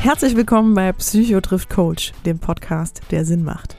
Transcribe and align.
Herzlich 0.00 0.36
willkommen 0.36 0.74
bei 0.74 0.92
Psycho 0.92 1.40
trifft 1.40 1.70
Coach, 1.70 2.12
dem 2.26 2.38
Podcast, 2.38 3.00
der 3.10 3.24
Sinn 3.24 3.42
macht. 3.42 3.76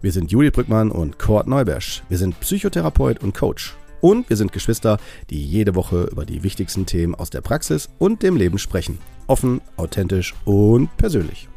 Wir 0.00 0.10
sind 0.10 0.32
Juli 0.32 0.50
Brückmann 0.50 0.90
und 0.90 1.20
Kurt 1.20 1.46
Neubersch. 1.46 2.02
Wir 2.08 2.18
sind 2.18 2.40
Psychotherapeut 2.40 3.22
und 3.22 3.32
Coach. 3.34 3.76
Und 4.00 4.28
wir 4.28 4.36
sind 4.36 4.52
Geschwister, 4.52 4.98
die 5.30 5.44
jede 5.44 5.76
Woche 5.76 6.08
über 6.10 6.24
die 6.24 6.42
wichtigsten 6.42 6.84
Themen 6.84 7.14
aus 7.14 7.30
der 7.30 7.42
Praxis 7.42 7.88
und 7.98 8.24
dem 8.24 8.36
Leben 8.36 8.58
sprechen. 8.58 8.98
Offen, 9.28 9.60
authentisch 9.76 10.34
und 10.44 10.96
persönlich. 10.96 11.48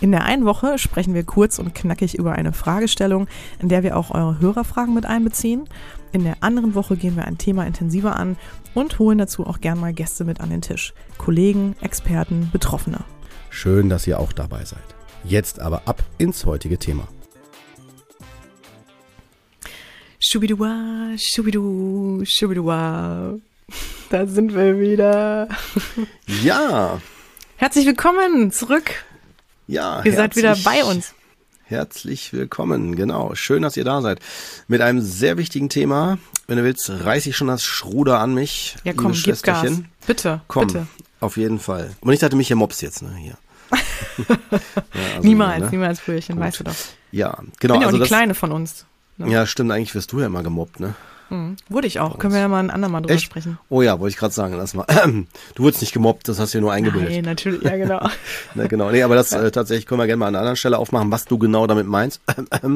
In 0.00 0.10
der 0.10 0.24
einen 0.24 0.44
Woche 0.44 0.78
sprechen 0.78 1.14
wir 1.14 1.24
kurz 1.24 1.58
und 1.58 1.74
knackig 1.74 2.18
über 2.18 2.32
eine 2.32 2.52
Fragestellung, 2.52 3.28
in 3.60 3.68
der 3.68 3.82
wir 3.82 3.96
auch 3.96 4.10
eure 4.10 4.38
Hörerfragen 4.40 4.94
mit 4.94 5.06
einbeziehen. 5.06 5.68
In 6.12 6.24
der 6.24 6.36
anderen 6.40 6.74
Woche 6.74 6.96
gehen 6.96 7.16
wir 7.16 7.24
ein 7.24 7.38
Thema 7.38 7.66
intensiver 7.66 8.16
an 8.16 8.36
und 8.74 8.98
holen 8.98 9.18
dazu 9.18 9.46
auch 9.46 9.60
gern 9.60 9.80
mal 9.80 9.92
Gäste 9.92 10.24
mit 10.24 10.40
an 10.40 10.50
den 10.50 10.62
Tisch. 10.62 10.94
Kollegen, 11.18 11.76
Experten, 11.80 12.50
Betroffene. 12.52 12.98
Schön, 13.50 13.88
dass 13.88 14.06
ihr 14.06 14.18
auch 14.18 14.32
dabei 14.32 14.64
seid. 14.64 14.82
Jetzt 15.24 15.60
aber 15.60 15.82
ab 15.86 16.02
ins 16.18 16.44
heutige 16.44 16.78
Thema. 16.78 17.08
Schubidua, 20.18 21.16
schubidu, 21.16 22.22
schubidua. 22.24 23.34
Da 24.10 24.26
sind 24.26 24.54
wir 24.54 24.78
wieder. 24.78 25.48
Ja. 26.42 27.00
Herzlich 27.56 27.86
willkommen 27.86 28.50
zurück. 28.50 29.04
Ja. 29.66 30.02
Ihr 30.04 30.14
seid 30.14 30.36
wieder 30.36 30.56
bei 30.64 30.84
uns. 30.84 31.14
Herzlich 31.64 32.32
willkommen, 32.34 32.94
genau. 32.94 33.34
Schön, 33.34 33.62
dass 33.62 33.76
ihr 33.76 33.84
da 33.84 34.02
seid. 34.02 34.20
Mit 34.68 34.82
einem 34.82 35.00
sehr 35.00 35.38
wichtigen 35.38 35.70
Thema. 35.70 36.18
Wenn 36.46 36.58
du 36.58 36.64
willst, 36.64 36.90
reiß 36.90 37.26
ich 37.26 37.36
schon 37.36 37.48
das 37.48 37.64
Schruder 37.64 38.20
an 38.20 38.34
mich. 38.34 38.76
Ja, 38.84 38.92
komm, 38.92 39.12
gib 39.12 39.42
Gas. 39.42 39.80
Bitte, 40.06 40.42
komm, 40.46 40.66
bitte. 40.66 40.86
Auf 41.20 41.38
jeden 41.38 41.58
Fall. 41.58 41.96
Und 42.00 42.12
ich 42.12 42.20
dachte 42.20 42.36
mich 42.36 42.48
hier 42.48 42.56
Mops 42.56 42.82
jetzt, 42.82 43.02
ne, 43.02 43.14
hier. 43.16 43.38
ja, 44.28 44.36
also, 45.16 45.26
niemals, 45.26 45.60
ne? 45.64 45.70
niemals, 45.70 46.00
Brüderchen, 46.00 46.38
weißt 46.38 46.60
du 46.60 46.64
doch. 46.64 46.74
Ja, 47.12 47.30
genau. 47.30 47.46
Ich 47.46 47.58
bin 47.60 47.70
ja 47.70 47.86
also 47.86 47.96
auch 47.96 48.02
die 48.02 48.08
Kleine 48.08 48.34
von 48.34 48.52
uns. 48.52 48.84
Ne? 49.16 49.30
Ja, 49.30 49.46
stimmt, 49.46 49.72
eigentlich 49.72 49.94
wirst 49.94 50.12
du 50.12 50.20
ja 50.20 50.26
immer 50.26 50.42
gemobbt, 50.42 50.80
ne? 50.80 50.94
Mhm. 51.30 51.56
Wurde 51.68 51.86
ich 51.86 52.00
auch. 52.00 52.18
Können 52.18 52.34
wir 52.34 52.40
ja 52.40 52.48
mal 52.48 52.60
ein 52.60 52.70
andermal 52.70 53.02
drüber 53.02 53.14
Echt? 53.14 53.24
sprechen. 53.24 53.58
Oh 53.68 53.82
ja, 53.82 53.98
wollte 53.98 54.12
ich 54.12 54.18
gerade 54.18 54.34
sagen. 54.34 54.54
Lass 54.56 54.74
mal. 54.74 54.86
Du 55.54 55.62
wurdest 55.62 55.82
nicht 55.82 55.92
gemobbt, 55.92 56.28
das 56.28 56.38
hast 56.38 56.52
du 56.54 56.58
ja 56.58 56.62
nur 56.62 56.72
eingebildet. 56.72 57.10
Nein, 57.10 57.24
natürlich, 57.24 57.62
ja 57.62 57.76
genau. 57.76 58.08
ne, 58.54 58.68
genau. 58.68 58.90
Nee, 58.90 59.02
aber 59.02 59.14
das 59.14 59.32
äh, 59.32 59.50
tatsächlich 59.50 59.86
können 59.86 60.00
wir 60.00 60.06
gerne 60.06 60.18
mal 60.18 60.26
an 60.26 60.34
einer 60.34 60.40
anderen 60.40 60.56
Stelle 60.56 60.78
aufmachen, 60.78 61.10
was 61.10 61.24
du 61.24 61.38
genau 61.38 61.66
damit 61.66 61.86
meinst. 61.86 62.20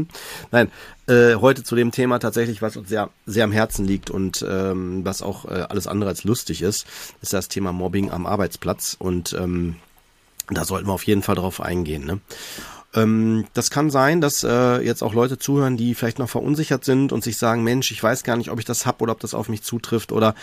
Nein, 0.50 0.70
äh, 1.08 1.34
heute 1.36 1.64
zu 1.64 1.74
dem 1.74 1.90
Thema 1.90 2.18
tatsächlich, 2.18 2.62
was 2.62 2.76
uns 2.76 2.88
sehr, 2.88 3.10
sehr 3.26 3.44
am 3.44 3.52
Herzen 3.52 3.86
liegt 3.86 4.10
und 4.10 4.44
ähm, 4.48 5.04
was 5.04 5.22
auch 5.22 5.46
äh, 5.46 5.64
alles 5.68 5.86
andere 5.86 6.10
als 6.10 6.24
lustig 6.24 6.62
ist, 6.62 6.86
ist 7.22 7.32
das 7.32 7.48
Thema 7.48 7.72
Mobbing 7.72 8.10
am 8.10 8.26
Arbeitsplatz. 8.26 8.96
Und 8.98 9.32
ähm, 9.32 9.76
da 10.50 10.64
sollten 10.64 10.86
wir 10.86 10.92
auf 10.92 11.04
jeden 11.04 11.22
Fall 11.22 11.34
drauf 11.34 11.60
eingehen. 11.60 12.04
Ne? 12.04 12.20
Ähm, 13.02 13.46
das 13.54 13.70
kann 13.70 13.90
sein, 13.90 14.20
dass 14.20 14.44
äh, 14.44 14.80
jetzt 14.80 15.02
auch 15.02 15.14
Leute 15.14 15.38
zuhören, 15.38 15.76
die 15.76 15.94
vielleicht 15.94 16.18
noch 16.18 16.28
verunsichert 16.28 16.84
sind 16.84 17.12
und 17.12 17.24
sich 17.24 17.38
sagen, 17.38 17.62
Mensch, 17.64 17.90
ich 17.90 18.02
weiß 18.02 18.24
gar 18.24 18.36
nicht, 18.36 18.50
ob 18.50 18.58
ich 18.58 18.64
das 18.64 18.86
hab 18.86 19.02
oder 19.02 19.12
ob 19.12 19.20
das 19.20 19.34
auf 19.34 19.48
mich 19.48 19.62
zutrifft 19.62 20.12
oder 20.12 20.34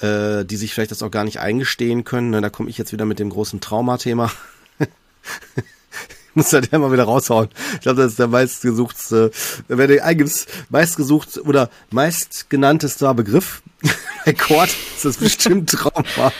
äh, 0.00 0.44
die 0.44 0.56
sich 0.56 0.74
vielleicht 0.74 0.90
das 0.90 1.02
auch 1.02 1.10
gar 1.10 1.24
nicht 1.24 1.40
eingestehen 1.40 2.04
können. 2.04 2.30
Ne, 2.30 2.40
da 2.40 2.50
komme 2.50 2.70
ich 2.70 2.78
jetzt 2.78 2.92
wieder 2.92 3.04
mit 3.04 3.18
dem 3.18 3.30
großen 3.30 3.60
Traumathema. 3.60 4.30
muss 6.34 6.52
halt 6.52 6.72
immer 6.72 6.92
wieder 6.92 7.04
raushauen. 7.04 7.48
Ich 7.74 7.80
glaube, 7.80 8.02
das 8.02 8.12
ist 8.12 8.18
der 8.18 8.28
meistgesuchtste, 8.28 9.30
wenn 9.68 9.88
du 9.88 10.02
eingibst, 10.02 10.48
meistgesucht 10.70 11.38
oder 11.38 11.70
meistgenanntester 11.90 13.14
Begriff 13.14 13.61
bei 14.24 14.32
Kord 14.32 14.68
ist 14.68 15.04
das 15.04 15.16
bestimmt 15.16 15.70
Trauma. 15.72 16.32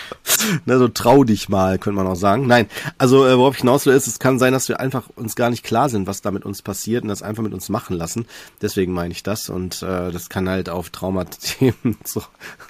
Ne, 0.64 0.78
so 0.78 0.88
trau 0.88 1.24
dich 1.24 1.48
mal, 1.48 1.78
könnte 1.78 1.96
man 1.96 2.06
auch 2.06 2.16
sagen. 2.16 2.46
Nein, 2.46 2.66
also 2.98 3.26
äh, 3.26 3.36
worauf 3.36 3.54
ich 3.54 3.60
hinaus 3.60 3.86
will, 3.86 3.94
ist, 3.94 4.06
es 4.06 4.18
kann 4.18 4.38
sein, 4.38 4.52
dass 4.52 4.68
wir 4.68 4.80
einfach 4.80 5.04
uns 5.16 5.34
gar 5.34 5.50
nicht 5.50 5.64
klar 5.64 5.88
sind, 5.88 6.06
was 6.06 6.22
da 6.22 6.30
mit 6.30 6.44
uns 6.44 6.62
passiert 6.62 7.02
und 7.02 7.08
das 7.08 7.22
einfach 7.22 7.42
mit 7.42 7.52
uns 7.52 7.68
machen 7.68 7.96
lassen. 7.96 8.26
Deswegen 8.60 8.92
meine 8.92 9.12
ich 9.12 9.22
das 9.22 9.48
und 9.48 9.82
äh, 9.82 10.10
das 10.10 10.28
kann 10.28 10.48
halt 10.48 10.68
auf 10.68 10.90
Traumathemen 10.90 11.96
zu, 12.04 12.22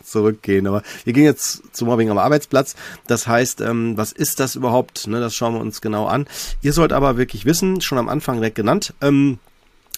zurückgehen. 0.03 0.67
Aber 0.67 0.83
wir 1.05 1.13
gehen 1.13 1.25
jetzt 1.25 1.75
zum 1.75 1.89
Mobbing 1.89 2.11
am 2.11 2.19
Arbeitsplatz. 2.19 2.75
Das 3.07 3.27
heißt, 3.27 3.61
ähm, 3.61 3.97
was 3.97 4.13
ist 4.13 4.41
das 4.41 4.55
überhaupt? 4.55 5.07
Ne, 5.07 5.21
das 5.21 5.35
schauen 5.35 5.55
wir 5.55 5.61
uns 5.61 5.81
genau 5.81 6.07
an. 6.07 6.27
Ihr 6.63 6.73
sollt 6.73 6.93
aber 6.93 7.17
wirklich 7.17 7.45
wissen, 7.45 7.81
schon 7.81 7.99
am 7.99 8.09
Anfang 8.09 8.37
direkt 8.37 8.57
genannt, 8.57 8.95
ähm, 9.01 9.39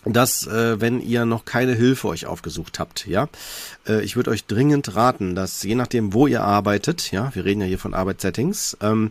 dass 0.06 0.46
äh, 0.46 0.80
wenn 0.80 1.00
ihr 1.00 1.24
noch 1.24 1.44
keine 1.44 1.72
Hilfe 1.72 2.08
euch 2.08 2.26
aufgesucht 2.26 2.78
habt, 2.78 3.06
ja, 3.06 3.28
äh, 3.86 4.02
ich 4.02 4.16
würde 4.16 4.30
euch 4.30 4.46
dringend 4.46 4.94
raten, 4.94 5.34
dass 5.34 5.62
je 5.62 5.74
nachdem, 5.74 6.12
wo 6.12 6.26
ihr 6.26 6.42
arbeitet, 6.42 7.10
ja, 7.10 7.34
wir 7.34 7.44
reden 7.44 7.60
ja 7.60 7.66
hier 7.66 7.78
von 7.78 7.94
Arbeitssettings, 7.94 8.76
ähm, 8.80 9.10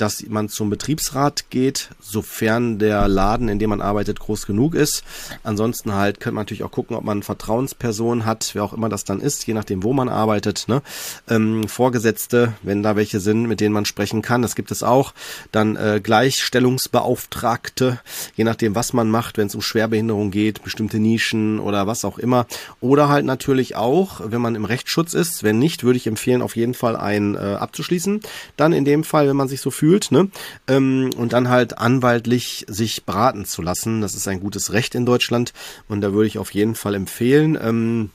dass 0.00 0.26
man 0.26 0.48
zum 0.48 0.70
Betriebsrat 0.70 1.50
geht, 1.50 1.90
sofern 2.00 2.78
der 2.78 3.06
Laden, 3.06 3.48
in 3.48 3.58
dem 3.58 3.70
man 3.70 3.82
arbeitet, 3.82 4.18
groß 4.18 4.46
genug 4.46 4.74
ist. 4.74 5.04
Ansonsten 5.42 5.94
halt 5.94 6.20
könnte 6.20 6.36
man 6.36 6.42
natürlich 6.42 6.64
auch 6.64 6.70
gucken, 6.70 6.96
ob 6.96 7.04
man 7.04 7.22
Vertrauenspersonen 7.22 8.24
hat, 8.24 8.50
wer 8.54 8.64
auch 8.64 8.72
immer 8.72 8.88
das 8.88 9.04
dann 9.04 9.20
ist, 9.20 9.46
je 9.46 9.54
nachdem, 9.54 9.82
wo 9.82 9.92
man 9.92 10.08
arbeitet. 10.08 10.68
Ne? 10.68 10.80
Ähm, 11.28 11.68
Vorgesetzte, 11.68 12.54
wenn 12.62 12.82
da 12.82 12.96
welche 12.96 13.20
sind, 13.20 13.46
mit 13.46 13.60
denen 13.60 13.74
man 13.74 13.84
sprechen 13.84 14.22
kann, 14.22 14.40
das 14.40 14.54
gibt 14.54 14.70
es 14.70 14.82
auch. 14.82 15.12
Dann 15.52 15.76
äh, 15.76 16.00
Gleichstellungsbeauftragte, 16.02 18.00
je 18.36 18.44
nachdem, 18.44 18.74
was 18.74 18.94
man 18.94 19.10
macht, 19.10 19.36
wenn 19.36 19.48
es 19.48 19.54
um 19.54 19.62
Schwerbehinderung 19.62 20.30
geht, 20.30 20.62
bestimmte 20.62 20.98
Nischen 20.98 21.60
oder 21.60 21.86
was 21.86 22.06
auch 22.06 22.18
immer. 22.18 22.46
Oder 22.80 23.08
halt 23.08 23.26
natürlich 23.26 23.76
auch, 23.76 24.22
wenn 24.24 24.40
man 24.40 24.54
im 24.54 24.64
Rechtsschutz 24.64 25.12
ist. 25.12 25.42
Wenn 25.42 25.58
nicht, 25.58 25.84
würde 25.84 25.98
ich 25.98 26.06
empfehlen, 26.06 26.40
auf 26.40 26.56
jeden 26.56 26.74
Fall 26.74 26.96
einen 26.96 27.34
äh, 27.34 27.38
abzuschließen. 27.38 28.20
Dann 28.56 28.72
in 28.72 28.86
dem 28.86 29.04
Fall, 29.04 29.28
wenn 29.28 29.36
man 29.36 29.48
sich 29.48 29.60
so 29.60 29.70
fühlt, 29.70 29.89
fühlt, 29.90 30.12
ne? 30.12 30.28
Ähm, 30.68 31.10
und 31.16 31.32
dann 31.32 31.48
halt 31.48 31.78
anwaltlich 31.78 32.64
sich 32.68 33.04
beraten 33.04 33.44
zu 33.44 33.60
lassen. 33.60 34.00
Das 34.00 34.14
ist 34.14 34.28
ein 34.28 34.40
gutes 34.40 34.72
Recht 34.72 34.94
in 34.94 35.04
Deutschland 35.04 35.52
und 35.88 36.00
da 36.00 36.12
würde 36.12 36.28
ich 36.28 36.38
auf 36.38 36.54
jeden 36.54 36.76
Fall 36.76 36.94
empfehlen, 36.94 37.58
ähm, 37.60 38.10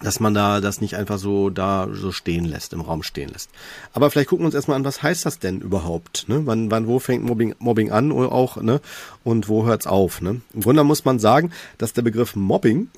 dass 0.00 0.20
man 0.20 0.32
da 0.32 0.60
das 0.60 0.80
nicht 0.80 0.96
einfach 0.96 1.18
so 1.18 1.50
da 1.50 1.88
so 1.92 2.10
stehen 2.12 2.44
lässt, 2.44 2.72
im 2.72 2.80
Raum 2.80 3.02
stehen 3.02 3.28
lässt. 3.28 3.50
Aber 3.92 4.10
vielleicht 4.10 4.28
gucken 4.30 4.44
wir 4.44 4.46
uns 4.46 4.54
erstmal 4.54 4.76
an, 4.76 4.84
was 4.84 5.02
heißt 5.02 5.26
das 5.26 5.40
denn 5.40 5.60
überhaupt? 5.60 6.26
Ne? 6.28 6.42
Wann, 6.46 6.70
wann, 6.70 6.86
wo 6.86 7.00
fängt 7.00 7.24
Mobbing, 7.24 7.54
Mobbing 7.58 7.90
an 7.90 8.12
oder 8.12 8.32
auch, 8.32 8.56
ne? 8.56 8.80
Und 9.24 9.48
wo 9.48 9.66
hört's 9.66 9.86
auf? 9.86 10.22
Ne? 10.22 10.40
Im 10.54 10.62
Grunde 10.62 10.84
muss 10.84 11.04
man 11.04 11.18
sagen, 11.18 11.50
dass 11.76 11.92
der 11.92 12.02
Begriff 12.02 12.36
Mobbing 12.36 12.88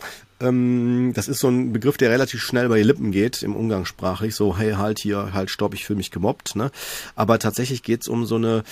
ähm, 0.43 1.13
das 1.15 1.29
ist 1.29 1.41
so 1.41 1.49
ein 1.49 1.73
Begriff, 1.73 1.97
der 1.97 2.11
relativ 2.11 2.41
schnell 2.41 2.69
bei 2.69 2.79
die 2.79 2.83
Lippen 2.83 3.13
geht, 3.13 3.43
im 3.43 3.57
Umgangssprachlich. 3.57 4.35
So, 4.35 4.59
hey, 4.59 4.73
halt 4.73 4.99
hier, 4.99 5.33
halt, 5.33 5.51
stopp, 5.51 5.75
ich 5.75 5.85
fühle 5.85 5.99
mich 5.99 6.11
gemobbt. 6.11 6.57
Ne? 6.57 6.71
Aber 7.15 7.39
tatsächlich 7.39 7.83
geht's 7.83 8.09
um 8.09 8.27
so 8.27 8.37
eine 8.37 8.65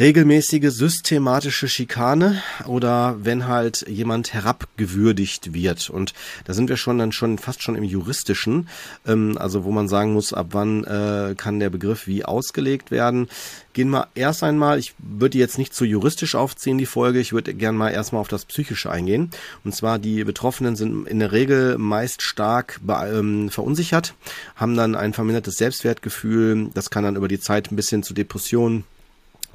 regelmäßige 0.00 0.70
systematische 0.70 1.68
Schikane 1.68 2.42
oder 2.66 3.16
wenn 3.22 3.46
halt 3.46 3.86
jemand 3.86 4.32
herabgewürdigt 4.32 5.52
wird. 5.52 5.90
Und 5.90 6.14
da 6.44 6.54
sind 6.54 6.70
wir 6.70 6.78
schon 6.78 6.98
dann 6.98 7.12
schon 7.12 7.36
fast 7.36 7.62
schon 7.62 7.76
im 7.76 7.84
juristischen, 7.84 8.68
ähm, 9.06 9.36
also 9.38 9.64
wo 9.64 9.70
man 9.70 9.88
sagen 9.88 10.14
muss, 10.14 10.32
ab 10.32 10.48
wann 10.52 10.84
äh, 10.84 11.34
kann 11.36 11.60
der 11.60 11.68
Begriff 11.68 12.06
wie 12.06 12.24
ausgelegt 12.24 12.90
werden. 12.90 13.28
Gehen 13.74 13.90
wir 13.90 14.08
erst 14.14 14.42
einmal, 14.42 14.78
ich 14.78 14.94
würde 14.98 15.38
jetzt 15.38 15.58
nicht 15.58 15.74
zu 15.74 15.84
juristisch 15.84 16.34
aufziehen, 16.34 16.78
die 16.78 16.86
Folge, 16.86 17.20
ich 17.20 17.32
würde 17.32 17.54
gern 17.54 17.76
mal 17.76 17.90
erstmal 17.90 18.20
auf 18.20 18.28
das 18.28 18.46
Psychische 18.46 18.90
eingehen. 18.90 19.30
Und 19.62 19.74
zwar 19.74 19.98
die 19.98 20.24
Betroffenen 20.24 20.74
sind 20.74 21.06
in 21.06 21.18
der 21.18 21.32
Regel 21.32 21.76
meist 21.76 22.22
stark 22.22 22.80
ähm, 22.88 23.50
verunsichert, 23.50 24.14
haben 24.56 24.74
dann 24.74 24.94
ein 24.94 25.12
vermindertes 25.12 25.56
Selbstwertgefühl, 25.56 26.70
das 26.72 26.90
kann 26.90 27.04
dann 27.04 27.16
über 27.16 27.28
die 27.28 27.40
Zeit 27.40 27.70
ein 27.70 27.76
bisschen 27.76 28.02
zu 28.02 28.14
Depressionen 28.14 28.84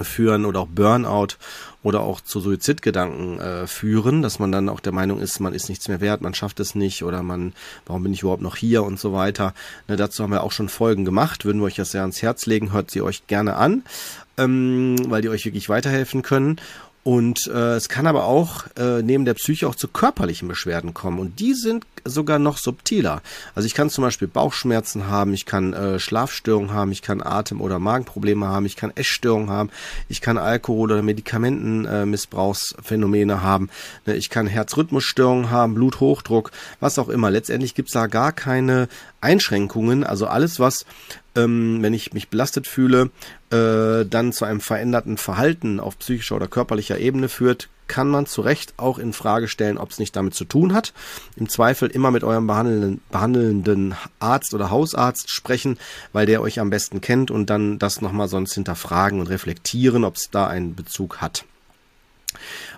führen 0.06 0.46
oder 0.46 0.62
auch 0.62 0.68
Burnout 0.68 1.35
oder 1.84 2.02
auch 2.02 2.22
zu 2.22 2.40
Suizidgedanken 2.40 3.40
äh, 3.40 3.68
führen, 3.68 4.22
dass 4.22 4.40
man 4.40 4.52
dann 4.52 4.69
auch 4.69 4.80
der 4.80 4.91
Meinung 4.91 5.19
ist, 5.19 5.40
man 5.40 5.53
ist 5.53 5.69
nichts 5.69 5.88
mehr 5.88 6.02
wert, 6.02 6.22
man 6.22 6.34
schafft 6.34 6.59
es 6.59 6.76
nicht 6.76 7.03
oder 7.03 7.23
man, 7.23 7.53
warum 7.85 8.03
bin 8.03 8.14
ich 8.14 8.22
überhaupt 8.23 8.41
noch 8.41 8.55
hier 8.55 8.84
und 8.84 8.99
so 8.99 9.14
weiter. 9.14 9.53
Ne, 9.88 9.96
dazu 9.96 10.23
haben 10.23 10.32
wir 10.32 10.44
auch 10.44 10.52
schon 10.52 10.70
Folgen 10.70 11.05
gemacht, 11.05 11.46
würden 11.46 11.61
wir 11.61 11.66
euch 11.66 11.76
das 11.76 11.91
sehr 11.91 12.02
ans 12.02 12.22
Herz 12.22 12.46
legen, 12.46 12.73
hört 12.73 12.91
sie 12.91 13.02
euch 13.02 13.28
gerne 13.28 13.55
an, 13.55 13.84
ähm, 14.38 14.97
weil 15.08 15.22
die 15.22 15.29
euch 15.29 15.46
wirklich 15.46 15.70
weiterhelfen 15.70 16.23
können. 16.23 16.59
Und 17.07 17.47
äh, 17.47 17.75
es 17.75 17.87
kann 17.87 18.05
aber 18.05 18.25
auch 18.25 18.65
äh, 18.75 19.01
neben 19.01 19.23
der 19.23 19.35
Psyche 19.35 19.69
auch 19.69 19.75
zu 19.75 19.87
körperlichen 19.87 20.49
Beschwerden 20.49 20.93
kommen. 20.93 21.19
Und 21.19 21.39
die 21.39 21.53
sind 21.53 21.85
sogar 22.03 22.37
noch 22.37 22.57
subtiler. 22.57 23.21
Also 23.55 23.65
ich 23.65 23.73
kann 23.73 23.89
zum 23.89 24.03
Beispiel 24.03 24.27
Bauchschmerzen 24.27 25.07
haben, 25.07 25.33
ich 25.33 25.45
kann 25.45 25.71
äh, 25.71 25.99
Schlafstörungen 25.99 26.73
haben, 26.73 26.91
ich 26.91 27.01
kann 27.01 27.21
Atem- 27.21 27.61
oder 27.61 27.79
Magenprobleme 27.79 28.47
haben, 28.47 28.65
ich 28.65 28.75
kann 28.75 28.91
Essstörungen 28.93 29.49
haben, 29.49 29.69
ich 30.09 30.19
kann 30.19 30.37
Alkohol- 30.37 30.91
oder 30.91 31.01
Medikamentenmissbrauchsphänomene 31.01 33.33
äh, 33.33 33.37
haben, 33.37 33.69
ne, 34.05 34.17
ich 34.17 34.29
kann 34.29 34.45
Herzrhythmusstörungen 34.45 35.49
haben, 35.49 35.75
Bluthochdruck, 35.75 36.51
was 36.81 36.99
auch 36.99 37.07
immer. 37.07 37.31
Letztendlich 37.31 37.73
gibt's 37.73 37.93
da 37.93 38.07
gar 38.07 38.33
keine 38.33 38.89
Einschränkungen, 39.22 40.03
also 40.03 40.28
alles, 40.28 40.59
was, 40.59 40.85
ähm, 41.35 41.79
wenn 41.81 41.93
ich 41.93 42.14
mich 42.14 42.29
belastet 42.29 42.67
fühle, 42.67 43.09
äh, 43.52 44.05
dann 44.05 44.34
zu 44.34 44.46
einem 44.46 44.61
veränderten 44.61 45.17
Verhalten 45.17 45.79
auf 45.79 45.97
psychischer 45.99 46.35
oder 46.35 46.47
körperlicher 46.47 46.99
Ebene 46.99 47.29
führt, 47.29 47.69
kann 47.87 48.09
man 48.09 48.25
zu 48.25 48.41
Recht 48.41 48.73
auch 48.78 48.99
in 48.99 49.14
Frage 49.14 49.47
stellen, 49.47 49.78
ob 49.78 49.91
es 49.91 49.99
nicht 49.99 50.16
damit 50.16 50.34
zu 50.34 50.46
tun 50.46 50.73
hat. 50.73 50.93
Im 51.35 51.49
Zweifel 51.49 51.90
immer 51.90 52.11
mit 52.11 52.23
eurem 52.23 52.47
behandelnden, 52.47 53.02
behandelnden 53.09 53.96
Arzt 54.19 54.53
oder 54.53 54.69
Hausarzt 54.69 55.31
sprechen, 55.31 55.78
weil 56.14 56.25
der 56.25 56.41
euch 56.41 56.59
am 56.59 56.69
besten 56.69 57.02
kennt 57.02 57.31
und 57.31 57.49
dann 57.49 57.79
das 57.79 58.02
nochmal 58.02 58.28
sonst 58.28 58.53
hinterfragen 58.53 59.19
und 59.19 59.28
reflektieren, 59.28 60.03
ob 60.03 60.17
es 60.17 60.29
da 60.29 60.47
einen 60.47 60.75
Bezug 60.75 61.22
hat. 61.22 61.46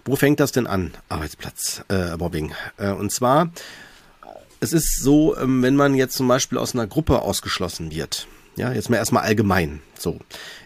Wo 0.06 0.15
fängt 0.15 0.39
das 0.39 0.51
denn 0.51 0.68
an? 0.68 0.91
Arbeitsplatz, 1.09 1.83
äh, 1.89 2.15
Mobbing. 2.15 2.53
Äh, 2.77 2.91
und 2.91 3.12
zwar, 3.12 3.51
es 4.59 4.73
ist 4.73 5.01
so, 5.01 5.38
ähm, 5.38 5.61
wenn 5.61 5.75
man 5.75 5.95
jetzt 5.95 6.15
zum 6.15 6.27
Beispiel 6.27 6.57
aus 6.57 6.73
einer 6.73 6.88
Gruppe 6.88 7.21
ausgeschlossen 7.21 7.91
wird, 7.91 8.27
ja, 8.56 8.71
jetzt 8.71 8.89
mal 8.89 8.97
erstmal 8.97 9.23
allgemein, 9.23 9.81
so, 9.97 10.19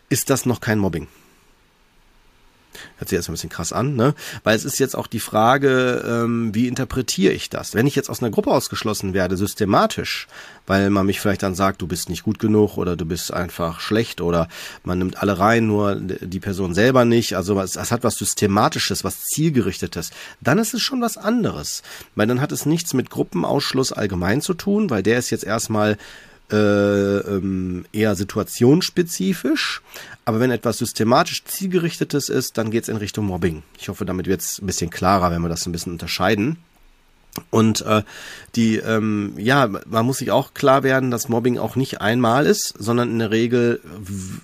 ist 0.09 0.29
das 0.29 0.45
noch 0.45 0.61
kein 0.61 0.79
Mobbing. 0.79 1.07
Hört 2.97 3.09
sich 3.09 3.15
erstmal 3.15 3.33
ein 3.33 3.37
bisschen 3.37 3.49
krass 3.49 3.73
an, 3.73 3.95
ne? 3.95 4.15
Weil 4.43 4.55
es 4.55 4.65
ist 4.65 4.79
jetzt 4.79 4.95
auch 4.95 5.07
die 5.07 5.19
Frage, 5.19 6.03
ähm, 6.05 6.53
wie 6.53 6.67
interpretiere 6.67 7.33
ich 7.33 7.49
das? 7.49 7.73
Wenn 7.73 7.87
ich 7.87 7.95
jetzt 7.95 8.09
aus 8.09 8.21
einer 8.21 8.31
Gruppe 8.31 8.51
ausgeschlossen 8.51 9.13
werde, 9.13 9.37
systematisch, 9.37 10.27
weil 10.65 10.89
man 10.89 11.05
mich 11.05 11.19
vielleicht 11.19 11.43
dann 11.43 11.55
sagt, 11.55 11.81
du 11.81 11.87
bist 11.87 12.09
nicht 12.09 12.23
gut 12.23 12.39
genug 12.39 12.77
oder 12.77 12.95
du 12.95 13.05
bist 13.05 13.33
einfach 13.33 13.79
schlecht 13.79 14.21
oder 14.21 14.47
man 14.83 14.97
nimmt 14.97 15.21
alle 15.21 15.37
rein, 15.39 15.67
nur 15.67 15.95
die 15.95 16.39
Person 16.39 16.73
selber 16.73 17.05
nicht. 17.05 17.35
Also 17.35 17.59
es, 17.59 17.75
es 17.75 17.91
hat 17.91 18.03
was 18.03 18.15
Systematisches, 18.15 19.03
was 19.03 19.25
Zielgerichtetes. 19.25 20.11
Dann 20.41 20.57
ist 20.57 20.73
es 20.73 20.81
schon 20.81 21.01
was 21.01 21.17
anderes. 21.17 21.83
Weil 22.15 22.27
dann 22.27 22.41
hat 22.41 22.51
es 22.51 22.65
nichts 22.65 22.93
mit 22.93 23.09
Gruppenausschluss 23.09 23.91
allgemein 23.91 24.41
zu 24.41 24.53
tun, 24.53 24.89
weil 24.89 25.03
der 25.03 25.19
ist 25.19 25.29
jetzt 25.29 25.43
erstmal 25.43 25.97
äh, 26.51 26.55
ähm, 26.55 27.85
eher 27.91 28.15
situationsspezifisch. 28.15 29.81
Aber 30.25 30.39
wenn 30.39 30.51
etwas 30.51 30.77
systematisch 30.77 31.43
zielgerichtetes 31.43 32.29
ist, 32.29 32.57
dann 32.57 32.71
geht 32.71 32.83
es 32.83 32.89
in 32.89 32.97
Richtung 32.97 33.25
Mobbing. 33.25 33.63
Ich 33.77 33.89
hoffe, 33.89 34.05
damit 34.05 34.27
wird 34.27 34.41
es 34.41 34.61
ein 34.61 34.65
bisschen 34.65 34.89
klarer, 34.89 35.31
wenn 35.31 35.41
wir 35.41 35.49
das 35.49 35.65
ein 35.65 35.71
bisschen 35.71 35.93
unterscheiden. 35.93 36.57
Und 37.49 37.81
äh, 37.81 38.03
die, 38.55 38.77
ähm, 38.77 39.33
ja, 39.37 39.67
man 39.67 40.05
muss 40.05 40.19
sich 40.19 40.29
auch 40.29 40.53
klar 40.53 40.83
werden, 40.83 41.09
dass 41.09 41.29
Mobbing 41.29 41.57
auch 41.57 41.75
nicht 41.75 42.01
einmal 42.01 42.45
ist, 42.45 42.75
sondern 42.77 43.09
in 43.09 43.19
der 43.19 43.31
Regel 43.31 43.79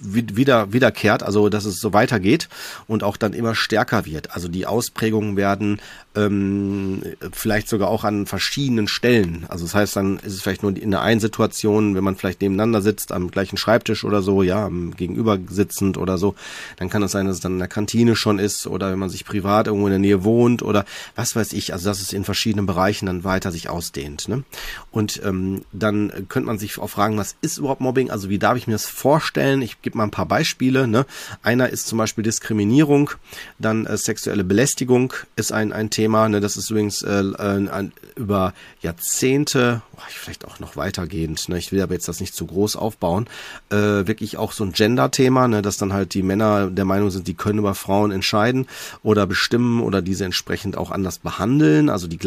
wieder 0.02 0.74
wiederkehrt, 0.74 1.22
also 1.22 1.50
dass 1.50 1.66
es 1.66 1.80
so 1.80 1.94
weitergeht 1.94 2.50
und 2.88 3.04
auch 3.04 3.18
dann 3.18 3.34
immer 3.34 3.54
stärker 3.54 4.06
wird. 4.06 4.34
Also 4.34 4.48
die 4.48 4.66
Ausprägungen 4.66 5.38
werden 5.38 5.80
ähm, 6.16 7.04
vielleicht 7.32 7.70
sogar 7.70 7.90
auch 7.90 8.04
an 8.04 8.26
verschiedenen 8.26 8.88
Stellen. 8.88 9.46
Also 9.48 9.66
das 9.66 9.76
heißt, 9.76 9.96
dann 9.96 10.18
ist 10.18 10.34
es 10.34 10.42
vielleicht 10.42 10.64
nur 10.64 10.76
in 10.76 10.90
der 10.90 11.04
einen 11.04 11.20
Situation, 11.20 11.94
wenn 11.94 12.04
man 12.04 12.16
vielleicht 12.16 12.42
nebeneinander 12.42 12.82
sitzt, 12.82 13.12
am 13.12 13.30
gleichen 13.30 13.58
Schreibtisch 13.58 14.04
oder 14.04 14.24
so, 14.24 14.42
ja, 14.42 14.70
gegenüber 14.98 15.38
sitzend 15.48 16.00
oder 16.00 16.18
so, 16.18 16.34
dann 16.78 16.90
kann 16.90 17.04
es 17.04 17.12
sein, 17.12 17.28
dass 17.28 17.36
es 17.36 17.42
dann 17.42 17.54
in 17.54 17.60
der 17.60 17.68
Kantine 17.68 18.16
schon 18.16 18.40
ist 18.40 18.66
oder 18.66 18.92
wenn 18.92 19.00
man 19.00 19.10
sich 19.10 19.26
privat 19.26 19.68
irgendwo 19.68 19.86
in 19.86 19.92
der 19.92 20.00
Nähe 20.00 20.24
wohnt 20.24 20.64
oder 20.64 20.86
was 21.16 21.36
weiß 21.36 21.54
ich. 21.54 21.74
Also 21.74 21.88
dass 21.88 22.02
es 22.02 22.12
in 22.12 22.24
verschiedenen 22.24 22.66
Bereichen 22.66 22.79
dann 23.06 23.24
weiter 23.24 23.52
sich 23.52 23.70
ausdehnt. 23.70 24.28
Ne? 24.28 24.44
Und 24.92 25.22
ähm, 25.24 25.64
dann 25.72 26.12
könnte 26.30 26.48
man 26.48 26.60
sich 26.60 26.78
auch 26.80 26.90
fragen, 26.90 27.18
was 27.18 27.36
ist 27.42 27.58
überhaupt 27.58 27.82
Mobbing? 27.82 28.10
Also 28.12 28.30
wie 28.30 28.40
darf 28.40 28.58
ich 28.58 28.68
mir 28.68 28.74
das 28.74 28.86
vorstellen? 28.86 29.62
Ich 29.62 29.82
gebe 29.82 29.98
mal 29.98 30.06
ein 30.06 30.12
paar 30.12 30.26
Beispiele. 30.26 30.88
Ne? 30.88 31.06
Einer 31.44 31.70
ist 31.70 31.88
zum 31.88 31.98
Beispiel 31.98 32.24
Diskriminierung, 32.24 33.12
dann 33.60 33.86
äh, 33.86 33.98
sexuelle 33.98 34.44
Belästigung 34.44 35.14
ist 35.36 35.52
ein, 35.52 35.74
ein 35.74 35.90
Thema. 35.90 36.30
Ne? 36.30 36.40
Das 36.40 36.58
ist 36.58 36.70
übrigens 36.70 37.02
äh, 37.02 37.20
äh, 37.20 37.90
über 38.16 38.54
Jahrzehnte, 38.82 39.82
oh, 39.96 40.02
vielleicht 40.08 40.46
auch 40.46 40.60
noch 40.60 40.76
weitergehend, 40.76 41.50
ne? 41.50 41.58
ich 41.58 41.72
will 41.72 41.82
aber 41.82 41.94
jetzt 41.94 42.08
das 42.08 42.20
nicht 42.20 42.34
zu 42.34 42.46
groß 42.46 42.76
aufbauen, 42.76 43.28
äh, 43.70 43.76
wirklich 43.76 44.38
auch 44.38 44.52
so 44.52 44.64
ein 44.64 44.72
Gender-Thema, 44.72 45.48
ne? 45.48 45.62
dass 45.62 45.78
dann 45.78 45.94
halt 45.94 46.14
die 46.14 46.24
Männer 46.24 46.70
der 46.70 46.86
Meinung 46.86 47.10
sind, 47.10 47.28
die 47.28 47.34
können 47.34 47.60
über 47.60 47.76
Frauen 47.76 48.12
entscheiden 48.12 48.68
oder 49.04 49.26
bestimmen 49.28 49.82
oder 49.82 50.02
diese 50.02 50.26
entsprechend 50.26 50.78
auch 50.78 50.92
anders 50.92 51.20
behandeln. 51.20 51.90
Also 51.90 52.08
die 52.08 52.18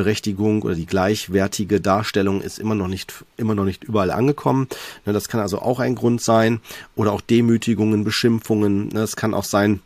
Gleichberechtigung 0.00 0.62
oder 0.62 0.74
die 0.74 0.86
gleichwertige 0.86 1.80
Darstellung 1.80 2.40
ist 2.40 2.58
immer 2.58 2.74
noch 2.74 2.88
nicht 2.88 3.24
immer 3.36 3.54
noch 3.54 3.64
nicht 3.64 3.84
überall 3.84 4.10
angekommen. 4.10 4.68
Ne? 5.04 5.12
Das 5.12 5.28
kann 5.28 5.40
also 5.40 5.60
auch 5.60 5.78
ein 5.78 5.94
Grund 5.94 6.22
sein 6.22 6.60
oder 6.96 7.12
auch 7.12 7.20
Demütigungen, 7.20 8.04
Beschimpfungen. 8.04 8.88
Ne? 8.88 9.00
Das 9.00 9.16
kann 9.16 9.34
auch 9.34 9.44
sein, 9.44 9.80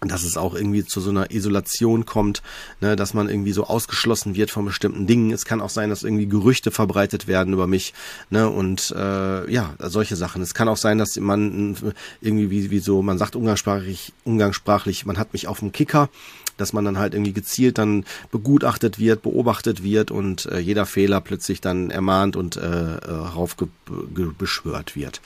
dass 0.00 0.22
es 0.22 0.36
auch 0.36 0.54
irgendwie 0.54 0.84
zu 0.84 1.00
so 1.00 1.10
einer 1.10 1.30
Isolation 1.30 2.04
kommt, 2.04 2.42
ne, 2.80 2.94
dass 2.94 3.14
man 3.14 3.30
irgendwie 3.30 3.52
so 3.52 3.64
ausgeschlossen 3.64 4.34
wird 4.34 4.50
von 4.50 4.66
bestimmten 4.66 5.06
Dingen. 5.06 5.30
Es 5.30 5.46
kann 5.46 5.62
auch 5.62 5.70
sein, 5.70 5.88
dass 5.88 6.02
irgendwie 6.02 6.26
Gerüchte 6.26 6.70
verbreitet 6.70 7.26
werden 7.26 7.54
über 7.54 7.66
mich, 7.66 7.94
ne, 8.28 8.50
und 8.50 8.92
äh, 8.94 9.50
ja, 9.50 9.74
solche 9.78 10.16
Sachen. 10.16 10.42
Es 10.42 10.52
kann 10.52 10.68
auch 10.68 10.76
sein, 10.76 10.98
dass 10.98 11.16
man 11.16 11.74
irgendwie 12.20 12.50
wie, 12.50 12.70
wie 12.70 12.80
so, 12.80 13.00
man 13.00 13.16
sagt 13.16 13.34
umgangssprachlich, 13.34 14.12
umgangssprachlich, 14.24 15.06
man 15.06 15.16
hat 15.16 15.32
mich 15.32 15.48
auf 15.48 15.60
dem 15.60 15.72
Kicker, 15.72 16.10
dass 16.56 16.72
man 16.72 16.84
dann 16.84 16.98
halt 16.98 17.14
irgendwie 17.14 17.32
gezielt 17.32 17.78
dann 17.78 18.04
begutachtet 18.30 18.98
wird, 18.98 19.22
beobachtet 19.22 19.82
wird 19.82 20.10
und 20.10 20.46
äh, 20.46 20.58
jeder 20.58 20.86
Fehler 20.86 21.20
plötzlich 21.20 21.60
dann 21.60 21.90
ermahnt 21.90 22.36
und 22.36 22.56
äh, 22.56 22.60
heraufbeschwört 22.60 24.96
wird. 24.96 25.20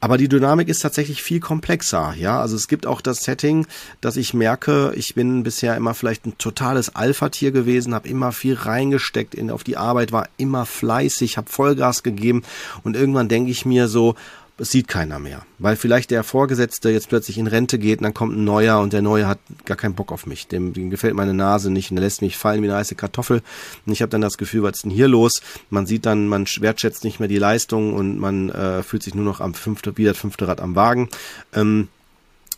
Aber 0.00 0.18
die 0.18 0.28
Dynamik 0.28 0.68
ist 0.68 0.80
tatsächlich 0.80 1.22
viel 1.22 1.40
komplexer, 1.40 2.14
ja. 2.18 2.40
Also 2.40 2.56
es 2.56 2.68
gibt 2.68 2.86
auch 2.86 3.00
das 3.00 3.24
Setting, 3.24 3.66
dass 4.00 4.16
ich 4.16 4.34
merke, 4.34 4.92
ich 4.96 5.14
bin 5.14 5.42
bisher 5.42 5.76
immer 5.76 5.94
vielleicht 5.94 6.26
ein 6.26 6.38
totales 6.38 6.94
Alpha-Tier 6.94 7.52
gewesen, 7.52 7.94
habe 7.94 8.08
immer 8.08 8.32
viel 8.32 8.54
reingesteckt 8.54 9.34
in 9.34 9.50
auf 9.50 9.64
die 9.64 9.76
Arbeit, 9.76 10.12
war 10.12 10.28
immer 10.36 10.66
fleißig, 10.66 11.36
habe 11.36 11.50
Vollgas 11.50 12.02
gegeben 12.02 12.42
und 12.82 12.96
irgendwann 12.96 13.28
denke 13.28 13.50
ich 13.50 13.64
mir 13.64 13.88
so, 13.88 14.14
es 14.56 14.70
sieht 14.70 14.86
keiner 14.86 15.18
mehr. 15.18 15.42
Weil 15.58 15.76
vielleicht 15.76 16.10
der 16.10 16.22
Vorgesetzte 16.22 16.90
jetzt 16.90 17.08
plötzlich 17.08 17.38
in 17.38 17.48
Rente 17.48 17.78
geht 17.78 17.98
und 17.98 18.04
dann 18.04 18.14
kommt 18.14 18.36
ein 18.36 18.44
neuer 18.44 18.78
und 18.78 18.92
der 18.92 19.02
neue 19.02 19.26
hat 19.26 19.38
gar 19.64 19.76
keinen 19.76 19.94
Bock 19.94 20.12
auf 20.12 20.26
mich. 20.26 20.46
Dem, 20.46 20.72
dem 20.72 20.90
gefällt 20.90 21.14
meine 21.14 21.34
Nase 21.34 21.70
nicht 21.70 21.90
und 21.90 21.96
der 21.96 22.04
lässt 22.04 22.22
mich 22.22 22.36
fallen 22.36 22.62
wie 22.62 22.68
eine 22.68 22.76
heiße 22.76 22.94
Kartoffel. 22.94 23.42
Und 23.84 23.92
ich 23.92 24.00
habe 24.00 24.10
dann 24.10 24.20
das 24.20 24.38
Gefühl, 24.38 24.62
was 24.62 24.76
ist 24.76 24.84
denn 24.84 24.92
hier 24.92 25.08
los? 25.08 25.42
Man 25.70 25.86
sieht 25.86 26.06
dann, 26.06 26.28
man 26.28 26.46
wertschätzt 26.46 27.02
nicht 27.02 27.18
mehr 27.18 27.28
die 27.28 27.38
Leistung 27.38 27.94
und 27.94 28.18
man 28.18 28.50
äh, 28.50 28.82
fühlt 28.84 29.02
sich 29.02 29.14
nur 29.14 29.24
noch 29.24 29.40
am 29.40 29.54
fünfte, 29.54 29.96
wie 29.96 30.04
das 30.04 30.18
fünfte 30.18 30.46
Rad 30.46 30.60
am 30.60 30.76
Wagen. 30.76 31.08
Ähm, 31.52 31.88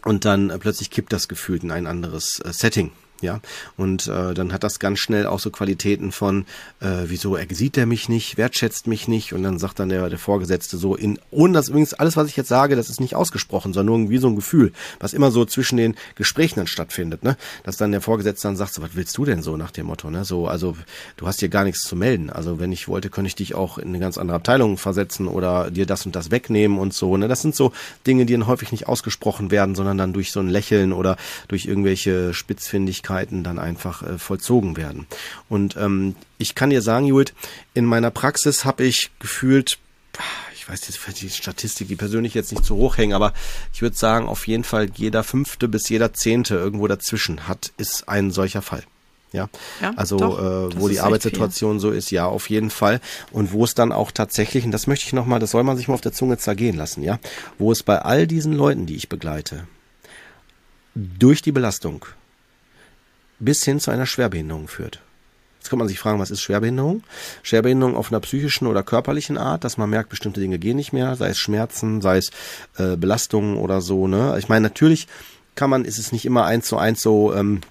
und 0.04 0.25
dann 0.26 0.50
äh, 0.50 0.58
plötzlich 0.58 0.90
kippt 0.90 1.12
das 1.12 1.28
Gefühl 1.28 1.60
in 1.62 1.70
ein 1.70 1.87
anderes 1.87 2.40
äh, 2.40 2.52
Setting. 2.52 2.90
Ja, 3.22 3.40
und 3.78 4.08
äh, 4.08 4.34
dann 4.34 4.52
hat 4.52 4.62
das 4.62 4.78
ganz 4.78 4.98
schnell 4.98 5.26
auch 5.26 5.40
so 5.40 5.50
Qualitäten 5.50 6.12
von, 6.12 6.44
äh, 6.80 7.04
wieso 7.06 7.34
er 7.34 7.46
sieht 7.50 7.78
er 7.78 7.86
mich 7.86 8.10
nicht, 8.10 8.36
wertschätzt 8.36 8.86
mich 8.86 9.08
nicht? 9.08 9.32
Und 9.32 9.42
dann 9.42 9.58
sagt 9.58 9.78
dann 9.78 9.88
der, 9.88 10.10
der 10.10 10.18
Vorgesetzte 10.18 10.76
so 10.76 10.94
in, 10.94 11.18
ohne 11.30 11.54
das 11.54 11.68
übrigens 11.68 11.94
alles, 11.94 12.18
was 12.18 12.28
ich 12.28 12.36
jetzt 12.36 12.48
sage, 12.48 12.76
das 12.76 12.90
ist 12.90 13.00
nicht 13.00 13.14
ausgesprochen, 13.16 13.72
sondern 13.72 13.86
nur 13.86 13.98
irgendwie 14.00 14.18
so 14.18 14.28
ein 14.28 14.36
Gefühl, 14.36 14.72
was 15.00 15.14
immer 15.14 15.30
so 15.30 15.46
zwischen 15.46 15.78
den 15.78 15.96
Gesprächen 16.14 16.56
dann 16.56 16.66
stattfindet, 16.66 17.24
ne, 17.24 17.38
dass 17.62 17.78
dann 17.78 17.90
der 17.90 18.02
Vorgesetzte 18.02 18.48
dann 18.48 18.56
sagt, 18.56 18.74
so, 18.74 18.82
was 18.82 18.94
willst 18.94 19.16
du 19.16 19.24
denn 19.24 19.42
so 19.42 19.56
nach 19.56 19.70
dem 19.70 19.86
Motto, 19.86 20.10
ne, 20.10 20.26
so, 20.26 20.46
also 20.46 20.76
du 21.16 21.26
hast 21.26 21.40
hier 21.40 21.48
gar 21.48 21.64
nichts 21.64 21.82
zu 21.82 21.96
melden, 21.96 22.28
also 22.28 22.60
wenn 22.60 22.70
ich 22.70 22.87
wollte, 22.87 23.08
könnte 23.08 23.28
ich 23.28 23.35
dich 23.35 23.54
auch 23.54 23.78
in 23.78 23.88
eine 23.88 23.99
ganz 23.99 24.18
andere 24.18 24.37
Abteilung 24.37 24.76
versetzen 24.76 25.26
oder 25.26 25.70
dir 25.70 25.87
das 25.87 26.04
und 26.04 26.14
das 26.14 26.30
wegnehmen 26.30 26.78
und 26.78 26.92
so, 26.92 27.16
ne, 27.16 27.28
das 27.28 27.40
sind 27.40 27.56
so 27.56 27.73
Dinge, 28.06 28.26
die 28.26 28.35
dann 28.35 28.46
häufig 28.46 28.73
nicht 28.73 28.88
ausgesprochen 28.88 29.50
werden, 29.50 29.75
sondern 29.75 29.96
dann 29.96 30.12
durch 30.12 30.32
so 30.32 30.40
ein 30.40 30.49
Lächeln 30.49 30.92
oder 30.92 31.16
durch 31.49 31.64
irgendwelche 31.64 32.35
Spitzfindigkeiten 32.35 33.05
Tätigkeiten 33.06 33.44
dann 33.44 33.58
einfach 33.58 34.02
äh, 34.02 34.18
vollzogen 34.18 34.76
werden. 34.76 35.06
Und 35.48 35.76
ähm, 35.76 36.16
ich 36.38 36.54
kann 36.54 36.70
dir 36.70 36.82
sagen, 36.82 37.06
Jult, 37.06 37.34
in 37.75 37.84
meiner 37.84 38.10
Praxis 38.10 38.64
habe 38.64 38.84
ich 38.84 39.10
gefühlt, 39.18 39.78
ich 40.54 40.68
weiß 40.68 40.88
jetzt 40.88 41.20
die 41.20 41.30
Statistik, 41.30 41.88
die 41.88 41.96
persönlich 41.96 42.34
jetzt 42.34 42.52
nicht 42.52 42.64
zu 42.64 42.76
hoch 42.76 42.96
hängen, 42.96 43.14
aber 43.14 43.32
ich 43.72 43.82
würde 43.82 43.96
sagen, 43.96 44.26
auf 44.26 44.46
jeden 44.46 44.64
Fall 44.64 44.88
jeder 44.94 45.22
fünfte 45.22 45.68
bis 45.68 45.88
jeder 45.88 46.12
zehnte 46.12 46.56
irgendwo 46.56 46.86
dazwischen 46.88 47.46
hat, 47.46 47.72
ist 47.76 48.08
ein 48.08 48.30
solcher 48.30 48.62
Fall. 48.62 48.82
Ja, 49.32 49.48
ja 49.82 49.92
also 49.96 50.16
doch, 50.16 50.38
äh, 50.38 50.80
wo 50.80 50.88
die 50.88 51.00
Arbeitssituation 51.00 51.78
so 51.78 51.90
ist, 51.90 52.10
ja, 52.10 52.26
auf 52.26 52.48
jeden 52.48 52.70
Fall. 52.70 53.00
Und 53.32 53.52
wo 53.52 53.64
es 53.64 53.75
dann 53.75 53.92
auch 53.92 54.10
tatsächlich, 54.10 54.64
und 54.64 54.70
das 54.70 54.86
möchte 54.86 55.06
ich 55.06 55.12
nochmal, 55.12 55.40
das 55.40 55.50
soll 55.50 55.62
man 55.62 55.76
sich 55.76 55.88
mal 55.88 55.94
auf 55.94 56.00
der 56.00 56.12
Zunge 56.12 56.38
zergehen 56.38 56.76
lassen, 56.76 57.02
ja, 57.02 57.18
wo 57.58 57.70
es 57.70 57.82
bei 57.82 58.00
all 58.00 58.26
diesen 58.26 58.52
Leuten, 58.52 58.86
die 58.86 58.96
ich 58.96 59.08
begleite, 59.08 59.66
durch 60.94 61.42
die 61.42 61.52
Belastung 61.52 62.06
bis 63.38 63.64
hin 63.64 63.81
zu 63.81 63.90
einer 63.90 64.07
Schwerbehinderung 64.07 64.69
führt. 64.69 65.00
Jetzt 65.66 65.71
kann 65.71 65.81
man 65.81 65.88
sich 65.88 65.99
fragen, 65.99 66.21
was 66.21 66.31
ist 66.31 66.43
Schwerbehinderung? 66.43 67.02
Schwerbehinderung 67.43 67.97
auf 67.97 68.12
einer 68.12 68.21
psychischen 68.21 68.69
oder 68.69 68.85
körperlichen 68.85 69.37
Art, 69.37 69.64
dass 69.64 69.78
man 69.78 69.90
merkt, 69.90 70.11
bestimmte 70.11 70.38
Dinge 70.38 70.61
gehen 70.61 70.76
nicht 70.76 70.93
mehr, 70.93 71.16
sei 71.16 71.31
es 71.31 71.38
Schmerzen, 71.38 72.00
sei 72.00 72.19
es 72.19 72.31
äh, 72.76 72.97
Belastungen 72.97 73.57
oder 73.57 73.81
so. 73.81 74.07
Ne? 74.07 74.37
Ich 74.38 74.49
meine, 74.49 74.62
natürlich 74.62 75.09
kann 75.57 75.71
man, 75.71 75.85
ist 75.85 75.99
es 75.99 76.12
nicht 76.12 76.25
immer 76.25 76.45
eins 76.45 76.66
zu 76.66 76.76
eins 76.76 77.02
so 77.02 77.35
ähm, 77.35 77.62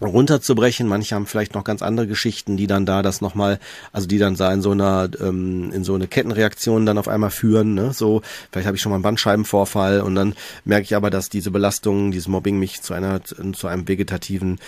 runterzubrechen. 0.00 0.86
Manche 0.86 1.14
haben 1.14 1.26
vielleicht 1.26 1.54
noch 1.54 1.64
ganz 1.64 1.82
andere 1.82 2.06
Geschichten, 2.06 2.56
die 2.56 2.66
dann 2.66 2.86
da 2.86 3.02
das 3.02 3.20
nochmal, 3.20 3.58
also 3.92 4.06
die 4.06 4.18
dann 4.18 4.36
da 4.36 4.52
in 4.52 4.62
so 4.62 4.70
einer, 4.70 5.08
ähm, 5.20 5.72
in 5.72 5.84
so 5.84 5.94
eine 5.94 6.06
Kettenreaktion 6.06 6.86
dann 6.86 6.98
auf 6.98 7.08
einmal 7.08 7.30
führen. 7.30 7.74
Ne? 7.74 7.92
So, 7.92 8.22
vielleicht 8.50 8.66
habe 8.66 8.76
ich 8.76 8.82
schon 8.82 8.90
mal 8.90 8.96
einen 8.96 9.02
Bandscheibenvorfall 9.02 10.00
und 10.00 10.14
dann 10.14 10.34
merke 10.64 10.84
ich 10.84 10.94
aber, 10.94 11.10
dass 11.10 11.28
diese 11.28 11.50
Belastung, 11.50 12.12
dieses 12.12 12.28
Mobbing 12.28 12.58
mich 12.58 12.82
zu 12.82 12.94
einer, 12.94 13.20
zu 13.24 13.66
einem 13.66 13.88
vegetativen 13.88 14.58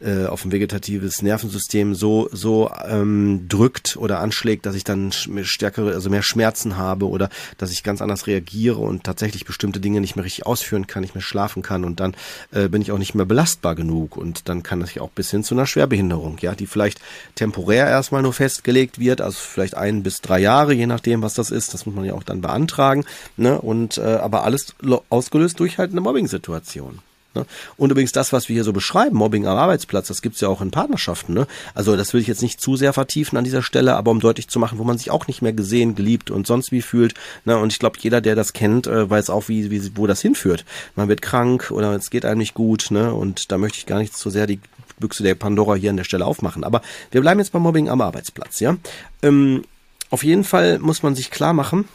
äh, 0.00 0.26
auf 0.26 0.44
ein 0.44 0.52
vegetatives 0.52 1.22
Nervensystem 1.22 1.94
so 1.94 2.28
so 2.32 2.70
ähm, 2.86 3.46
drückt 3.48 3.96
oder 3.96 4.20
anschlägt, 4.20 4.66
dass 4.66 4.74
ich 4.74 4.84
dann 4.84 5.12
stärkere, 5.12 5.94
also 5.94 6.10
mehr 6.10 6.22
Schmerzen 6.22 6.76
habe 6.76 7.08
oder 7.08 7.30
dass 7.58 7.72
ich 7.72 7.82
ganz 7.82 8.02
anders 8.02 8.26
reagiere 8.26 8.78
und 8.78 9.04
tatsächlich 9.04 9.44
bestimmte 9.44 9.80
Dinge 9.80 10.00
nicht 10.00 10.16
mehr 10.16 10.24
richtig 10.24 10.46
ausführen 10.46 10.86
kann, 10.86 11.02
nicht 11.02 11.14
mehr 11.14 11.22
schlafen 11.22 11.62
kann 11.62 11.84
und 11.84 12.00
dann 12.00 12.14
äh, 12.52 12.68
bin 12.68 12.82
ich 12.82 12.92
auch 12.92 12.98
nicht 12.98 13.14
mehr 13.14 13.26
belastbar 13.26 13.74
genug 13.74 14.16
und 14.16 14.48
dann 14.48 14.62
kann 14.62 14.80
das 14.80 14.94
ja 14.94 15.02
auch 15.02 15.10
bis 15.10 15.30
hin 15.30 15.44
zu 15.44 15.54
einer 15.54 15.66
Schwerbehinderung, 15.66 16.38
ja, 16.40 16.54
die 16.54 16.66
vielleicht 16.66 17.00
temporär 17.34 17.86
erstmal 17.86 18.22
nur 18.22 18.32
festgelegt 18.32 18.98
wird, 18.98 19.20
also 19.20 19.38
vielleicht 19.38 19.76
ein 19.76 20.02
bis 20.02 20.20
drei 20.20 20.38
Jahre, 20.40 20.74
je 20.74 20.86
nachdem, 20.86 21.22
was 21.22 21.34
das 21.34 21.50
ist. 21.50 21.74
Das 21.74 21.86
muss 21.86 21.94
man 21.94 22.04
ja 22.04 22.14
auch 22.14 22.22
dann 22.22 22.40
beantragen, 22.40 23.04
ne? 23.36 23.60
Und 23.60 23.98
äh, 23.98 24.02
aber 24.02 24.44
alles 24.44 24.74
ausgelöst 25.08 25.60
durch 25.60 25.78
halt 25.78 25.92
eine 25.92 26.00
Mobbing-Situation. 26.00 27.00
Ne? 27.36 27.46
Und 27.76 27.90
übrigens 27.90 28.12
das, 28.12 28.32
was 28.32 28.48
wir 28.48 28.54
hier 28.54 28.64
so 28.64 28.72
beschreiben, 28.72 29.16
Mobbing 29.16 29.46
am 29.46 29.56
Arbeitsplatz, 29.56 30.08
das 30.08 30.22
gibt's 30.22 30.40
ja 30.40 30.48
auch 30.48 30.60
in 30.60 30.70
Partnerschaften. 30.70 31.34
Ne? 31.34 31.46
Also 31.74 31.96
das 31.96 32.12
will 32.12 32.20
ich 32.20 32.26
jetzt 32.26 32.42
nicht 32.42 32.60
zu 32.60 32.76
sehr 32.76 32.92
vertiefen 32.92 33.36
an 33.36 33.44
dieser 33.44 33.62
Stelle, 33.62 33.94
aber 33.94 34.10
um 34.10 34.20
deutlich 34.20 34.48
zu 34.48 34.58
machen, 34.58 34.78
wo 34.78 34.84
man 34.84 34.98
sich 34.98 35.10
auch 35.10 35.26
nicht 35.26 35.42
mehr 35.42 35.52
gesehen, 35.52 35.94
geliebt 35.94 36.30
und 36.30 36.46
sonst 36.46 36.72
wie 36.72 36.82
fühlt. 36.82 37.14
Ne? 37.44 37.56
Und 37.58 37.72
ich 37.72 37.78
glaube, 37.78 37.98
jeder, 38.00 38.20
der 38.20 38.34
das 38.34 38.52
kennt, 38.52 38.86
äh, 38.86 39.08
weiß 39.08 39.30
auch, 39.30 39.48
wie, 39.48 39.70
wie, 39.70 39.96
wo 39.96 40.06
das 40.06 40.20
hinführt. 40.20 40.64
Man 40.96 41.08
wird 41.08 41.22
krank 41.22 41.70
oder 41.70 41.92
es 41.92 42.10
geht 42.10 42.24
einem 42.24 42.38
nicht 42.38 42.54
gut. 42.54 42.90
Ne? 42.90 43.12
Und 43.12 43.52
da 43.52 43.58
möchte 43.58 43.78
ich 43.78 43.86
gar 43.86 43.98
nicht 43.98 44.16
so 44.16 44.30
sehr 44.30 44.46
die 44.46 44.60
Büchse 44.98 45.22
der 45.22 45.34
Pandora 45.34 45.74
hier 45.74 45.90
an 45.90 45.96
der 45.96 46.04
Stelle 46.04 46.24
aufmachen. 46.24 46.64
Aber 46.64 46.82
wir 47.10 47.20
bleiben 47.20 47.40
jetzt 47.40 47.52
beim 47.52 47.62
Mobbing 47.62 47.88
am 47.88 48.00
Arbeitsplatz. 48.00 48.60
Ja. 48.60 48.76
Ähm, 49.22 49.62
auf 50.10 50.24
jeden 50.24 50.44
Fall 50.44 50.78
muss 50.78 51.02
man 51.02 51.14
sich 51.14 51.30
klar 51.30 51.52
machen, 51.52 51.86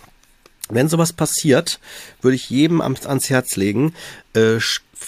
wenn 0.71 0.89
sowas 0.89 1.13
passiert, 1.13 1.79
würde 2.21 2.35
ich 2.35 2.49
jedem 2.49 2.81
ans 2.81 3.29
Herz 3.29 3.55
legen, 3.55 3.93
äh, 4.33 4.59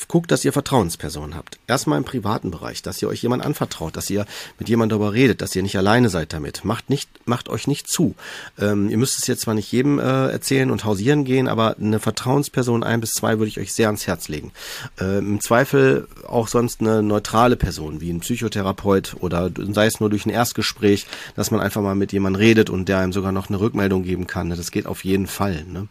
guckt, 0.07 0.31
dass 0.31 0.45
ihr 0.45 0.53
Vertrauenspersonen 0.53 1.35
habt. 1.35 1.59
Erstmal 1.67 1.97
im 1.97 2.03
privaten 2.03 2.51
Bereich, 2.51 2.81
dass 2.81 3.01
ihr 3.01 3.07
euch 3.07 3.21
jemand 3.21 3.45
anvertraut, 3.45 3.95
dass 3.95 4.09
ihr 4.09 4.25
mit 4.59 4.69
jemandem 4.69 4.97
darüber 4.97 5.13
redet, 5.13 5.41
dass 5.41 5.55
ihr 5.55 5.63
nicht 5.63 5.77
alleine 5.77 6.09
seid 6.09 6.33
damit. 6.33 6.65
Macht 6.65 6.89
nicht, 6.89 7.09
macht 7.25 7.49
euch 7.49 7.67
nicht 7.67 7.87
zu. 7.87 8.15
Ähm, 8.59 8.89
ihr 8.89 8.97
müsst 8.97 9.17
es 9.17 9.27
jetzt 9.27 9.41
zwar 9.41 9.53
nicht 9.53 9.71
jedem 9.71 9.99
äh, 9.99 10.27
erzählen 10.29 10.71
und 10.71 10.85
hausieren 10.85 11.25
gehen, 11.25 11.47
aber 11.47 11.77
eine 11.77 11.99
Vertrauensperson 11.99 12.83
ein 12.83 13.01
bis 13.01 13.11
zwei 13.11 13.39
würde 13.39 13.49
ich 13.49 13.59
euch 13.59 13.73
sehr 13.73 13.87
ans 13.87 14.07
Herz 14.07 14.27
legen. 14.27 14.51
Äh, 14.99 15.19
Im 15.19 15.41
Zweifel 15.41 16.07
auch 16.27 16.47
sonst 16.47 16.81
eine 16.81 17.03
neutrale 17.03 17.55
Person, 17.55 18.01
wie 18.01 18.11
ein 18.11 18.19
Psychotherapeut 18.19 19.15
oder 19.19 19.49
sei 19.71 19.85
es 19.85 19.99
nur 19.99 20.09
durch 20.09 20.25
ein 20.25 20.29
Erstgespräch, 20.29 21.07
dass 21.35 21.51
man 21.51 21.61
einfach 21.61 21.81
mal 21.81 21.95
mit 21.95 22.11
jemandem 22.11 22.39
redet 22.39 22.69
und 22.69 22.89
der 22.89 22.99
einem 22.99 23.13
sogar 23.13 23.31
noch 23.31 23.49
eine 23.49 23.59
Rückmeldung 23.59 24.03
geben 24.03 24.27
kann. 24.27 24.49
Das 24.49 24.71
geht 24.71 24.85
auf 24.85 25.03
jeden 25.03 25.27
Fall. 25.27 25.63
Ne? 25.65 25.87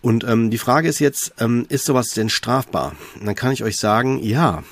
Und 0.00 0.24
ähm, 0.24 0.50
die 0.50 0.58
Frage 0.58 0.88
ist 0.88 1.00
jetzt, 1.00 1.34
ähm, 1.38 1.66
ist 1.68 1.84
sowas 1.84 2.10
denn 2.10 2.28
strafbar? 2.28 2.92
Und 3.18 3.26
dann 3.26 3.34
kann 3.34 3.52
ich 3.52 3.64
euch 3.64 3.76
sagen, 3.78 4.22
ja. 4.22 4.62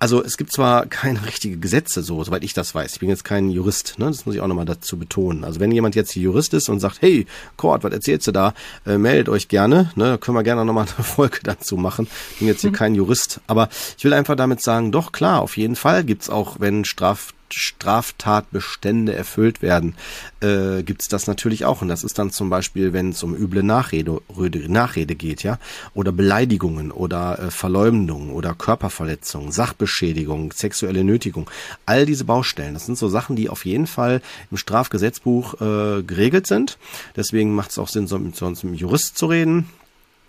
Also 0.00 0.24
es 0.24 0.38
gibt 0.38 0.50
zwar 0.50 0.86
keine 0.86 1.24
richtige 1.26 1.58
Gesetze, 1.58 2.02
so 2.02 2.24
soweit 2.24 2.42
ich 2.42 2.54
das 2.54 2.74
weiß. 2.74 2.94
Ich 2.94 3.00
bin 3.00 3.08
jetzt 3.08 3.24
kein 3.24 3.50
Jurist, 3.50 3.98
ne? 3.98 4.06
Das 4.06 4.26
muss 4.26 4.34
ich 4.34 4.40
auch 4.40 4.48
nochmal 4.48 4.64
dazu 4.64 4.98
betonen. 4.98 5.44
Also 5.44 5.60
wenn 5.60 5.70
jemand 5.70 5.94
jetzt 5.94 6.16
Jurist 6.16 6.52
ist 6.54 6.68
und 6.68 6.80
sagt, 6.80 7.00
hey, 7.00 7.26
Kurt, 7.56 7.84
was 7.84 7.92
erzählst 7.92 8.26
du 8.26 8.32
da? 8.32 8.54
Äh, 8.86 8.98
meldet 8.98 9.28
euch 9.28 9.48
gerne, 9.48 9.92
ne? 9.94 10.04
Da 10.04 10.16
können 10.16 10.36
wir 10.36 10.42
gerne 10.42 10.64
nochmal 10.64 10.86
eine 10.96 11.04
Folge 11.04 11.38
dazu 11.42 11.76
machen. 11.76 12.08
Ich 12.32 12.38
bin 12.38 12.48
jetzt 12.48 12.62
hier 12.62 12.70
mhm. 12.70 12.74
kein 12.74 12.94
Jurist, 12.94 13.40
aber 13.46 13.68
ich 13.96 14.04
will 14.04 14.14
einfach 14.14 14.36
damit 14.36 14.62
sagen, 14.62 14.90
doch 14.90 15.12
klar, 15.12 15.42
auf 15.42 15.56
jeden 15.56 15.76
Fall 15.76 16.02
gibt's 16.02 16.28
auch, 16.28 16.58
wenn 16.58 16.84
Straf 16.84 17.34
Straftatbestände 17.54 19.14
erfüllt 19.14 19.62
werden, 19.62 19.94
äh, 20.40 20.82
gibt 20.82 21.02
es 21.02 21.08
das 21.08 21.26
natürlich 21.26 21.64
auch. 21.64 21.82
Und 21.82 21.88
das 21.88 22.04
ist 22.04 22.18
dann 22.18 22.30
zum 22.30 22.50
Beispiel, 22.50 22.92
wenn 22.92 23.10
es 23.10 23.22
um 23.22 23.34
üble 23.34 23.62
Nachrede, 23.62 24.20
Nachrede 24.68 25.14
geht, 25.14 25.42
ja, 25.42 25.58
oder 25.94 26.12
Beleidigungen 26.12 26.90
oder 26.92 27.38
äh, 27.38 27.50
Verleumdung 27.50 28.30
oder 28.30 28.54
Körperverletzung, 28.54 29.52
Sachbeschädigung, 29.52 30.52
sexuelle 30.52 31.04
Nötigung. 31.04 31.50
All 31.86 32.06
diese 32.06 32.24
Baustellen, 32.24 32.74
das 32.74 32.86
sind 32.86 32.98
so 32.98 33.08
Sachen, 33.08 33.36
die 33.36 33.48
auf 33.48 33.64
jeden 33.64 33.86
Fall 33.86 34.22
im 34.50 34.56
Strafgesetzbuch 34.56 35.54
äh, 35.60 36.02
geregelt 36.02 36.46
sind. 36.46 36.78
Deswegen 37.16 37.54
macht 37.54 37.70
es 37.70 37.78
auch 37.78 37.88
Sinn, 37.88 38.06
so 38.06 38.18
mit 38.18 38.36
so 38.36 38.46
einem 38.46 38.74
Jurist 38.74 39.18
zu 39.18 39.26
reden 39.26 39.68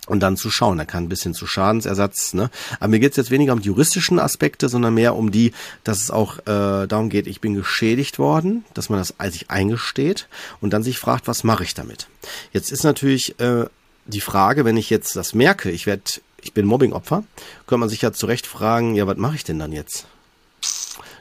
und 0.06 0.20
dann 0.20 0.36
zu 0.36 0.50
schauen. 0.50 0.78
Er 0.78 0.86
kann 0.86 1.04
ein 1.04 1.08
bisschen 1.08 1.34
zu 1.34 1.46
Schadensersatz. 1.46 2.34
Ne? 2.34 2.50
Aber 2.80 2.88
mir 2.88 2.98
geht 2.98 3.12
es 3.12 3.16
jetzt 3.16 3.30
weniger 3.30 3.52
um 3.52 3.60
die 3.60 3.68
juristischen 3.68 4.18
Aspekte, 4.18 4.68
sondern 4.68 4.94
mehr 4.94 5.14
um 5.14 5.30
die, 5.30 5.52
dass 5.84 6.00
es 6.02 6.10
auch 6.10 6.38
äh, 6.40 6.86
darum 6.86 7.08
geht, 7.08 7.26
ich 7.26 7.40
bin 7.40 7.54
geschädigt 7.54 8.18
worden, 8.18 8.64
dass 8.74 8.88
man 8.88 8.98
das 8.98 9.14
sich 9.32 9.50
eingesteht 9.50 10.28
und 10.60 10.72
dann 10.72 10.82
sich 10.82 10.98
fragt, 10.98 11.28
was 11.28 11.44
mache 11.44 11.64
ich 11.64 11.74
damit? 11.74 12.08
Jetzt 12.52 12.72
ist 12.72 12.82
natürlich 12.82 13.38
äh, 13.40 13.66
die 14.06 14.20
Frage, 14.20 14.64
wenn 14.64 14.76
ich 14.76 14.90
jetzt 14.90 15.14
das 15.14 15.34
merke, 15.34 15.70
ich 15.70 15.86
werde, 15.86 16.02
ich 16.40 16.52
bin 16.52 16.66
Mobbingopfer, 16.66 17.22
könnte 17.66 17.80
man 17.80 17.88
sich 17.88 18.02
ja 18.02 18.12
zurecht 18.12 18.46
fragen, 18.46 18.94
ja, 18.94 19.06
was 19.06 19.16
mache 19.16 19.36
ich 19.36 19.44
denn 19.44 19.60
dann 19.60 19.72
jetzt? 19.72 20.06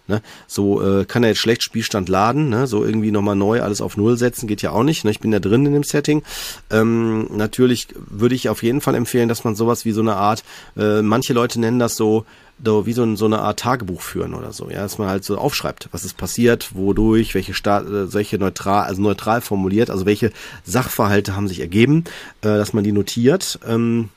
Ne? 0.08 0.22
So 0.48 0.82
äh, 0.82 1.06
kann 1.06 1.24
er 1.24 1.30
jetzt 1.30 1.40
schlecht 1.40 1.64
Spielstand 1.64 2.10
laden, 2.10 2.50
ne? 2.50 2.68
so 2.68 2.84
irgendwie 2.84 3.12
nochmal 3.12 3.36
neu 3.36 3.62
alles 3.62 3.82
auf 3.82 3.98
Null 3.98 4.18
setzen, 4.18 4.48
geht 4.48 4.62
ja 4.62 4.72
auch 4.72 4.84
nicht. 4.84 5.06
Ne? 5.06 5.12
Ich 5.12 5.20
bin 5.20 5.32
ja 5.32 5.40
drin 5.40 5.66
in 5.66 5.74
dem 5.74 5.84
Setting. 5.84 6.24
Ähm, 6.70 7.28
natürlich 7.36 7.88
würde 7.96 8.36
ich 8.36 8.50
auf 8.50 8.64
jeden 8.64 8.82
Fall 8.82 8.96
empfehlen, 8.96 9.30
dass 9.30 9.44
man 9.44 9.56
sowas 9.56 9.86
wie 9.86 9.92
so 9.92 10.02
eine 10.02 10.16
Art, 10.16 10.44
äh, 10.78 11.02
manche 11.02 11.34
Leute 11.34 11.60
nennen 11.60 11.80
das 11.80 11.96
so, 11.96 12.26
wie 12.64 12.94
so, 12.94 13.16
so 13.16 13.26
eine 13.26 13.40
Art 13.40 13.60
Tagebuch 13.60 14.02
führen 14.02 14.34
oder 14.34 14.54
so, 14.54 14.70
ja, 14.70 14.82
dass 14.82 14.98
man 14.98 15.08
halt 15.08 15.24
so 15.24 15.38
aufschreibt, 15.38 15.90
was 15.92 16.06
ist 16.06 16.18
passiert, 16.18 16.76
wodurch, 16.76 17.34
welche 17.34 17.54
Staat, 17.54 17.88
äh, 17.88 18.08
solche 18.08 18.38
neutral, 18.38 18.86
also 18.86 19.02
neutral 19.02 19.42
formuliert, 19.42 19.90
also 19.90 20.06
welche 20.06 20.32
Sachverhalte 20.64 21.36
haben 21.36 21.48
sich 21.48 21.60
ergeben, 21.60 22.04
äh, 22.42 22.48
dass 22.50 22.74
man 22.74 22.84
die 22.84 22.92
notiert. 22.92 23.60
Ähm, 23.68 24.10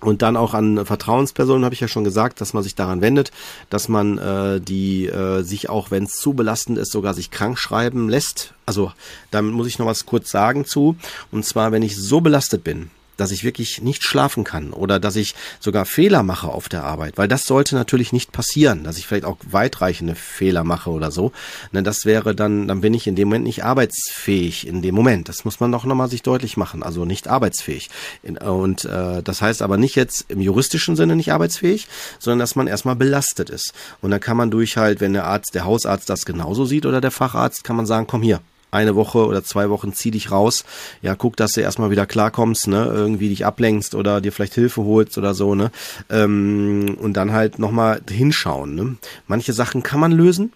und 0.00 0.22
dann 0.22 0.36
auch 0.36 0.52
an 0.52 0.84
Vertrauenspersonen 0.84 1.64
habe 1.64 1.74
ich 1.74 1.80
ja 1.80 1.88
schon 1.88 2.04
gesagt, 2.04 2.40
dass 2.40 2.52
man 2.52 2.62
sich 2.62 2.74
daran 2.74 3.00
wendet, 3.00 3.32
dass 3.70 3.88
man 3.88 4.18
äh, 4.18 4.60
die 4.60 5.06
äh, 5.06 5.42
sich 5.42 5.68
auch, 5.68 5.90
wenn 5.90 6.04
es 6.04 6.12
zu 6.12 6.34
belastend 6.34 6.78
ist, 6.78 6.92
sogar 6.92 7.14
sich 7.14 7.30
krank 7.30 7.58
schreiben 7.58 8.08
lässt. 8.08 8.52
Also 8.66 8.92
damit 9.30 9.54
muss 9.54 9.66
ich 9.66 9.78
noch 9.78 9.86
was 9.86 10.04
kurz 10.04 10.30
sagen 10.30 10.66
zu. 10.66 10.96
Und 11.32 11.44
zwar, 11.44 11.72
wenn 11.72 11.82
ich 11.82 11.96
so 11.96 12.20
belastet 12.20 12.62
bin, 12.62 12.90
dass 13.16 13.30
ich 13.30 13.44
wirklich 13.44 13.82
nicht 13.82 14.02
schlafen 14.02 14.44
kann 14.44 14.72
oder 14.72 14.98
dass 15.00 15.16
ich 15.16 15.34
sogar 15.60 15.86
Fehler 15.86 16.22
mache 16.22 16.48
auf 16.48 16.68
der 16.68 16.84
Arbeit, 16.84 17.18
weil 17.18 17.28
das 17.28 17.46
sollte 17.46 17.74
natürlich 17.74 18.12
nicht 18.12 18.32
passieren, 18.32 18.84
dass 18.84 18.98
ich 18.98 19.06
vielleicht 19.06 19.24
auch 19.24 19.38
weitreichende 19.50 20.14
Fehler 20.14 20.64
mache 20.64 20.90
oder 20.90 21.10
so. 21.10 21.32
Ne, 21.72 21.82
das 21.82 22.04
wäre 22.04 22.34
dann, 22.34 22.68
dann 22.68 22.80
bin 22.80 22.94
ich 22.94 23.06
in 23.06 23.16
dem 23.16 23.28
Moment 23.28 23.44
nicht 23.44 23.64
arbeitsfähig 23.64 24.66
in 24.66 24.82
dem 24.82 24.94
Moment. 24.94 25.28
Das 25.28 25.44
muss 25.44 25.60
man 25.60 25.72
doch 25.72 25.84
nochmal 25.84 26.08
sich 26.08 26.22
deutlich 26.22 26.56
machen, 26.56 26.82
also 26.82 27.04
nicht 27.04 27.28
arbeitsfähig. 27.28 27.90
Und 28.44 28.84
äh, 28.84 29.22
das 29.22 29.42
heißt 29.42 29.62
aber 29.62 29.76
nicht 29.76 29.96
jetzt 29.96 30.26
im 30.28 30.40
juristischen 30.40 30.96
Sinne 30.96 31.16
nicht 31.16 31.32
arbeitsfähig, 31.32 31.88
sondern 32.18 32.40
dass 32.40 32.56
man 32.56 32.66
erstmal 32.66 32.96
belastet 32.96 33.50
ist. 33.50 33.72
Und 34.00 34.10
dann 34.10 34.20
kann 34.20 34.36
man 34.36 34.50
durch 34.50 34.76
halt, 34.76 35.00
wenn 35.00 35.12
der 35.12 35.24
Arzt, 35.24 35.54
der 35.54 35.64
Hausarzt 35.64 36.08
das 36.10 36.24
genauso 36.24 36.64
sieht 36.64 36.86
oder 36.86 37.00
der 37.00 37.10
Facharzt, 37.10 37.64
kann 37.64 37.76
man 37.76 37.86
sagen, 37.86 38.06
komm 38.06 38.22
hier, 38.22 38.40
eine 38.76 38.94
Woche 38.94 39.26
oder 39.26 39.42
zwei 39.42 39.70
Wochen 39.70 39.92
zieh 39.92 40.10
dich 40.10 40.30
raus. 40.30 40.64
Ja, 41.02 41.14
guck, 41.14 41.36
dass 41.36 41.52
du 41.52 41.60
erstmal 41.60 41.90
wieder 41.90 42.06
klarkommst, 42.06 42.68
ne, 42.68 42.86
irgendwie 42.86 43.28
dich 43.28 43.44
ablenkst 43.44 43.94
oder 43.94 44.20
dir 44.20 44.32
vielleicht 44.32 44.54
Hilfe 44.54 44.84
holst 44.84 45.18
oder 45.18 45.34
so, 45.34 45.54
ne. 45.54 45.70
Ähm, 46.10 46.96
und 47.00 47.14
dann 47.14 47.32
halt 47.32 47.58
nochmal 47.58 48.00
hinschauen. 48.08 48.74
Ne? 48.74 48.96
Manche 49.26 49.52
Sachen 49.52 49.82
kann 49.82 50.00
man 50.00 50.12
lösen, 50.12 50.52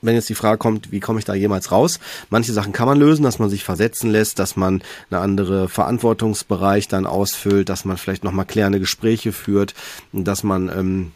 wenn 0.00 0.14
jetzt 0.14 0.28
die 0.28 0.34
Frage 0.34 0.58
kommt, 0.58 0.92
wie 0.92 1.00
komme 1.00 1.18
ich 1.18 1.24
da 1.24 1.34
jemals 1.34 1.72
raus? 1.72 1.98
Manche 2.30 2.52
Sachen 2.52 2.72
kann 2.72 2.86
man 2.86 2.98
lösen, 2.98 3.24
dass 3.24 3.38
man 3.38 3.50
sich 3.50 3.64
versetzen 3.64 4.10
lässt, 4.10 4.38
dass 4.38 4.56
man 4.56 4.82
eine 5.10 5.20
andere 5.20 5.68
Verantwortungsbereich 5.68 6.88
dann 6.88 7.06
ausfüllt, 7.06 7.68
dass 7.68 7.84
man 7.84 7.96
vielleicht 7.96 8.24
nochmal 8.24 8.46
klärende 8.46 8.80
Gespräche 8.80 9.32
führt, 9.32 9.74
dass 10.12 10.44
man 10.44 10.68
ähm, 10.68 11.12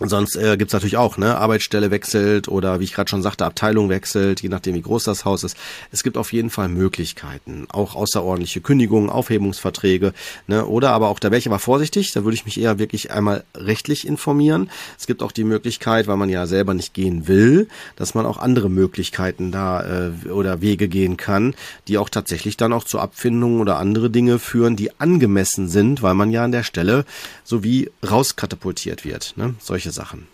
Sonst 0.00 0.34
äh, 0.34 0.56
gibt 0.56 0.72
natürlich 0.72 0.96
auch, 0.96 1.18
ne, 1.18 1.36
Arbeitsstelle 1.38 1.92
wechselt 1.92 2.48
oder 2.48 2.80
wie 2.80 2.84
ich 2.84 2.94
gerade 2.94 3.08
schon 3.08 3.22
sagte, 3.22 3.44
Abteilung 3.44 3.90
wechselt, 3.90 4.42
je 4.42 4.48
nachdem 4.48 4.74
wie 4.74 4.82
groß 4.82 5.04
das 5.04 5.24
Haus 5.24 5.44
ist. 5.44 5.56
Es 5.92 6.02
gibt 6.02 6.16
auf 6.16 6.32
jeden 6.32 6.50
Fall 6.50 6.68
Möglichkeiten, 6.68 7.68
auch 7.70 7.94
außerordentliche 7.94 8.60
Kündigungen, 8.60 9.08
Aufhebungsverträge, 9.08 10.12
ne, 10.48 10.66
oder 10.66 10.90
aber 10.90 11.10
auch 11.10 11.20
da 11.20 11.30
ich 11.30 11.46
aber 11.46 11.60
vorsichtig, 11.60 12.10
da 12.10 12.24
würde 12.24 12.34
ich 12.34 12.44
mich 12.44 12.60
eher 12.60 12.80
wirklich 12.80 13.12
einmal 13.12 13.44
rechtlich 13.56 14.04
informieren. 14.04 14.68
Es 14.98 15.06
gibt 15.06 15.22
auch 15.22 15.30
die 15.30 15.44
Möglichkeit, 15.44 16.08
weil 16.08 16.16
man 16.16 16.28
ja 16.28 16.48
selber 16.48 16.74
nicht 16.74 16.92
gehen 16.92 17.28
will, 17.28 17.68
dass 17.94 18.14
man 18.14 18.26
auch 18.26 18.38
andere 18.38 18.68
Möglichkeiten 18.68 19.52
da 19.52 20.08
äh, 20.08 20.28
oder 20.28 20.60
Wege 20.60 20.88
gehen 20.88 21.16
kann, 21.16 21.54
die 21.86 21.98
auch 21.98 22.08
tatsächlich 22.08 22.56
dann 22.56 22.72
auch 22.72 22.82
zu 22.82 22.98
Abfindungen 22.98 23.60
oder 23.60 23.78
andere 23.78 24.10
Dinge 24.10 24.40
führen, 24.40 24.74
die 24.74 24.98
angemessen 24.98 25.68
sind, 25.68 26.02
weil 26.02 26.14
man 26.14 26.30
ja 26.30 26.42
an 26.42 26.50
der 26.52 26.64
Stelle 26.64 27.04
so 27.44 27.62
wie 27.62 27.92
rauskatapultiert 28.04 29.04
wird, 29.04 29.34
ne, 29.36 29.54
solche 29.60 29.83
solche 29.84 29.90
Sachen. 29.90 30.26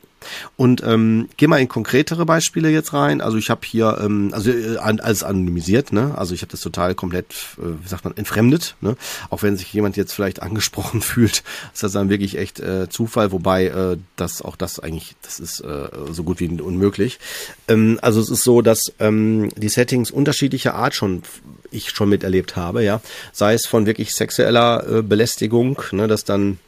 Und 0.57 0.83
ähm, 0.85 1.31
geh 1.39 1.47
mal 1.47 1.63
in 1.63 1.69
konkretere 1.69 2.27
Beispiele 2.27 2.69
jetzt 2.69 2.93
rein. 2.93 3.23
Also 3.23 3.39
ich 3.39 3.49
habe 3.49 3.63
hier, 3.65 3.99
ähm, 4.03 4.33
also 4.35 4.51
äh, 4.51 4.77
alles 4.77 5.23
anonymisiert, 5.23 5.95
ne? 5.95 6.15
Also 6.15 6.35
ich 6.35 6.43
habe 6.43 6.51
das 6.51 6.61
total 6.61 6.95
komplett, 6.95 7.33
äh, 7.57 7.83
wie 7.83 7.89
sagt 7.89 8.05
man, 8.05 8.15
entfremdet, 8.19 8.77
ne? 8.83 8.97
Auch 9.31 9.43
wenn 9.43 9.57
sich 9.57 9.73
jemand 9.73 9.97
jetzt 9.97 10.13
vielleicht 10.13 10.43
angesprochen 10.43 11.01
fühlt, 11.01 11.43
ist 11.73 11.83
das 11.83 11.93
dann 11.93 12.11
wirklich 12.11 12.37
echt 12.37 12.61
äh, 12.61 12.91
Zufall, 12.91 13.33
wobei 13.33 13.69
äh, 13.69 13.97
das 14.17 14.43
auch 14.43 14.57
das 14.57 14.79
eigentlich, 14.79 15.17
das 15.23 15.41
ist 15.41 15.61
äh, 15.61 15.89
so 16.11 16.23
gut 16.23 16.39
wie 16.39 16.49
unmöglich. 16.61 17.19
Ähm, 17.67 17.99
also 18.03 18.21
es 18.21 18.29
ist 18.29 18.45
so, 18.45 18.61
dass 18.61 18.93
ähm, 18.99 19.49
die 19.57 19.71
Settings 19.71 20.11
unterschiedlicher 20.11 20.75
Art 20.75 20.95
schon 20.95 21.23
ich 21.71 21.91
schon 21.91 22.11
miterlebt 22.11 22.57
habe, 22.57 22.85
ja. 22.85 23.01
Sei 23.33 23.55
es 23.55 23.65
von 23.65 23.87
wirklich 23.87 24.15
sexueller 24.15 24.99
äh, 24.99 25.03
Belästigung, 25.03 25.81
ne, 25.93 26.09
dass 26.09 26.25
dann 26.25 26.59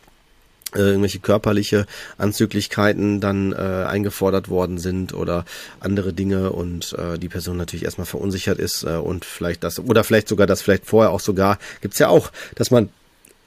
äh, 0.74 0.80
irgendwelche 0.80 1.20
körperliche 1.20 1.86
Anzüglichkeiten 2.18 3.20
dann 3.20 3.52
äh, 3.52 3.56
eingefordert 3.56 4.48
worden 4.48 4.78
sind 4.78 5.14
oder 5.14 5.44
andere 5.80 6.12
Dinge 6.12 6.52
und 6.52 6.94
äh, 6.98 7.18
die 7.18 7.28
Person 7.28 7.56
natürlich 7.56 7.84
erstmal 7.84 8.06
verunsichert 8.06 8.58
ist 8.58 8.84
äh, 8.84 8.96
und 8.96 9.24
vielleicht 9.24 9.64
das 9.64 9.78
oder 9.78 10.04
vielleicht 10.04 10.28
sogar 10.28 10.46
das 10.46 10.62
vielleicht 10.62 10.86
vorher 10.86 11.10
auch 11.10 11.20
sogar 11.20 11.58
gibt's 11.80 11.98
ja 11.98 12.08
auch, 12.08 12.30
dass 12.54 12.70
man 12.70 12.90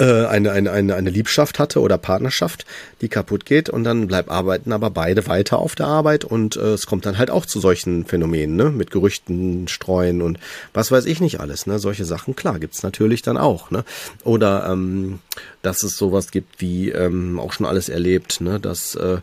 eine, 0.04 0.52
eine, 0.52 0.72
eine, 0.72 0.96
eine 0.96 1.10
Liebschaft 1.10 1.58
hatte 1.58 1.80
oder 1.80 1.98
Partnerschaft, 1.98 2.66
die 3.02 3.08
kaputt 3.08 3.46
geht 3.46 3.70
und 3.70 3.86
dann 3.86 4.08
bleibt 4.08 4.30
arbeiten 4.30 4.74
aber 4.74 4.90
beide 4.90 5.26
weiter 5.28 5.60
auf 5.60 5.76
der 5.76 5.88
Arbeit 5.88 6.26
und 6.26 6.58
äh, 6.58 6.74
es 6.74 6.86
kommt 6.86 7.06
dann 7.06 7.18
halt 7.18 7.32
auch 7.32 7.46
zu 7.46 7.62
solchen 7.62 8.06
Phänomenen, 8.06 8.56
ne? 8.58 8.72
Mit 8.72 8.92
Gerüchten 8.92 9.68
streuen 9.70 10.22
und 10.22 10.38
was 10.74 10.92
weiß 10.92 11.06
ich 11.06 11.22
nicht 11.22 11.40
alles, 11.40 11.66
ne? 11.66 11.80
Solche 11.80 12.04
Sachen, 12.04 12.36
klar, 12.36 12.60
gibt's 12.60 12.84
natürlich 12.84 13.22
dann 13.22 13.38
auch, 13.38 13.72
ne? 13.72 13.86
Oder 14.24 14.68
ähm, 14.70 15.20
dass 15.62 15.84
es 15.84 15.96
sowas 15.96 16.32
gibt 16.32 16.60
wie 16.60 16.90
ähm, 16.90 17.40
auch 17.40 17.54
schon 17.54 17.66
alles 17.66 17.88
erlebt, 17.88 18.42
ne? 18.42 18.60
Dass 18.60 18.96
äh, 18.96 19.20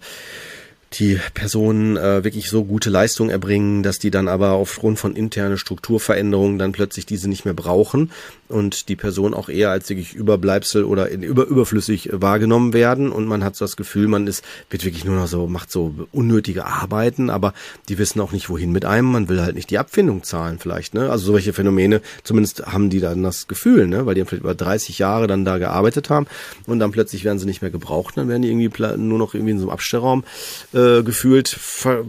die 0.94 1.18
Personen 1.34 1.96
äh, 1.96 2.24
wirklich 2.24 2.48
so 2.48 2.64
gute 2.64 2.90
Leistung 2.90 3.30
erbringen, 3.30 3.82
dass 3.82 3.98
die 3.98 4.10
dann 4.10 4.28
aber 4.28 4.52
aufgrund 4.52 4.98
von 4.98 5.16
internen 5.16 5.56
Strukturveränderungen 5.56 6.58
dann 6.58 6.72
plötzlich 6.72 7.06
diese 7.06 7.28
nicht 7.28 7.44
mehr 7.44 7.54
brauchen 7.54 8.10
und 8.52 8.88
die 8.88 8.96
Person 8.96 9.34
auch 9.34 9.48
eher 9.48 9.70
als 9.70 9.88
wirklich 9.88 10.14
Überbleibsel 10.14 10.84
oder 10.84 11.08
in, 11.08 11.22
über, 11.22 11.46
überflüssig 11.46 12.10
wahrgenommen 12.12 12.72
werden 12.72 13.10
und 13.10 13.26
man 13.26 13.42
hat 13.42 13.56
so 13.56 13.64
das 13.64 13.76
Gefühl, 13.76 14.06
man 14.08 14.26
ist, 14.26 14.44
wird 14.70 14.84
wirklich 14.84 15.04
nur 15.04 15.16
noch 15.16 15.26
so, 15.26 15.46
macht 15.46 15.72
so 15.72 15.94
unnötige 16.12 16.66
Arbeiten, 16.66 17.30
aber 17.30 17.54
die 17.88 17.98
wissen 17.98 18.20
auch 18.20 18.32
nicht, 18.32 18.50
wohin 18.50 18.70
mit 18.70 18.84
einem, 18.84 19.10
man 19.10 19.28
will 19.28 19.40
halt 19.40 19.56
nicht 19.56 19.70
die 19.70 19.78
Abfindung 19.78 20.22
zahlen 20.22 20.58
vielleicht, 20.58 20.94
ne? 20.94 21.10
Also 21.10 21.26
solche 21.26 21.52
Phänomene, 21.52 22.02
zumindest 22.22 22.66
haben 22.66 22.90
die 22.90 23.00
dann 23.00 23.22
das 23.22 23.48
Gefühl, 23.48 23.86
ne? 23.86 24.06
Weil 24.06 24.14
die 24.14 24.24
vielleicht 24.24 24.42
über 24.42 24.54
30 24.54 24.98
Jahre 24.98 25.26
dann 25.26 25.44
da 25.44 25.58
gearbeitet 25.58 26.10
haben 26.10 26.26
und 26.66 26.78
dann 26.78 26.92
plötzlich 26.92 27.24
werden 27.24 27.38
sie 27.38 27.46
nicht 27.46 27.62
mehr 27.62 27.70
gebraucht, 27.70 28.16
dann 28.16 28.28
werden 28.28 28.42
die 28.42 28.50
irgendwie 28.50 28.70
nur 28.98 29.18
noch 29.18 29.34
irgendwie 29.34 29.52
in 29.52 29.58
so 29.58 29.64
einem 29.64 29.72
Abstellraum 29.72 30.24
äh, 30.72 31.02
gefühlt 31.02 31.58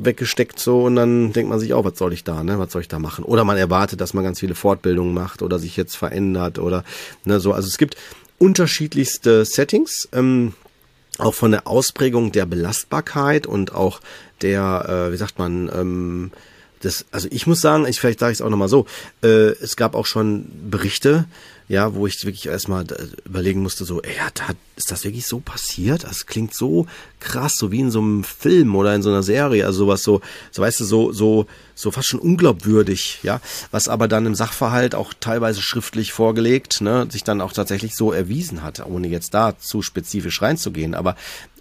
weggesteckt 0.04 0.60
so 0.60 0.84
und 0.84 0.96
dann 0.96 1.32
denkt 1.34 1.50
man 1.50 1.60
sich 1.60 1.74
auch, 1.74 1.86
was 1.86 1.98
soll 1.98 2.14
ich 2.14 2.24
da, 2.24 2.44
ne? 2.44 2.60
Was 2.60 2.72
soll 2.72 2.82
ich 2.82 2.90
da 2.90 3.00
machen? 3.00 3.24
Oder 3.24 3.44
man 3.46 3.58
erwartet, 3.58 4.02
dass 4.02 4.14
man 4.14 4.24
ganz 4.24 4.40
viele 4.40 4.56
Fortbildungen 4.56 5.14
macht 5.14 5.42
oder 5.42 5.58
sich 5.58 5.78
jetzt 5.78 5.96
verändert 5.96 6.33
verändert 6.34 6.60
oder 6.60 6.84
ne, 7.26 7.40
so. 7.40 7.54
Also 7.54 7.68
es 7.68 7.78
gibt 7.78 7.96
unterschiedlichste 8.40 9.46
Settings. 9.46 10.10
Ähm, 10.12 10.54
auch 11.20 11.36
von 11.36 11.52
der 11.52 11.68
Ausprägung 11.68 12.32
der 12.32 12.48
Belastbarkeit 12.48 13.46
und 13.46 13.72
auch 13.72 14.02
der, 14.42 14.86
äh, 15.10 15.12
wie 15.14 15.18
sagt 15.18 15.38
man, 15.38 15.70
ähm, 15.72 16.32
das, 16.82 17.06
also 17.12 17.28
ich 17.30 17.46
muss 17.46 17.62
sagen, 17.62 17.86
ich 17.86 18.00
vielleicht 18.00 18.20
sage 18.20 18.32
ich 18.32 18.40
es 18.40 18.42
auch 18.42 18.50
nochmal 18.50 18.68
so, 18.68 18.88
äh, 19.22 19.52
es 19.62 19.76
gab 19.76 19.94
auch 19.94 20.08
schon 20.08 20.48
Berichte, 20.72 21.26
ja, 21.68 21.94
wo 21.94 22.08
ich 22.08 22.26
wirklich 22.26 22.48
erstmal 22.48 22.88
überlegen 23.26 23.62
musste, 23.62 23.86
so, 23.86 24.02
ey, 24.02 24.16
hat, 24.16 24.48
hat, 24.48 24.58
ist 24.76 24.92
das 24.92 25.04
wirklich 25.04 25.28
so 25.28 25.40
passiert? 25.40 26.04
Das 26.04 26.26
klingt 26.26 26.56
so 26.56 26.88
krass, 27.24 27.56
so 27.58 27.72
wie 27.72 27.80
in 27.80 27.92
so 27.92 28.00
einem 28.00 28.24
Film 28.24 28.76
oder 28.76 28.94
in 28.94 29.02
so 29.02 29.10
einer 29.10 29.24
Serie, 29.24 29.66
also 29.66 29.86
sowas 29.86 30.04
so, 30.04 30.22
so 30.52 30.62
weißt 30.62 30.80
du, 30.82 30.86
so, 30.86 31.12
so, 31.12 31.48
so 31.76 31.92
fast 31.92 32.08
schon 32.08 32.20
unglaubwürdig, 32.20 33.20
ja, 33.24 33.42
was 33.72 33.88
aber 33.88 34.08
dann 34.08 34.26
im 34.26 34.36
Sachverhalt 34.36 34.94
auch 34.96 35.14
teilweise 35.20 35.62
schriftlich 35.62 36.14
vorgelegt, 36.14 36.82
ne, 36.82 37.08
sich 37.10 37.24
dann 37.24 37.42
auch 37.42 37.54
tatsächlich 37.54 37.96
so 37.96 38.12
erwiesen 38.12 38.64
hat, 38.64 38.86
ohne 38.86 39.08
jetzt 39.08 39.34
da 39.34 39.58
zu 39.58 39.82
spezifisch 39.82 40.42
reinzugehen, 40.42 40.94
aber 40.94 41.16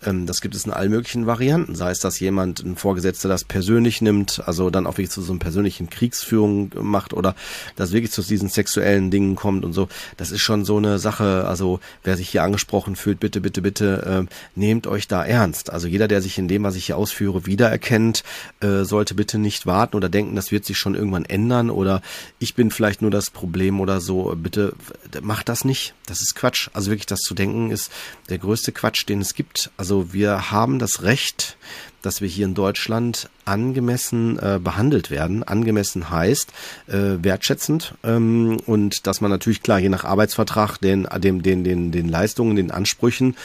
ähm, 0.05 0.27
das 0.27 0.41
gibt 0.41 0.55
es 0.55 0.67
in 0.67 0.73
allen 0.73 0.91
möglichen 0.91 1.27
Varianten, 1.27 1.75
sei 1.75 1.91
es, 1.91 2.01
dass 2.01 2.21
jemand, 2.21 2.61
ein 2.61 2.77
Vorgesetzter 2.77 3.29
das 3.29 3.45
persönlich 3.45 4.03
nimmt, 4.03 4.43
also 4.47 4.71
dann 4.71 4.87
auch 4.87 4.93
wirklich 4.93 5.11
zu 5.11 5.23
so 5.23 5.33
einer 5.33 5.41
persönlichen 5.41 5.91
Kriegsführung 5.91 6.71
macht 6.81 7.13
oder 7.13 7.35
dass 7.77 7.93
wirklich 7.93 8.13
zu 8.13 8.23
diesen 8.23 8.49
sexuellen 8.49 9.11
Dingen 9.11 9.37
kommt 9.37 9.65
und 9.65 9.73
so, 9.73 9.89
das 10.17 10.31
ist 10.31 10.41
schon 10.41 10.65
so 10.65 10.77
eine 10.77 10.99
Sache, 10.99 11.47
also 11.47 11.81
wer 12.05 12.17
sich 12.17 12.29
hier 12.29 12.43
angesprochen 12.43 12.97
fühlt, 12.97 13.21
bitte, 13.21 13.41
bitte, 13.41 13.63
bitte, 13.63 14.27
äh, 14.29 14.35
nehmt 14.55 14.87
euch 14.87 15.09
da 15.09 15.25
ernst, 15.53 15.71
also 15.71 15.87
jeder, 15.87 16.09
der 16.09 16.23
sich 16.23 16.39
in 16.39 16.49
dem, 16.49 16.63
was 16.65 16.77
ich 16.77 16.87
hier 16.87 16.97
ausführe, 16.97 17.47
wiedererkennt, 17.47 18.25
äh, 18.61 18.85
sollte 18.85 19.15
bitte 19.15 19.39
nicht 19.39 19.67
warten 19.67 19.97
oder 19.97 20.09
denken, 20.09 20.35
das 20.35 20.51
wird 20.51 20.65
sich 20.65 20.79
schon 20.79 20.95
irgendwann 20.95 21.27
ändern 21.27 21.71
oder 21.71 22.01
ich 22.39 22.55
bin 22.55 22.71
vielleicht 22.71 23.03
nur 23.03 23.11
das 23.11 23.31
Problem 23.31 23.81
oder 23.81 24.01
so. 24.01 24.35
Bitte 24.37 24.75
macht 25.21 25.49
das 25.49 25.65
nicht. 25.65 25.95
Das 26.07 26.23
ist 26.23 26.35
Quatsch. 26.35 26.69
Also 26.73 26.91
wirklich 26.91 27.07
das 27.07 27.21
zu 27.21 27.35
denken 27.35 27.71
ist 27.71 27.93
der 28.29 28.39
größte 28.39 28.73
Quatsch, 28.73 29.07
den 29.09 29.21
es 29.21 29.35
gibt. 29.35 29.71
Also 29.77 30.13
wir 30.13 30.51
haben 30.51 30.79
das 30.79 31.03
Recht, 31.03 31.57
dass 32.03 32.21
wir 32.21 32.29
hier 32.29 32.47
in 32.47 32.55
Deutschland 32.55 33.29
angemessen 33.45 34.39
äh, 34.39 34.61
behandelt 34.63 35.11
werden. 35.11 35.43
Angemessen 35.43 36.11
heißt 36.11 36.53
äh, 36.89 37.23
wertschätzend 37.23 37.95
ähm, 38.05 38.59
und 38.67 39.07
dass 39.07 39.21
man 39.21 39.31
natürlich 39.31 39.63
klar 39.63 39.79
je 39.79 39.89
nach 39.89 40.05
Arbeitsvertrag 40.05 40.79
den 40.79 41.09
dem 41.19 41.43
den 41.43 41.65
den 41.65 41.93
den 41.93 42.09
Leistungen, 42.09 42.57
den 42.57 42.71
Ansprüchen 42.71 43.37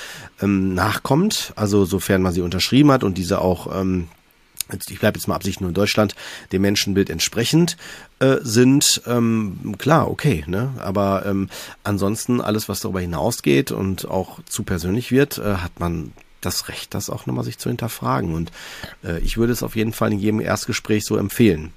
ähm, 0.42 0.74
nachkommt. 0.74 1.54
Also 1.56 1.86
sofern 1.86 2.22
man 2.22 2.34
sie 2.34 2.42
unterschrieben 2.42 2.92
hat 2.92 3.04
und 3.04 3.18
diese 3.18 3.42
auch 3.42 3.80
ähm, 3.80 4.08
ich 4.90 5.00
bleibe 5.00 5.18
jetzt 5.18 5.28
mal 5.28 5.36
absichtlich 5.36 5.62
nur 5.62 5.70
in 5.70 5.76
Deutschland, 5.76 6.16
dem 6.52 6.62
Menschenbild 6.62 7.10
entsprechend 7.10 7.78
äh, 8.20 8.38
sind, 8.42 9.02
ähm, 9.08 9.76
klar, 9.78 10.10
okay, 10.10 10.44
ne? 10.48 10.74
Aber 10.80 11.26
ähm, 11.26 11.50
ansonsten 11.84 12.42
alles, 12.42 12.68
was 12.68 12.82
darüber 12.82 13.00
hinausgeht 13.00 13.72
und 13.72 14.08
auch 14.08 14.40
zu 14.44 14.64
persönlich 14.64 15.12
wird, 15.12 15.38
äh, 15.38 15.56
hat 15.56 15.80
man 15.80 16.12
das 16.48 16.70
Recht, 16.70 16.94
das 16.94 17.10
auch 17.10 17.26
nochmal 17.26 17.44
sich 17.44 17.58
zu 17.58 17.70
hinterfragen. 17.70 18.34
Und 18.34 18.52
äh, 19.04 19.20
ich 19.20 19.38
würde 19.38 19.54
es 19.54 19.64
auf 19.64 19.76
jeden 19.76 19.94
Fall 19.94 20.12
in 20.12 20.20
jedem 20.20 20.40
Erstgespräch 20.40 21.06
so 21.06 21.18
empfehlen, 21.18 21.74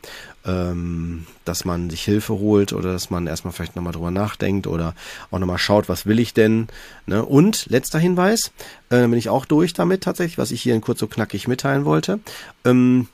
ähm, 0.46 1.26
dass 1.44 1.64
man 1.64 1.90
sich 1.90 2.02
Hilfe 2.02 2.34
holt 2.34 2.72
oder 2.72 2.92
dass 2.92 3.10
man 3.10 3.26
erstmal 3.26 3.52
vielleicht 3.52 3.76
nochmal 3.76 3.92
drüber 3.92 4.10
nachdenkt 4.10 4.66
oder 4.66 4.94
auch 5.30 5.38
nochmal 5.38 5.58
schaut, 5.58 5.88
was 5.88 6.06
will 6.06 6.18
ich 6.18 6.32
denn. 6.32 6.68
Ne? 7.06 7.24
Und 7.24 7.66
letzter 7.66 7.98
Hinweis, 7.98 8.52
äh, 8.88 9.00
bin 9.00 9.14
ich 9.14 9.28
auch 9.28 9.44
durch 9.44 9.74
damit 9.74 10.02
tatsächlich, 10.02 10.38
was 10.38 10.52
ich 10.52 10.62
hier 10.62 10.74
in 10.74 10.80
kurz 10.80 11.00
so 11.00 11.06
knackig 11.06 11.48
mitteilen 11.48 11.84
wollte. 11.84 12.20
Ähm, 12.64 13.08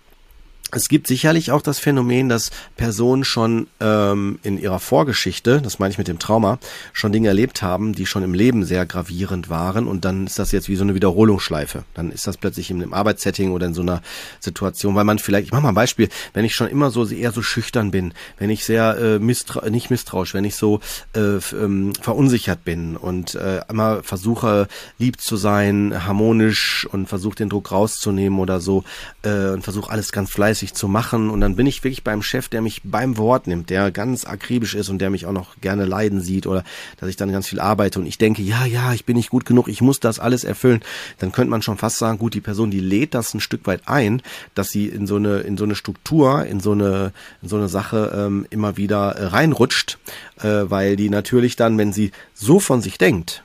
es 0.73 0.89
gibt 0.89 1.07
sicherlich 1.07 1.53
auch 1.53 1.63
das 1.63 1.79
Phänomen, 1.79 2.29
dass 2.29 2.51
Personen 2.77 3.25
schon 3.25 3.69
ähm, 3.81 4.41
in 4.43 4.59
ihrer 4.59 4.81
Vorgeschichte, 4.81 5.61
das 5.63 5.79
meine 5.79 5.93
ich 5.93 5.99
mit 5.99 6.09
dem 6.09 6.19
Trauma, 6.19 6.59
schon 6.93 7.13
Dinge 7.13 7.29
erlebt 7.29 7.63
haben, 7.63 7.95
die 7.95 8.05
schon 8.05 8.25
im 8.25 8.35
Leben 8.35 8.65
sehr 8.65 8.85
gravierend 8.85 9.49
waren 9.49 9.87
und 9.87 10.05
dann 10.05 10.27
ist 10.27 10.39
das 10.39 10.53
jetzt 10.53 10.69
wie 10.69 10.77
so 10.77 10.83
eine 10.83 10.95
Wiederholungsschleife. 10.95 11.85
Dann 11.95 12.11
ist 12.11 12.27
das 12.27 12.37
plötzlich 12.37 12.71
im 12.71 12.93
Arbeitssetting 12.93 13.53
oder 13.53 13.67
in 13.67 13.75
so 13.75 13.83
einer 13.83 14.03
Situation, 14.41 14.97
weil 14.97 15.05
man 15.05 15.19
vielleicht, 15.19 15.47
ich 15.47 15.53
mache 15.53 15.63
mal 15.63 15.69
ein 15.69 15.75
Beispiel, 15.75 16.09
wenn 16.35 16.45
ich 16.45 16.55
schon 16.55 16.69
immer 16.69 16.91
so 16.91 17.07
eher 17.07 17.33
so 17.33 17.43
schüchtern 17.43 17.93
bin, 17.93 18.13
wenn 18.39 18.51
ich 18.51 18.65
sehr 18.65 18.97
äh, 18.99 19.19
mistra 19.21 19.69
nicht 19.71 19.91
misstrauisch, 19.91 20.35
wenn 20.35 20.45
ich 20.45 20.57
so 20.57 20.81
äh, 21.15 21.39
ähm, 21.55 21.93
verunsichert 22.01 22.65
bin 22.65 22.97
und 22.97 23.35
äh, 23.37 23.61
immer 23.69 24.03
versuche 24.03 24.67
lieb 24.99 25.21
zu 25.21 25.37
sein, 25.37 26.05
harmonisch 26.07 26.87
und 26.91 27.09
versuche 27.09 27.37
den 27.37 27.49
Druck 27.49 27.71
rauszunehmen 27.71 28.41
oder 28.41 28.61
so 28.61 28.85
äh, 29.23 29.51
und 29.51 29.63
versuche 29.63 29.91
alles 29.91 30.11
ganz 30.13 30.31
fleißig 30.31 30.56
fleißig 30.57 30.73
zu 30.73 30.89
machen. 30.89 31.29
Und 31.29 31.41
dann 31.41 31.57
bin 31.57 31.67
ich 31.67 31.85
wirklich 31.85 32.03
beim 32.03 32.23
Chef, 32.23 32.49
der 32.49 32.63
mich 32.63 32.81
beim 32.83 33.19
Wort 33.19 33.47
nimmt, 33.47 33.69
der 33.69 33.91
ganz 33.91 34.25
akribisch 34.25 34.75
ist 34.75 34.89
und 34.89 34.99
der 34.99 35.11
mich 35.11 35.27
auch 35.27 35.33
noch 35.33 35.61
gerne 35.61 35.85
leiden 35.85 36.21
sieht 36.23 36.47
oder 36.47 36.65
dass 36.99 37.11
ich 37.11 37.17
dann 37.17 37.31
ganz 37.31 37.47
viel 37.47 37.61
arbeite 37.61 37.99
und 37.99 38.07
ich 38.07 38.17
denke, 38.17 38.43
ja, 38.43 38.65
ja, 38.65 38.95
ich 38.95 39.05
bin 39.05 39.17
nicht 39.17 39.29
gut 39.29 39.45
genug, 39.45 39.69
ich 39.69 39.83
muss 39.83 40.01
das 40.01 40.19
alles 40.19 40.45
erfüllen, 40.45 40.81
dann 41.19 41.33
könnte 41.33 41.51
man 41.51 41.61
schon 41.61 41.77
fast 41.77 41.99
sagen, 41.99 42.19
gut, 42.19 42.33
die 42.33 42.41
Person, 42.41 42.71
die 42.71 42.81
lädt 42.81 43.13
das 43.13 43.35
ein 43.35 43.41
Stück 43.41 43.67
weit 43.67 43.83
ein, 43.87 44.23
dass 44.55 44.71
sie 44.71 44.87
in 44.87 45.07
so 45.07 45.17
eine 45.17 45.41
in 45.41 45.59
so 45.59 45.65
eine 45.65 45.75
Struktur, 45.75 46.47
in 46.47 46.61
so 46.61 46.73
eine 46.73 47.13
in 47.43 47.49
so 47.49 47.57
eine 47.57 47.69
Sache 47.69 48.13
ähm, 48.17 48.47
immer 48.51 48.77
wieder 48.79 49.13
äh, 49.13 49.27
reinrutscht, 49.27 49.99
äh, 50.41 50.65
weil 50.69 50.97
die 50.97 51.11
natürlich 51.11 51.57
dann, 51.57 51.77
wenn 51.77 51.93
sie 51.93 52.13
so 52.33 52.61
von 52.61 52.81
sich 52.81 52.97
denkt, 52.97 53.43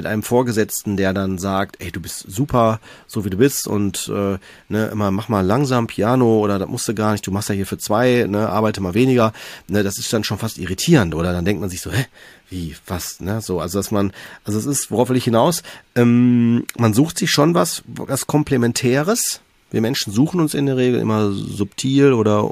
mit 0.00 0.06
einem 0.06 0.22
Vorgesetzten, 0.22 0.96
der 0.96 1.12
dann 1.12 1.36
sagt, 1.36 1.76
ey, 1.78 1.92
du 1.92 2.00
bist 2.00 2.24
super, 2.26 2.80
so 3.06 3.26
wie 3.26 3.30
du 3.30 3.36
bist 3.36 3.68
und 3.68 4.08
äh, 4.08 4.38
ne, 4.70 4.86
immer 4.86 5.10
mach 5.10 5.28
mal 5.28 5.44
langsam 5.44 5.88
Piano 5.88 6.38
oder 6.38 6.58
das 6.58 6.70
musst 6.70 6.88
du 6.88 6.94
gar 6.94 7.12
nicht, 7.12 7.26
du 7.26 7.30
machst 7.30 7.50
ja 7.50 7.54
hier 7.54 7.66
für 7.66 7.76
zwei, 7.76 8.24
ne, 8.26 8.48
arbeite 8.48 8.80
mal 8.80 8.94
weniger, 8.94 9.34
ne, 9.68 9.82
das 9.82 9.98
ist 9.98 10.10
dann 10.10 10.24
schon 10.24 10.38
fast 10.38 10.56
irritierend 10.56 11.14
oder? 11.14 11.34
Dann 11.34 11.44
denkt 11.44 11.60
man 11.60 11.68
sich 11.68 11.82
so, 11.82 11.92
hä, 11.92 12.06
wie, 12.48 12.74
was, 12.86 13.20
ne, 13.20 13.42
so, 13.42 13.60
also 13.60 13.78
dass 13.78 13.90
man, 13.90 14.10
also 14.44 14.58
es 14.58 14.64
ist, 14.64 14.90
worauf 14.90 15.10
will 15.10 15.18
ich 15.18 15.24
hinaus, 15.24 15.62
ähm, 15.94 16.64
man 16.78 16.94
sucht 16.94 17.18
sich 17.18 17.30
schon 17.30 17.52
was, 17.52 17.82
was 17.86 18.26
Komplementäres, 18.26 19.42
wir 19.70 19.80
Menschen 19.80 20.12
suchen 20.12 20.40
uns 20.40 20.54
in 20.54 20.66
der 20.66 20.76
Regel 20.76 21.00
immer 21.00 21.32
subtil 21.32 22.12
oder 22.12 22.50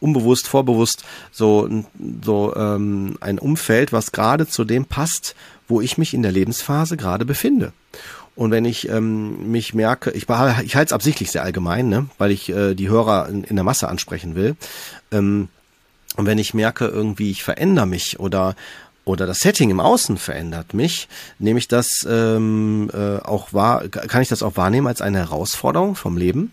unbewusst, 0.00 0.48
vorbewusst 0.48 1.04
so, 1.32 1.68
so 2.24 2.54
ähm, 2.56 3.16
ein 3.20 3.38
Umfeld, 3.38 3.92
was 3.92 4.12
gerade 4.12 4.46
zu 4.46 4.64
dem 4.64 4.84
passt, 4.84 5.34
wo 5.68 5.80
ich 5.80 5.98
mich 5.98 6.14
in 6.14 6.22
der 6.22 6.32
Lebensphase 6.32 6.96
gerade 6.96 7.24
befinde. 7.24 7.72
Und 8.34 8.50
wenn 8.50 8.66
ich 8.66 8.88
ähm, 8.90 9.50
mich 9.50 9.72
merke, 9.72 10.10
ich, 10.10 10.24
ich 10.24 10.28
halte 10.76 10.84
es 10.84 10.92
absichtlich 10.92 11.30
sehr 11.30 11.42
allgemein, 11.42 11.88
ne, 11.88 12.06
weil 12.18 12.30
ich 12.30 12.50
äh, 12.50 12.74
die 12.74 12.88
Hörer 12.88 13.28
in, 13.28 13.44
in 13.44 13.56
der 13.56 13.64
Masse 13.64 13.88
ansprechen 13.88 14.34
will. 14.34 14.56
Ähm, 15.10 15.48
und 16.16 16.26
wenn 16.26 16.38
ich 16.38 16.54
merke, 16.54 16.86
irgendwie 16.86 17.30
ich 17.30 17.42
verändere 17.42 17.86
mich 17.86 18.20
oder 18.20 18.54
oder 19.06 19.26
das 19.26 19.40
Setting 19.40 19.70
im 19.70 19.80
Außen 19.80 20.18
verändert 20.18 20.74
mich, 20.74 21.08
nehme 21.38 21.58
ich 21.58 21.68
das 21.68 22.06
ähm, 22.10 22.90
äh, 22.92 23.18
auch 23.18 23.54
wahr, 23.54 23.88
kann 23.88 24.20
ich 24.20 24.28
das 24.28 24.42
auch 24.42 24.56
wahrnehmen 24.56 24.88
als 24.88 25.00
eine 25.00 25.18
Herausforderung 25.18 25.94
vom 25.94 26.18
Leben, 26.18 26.52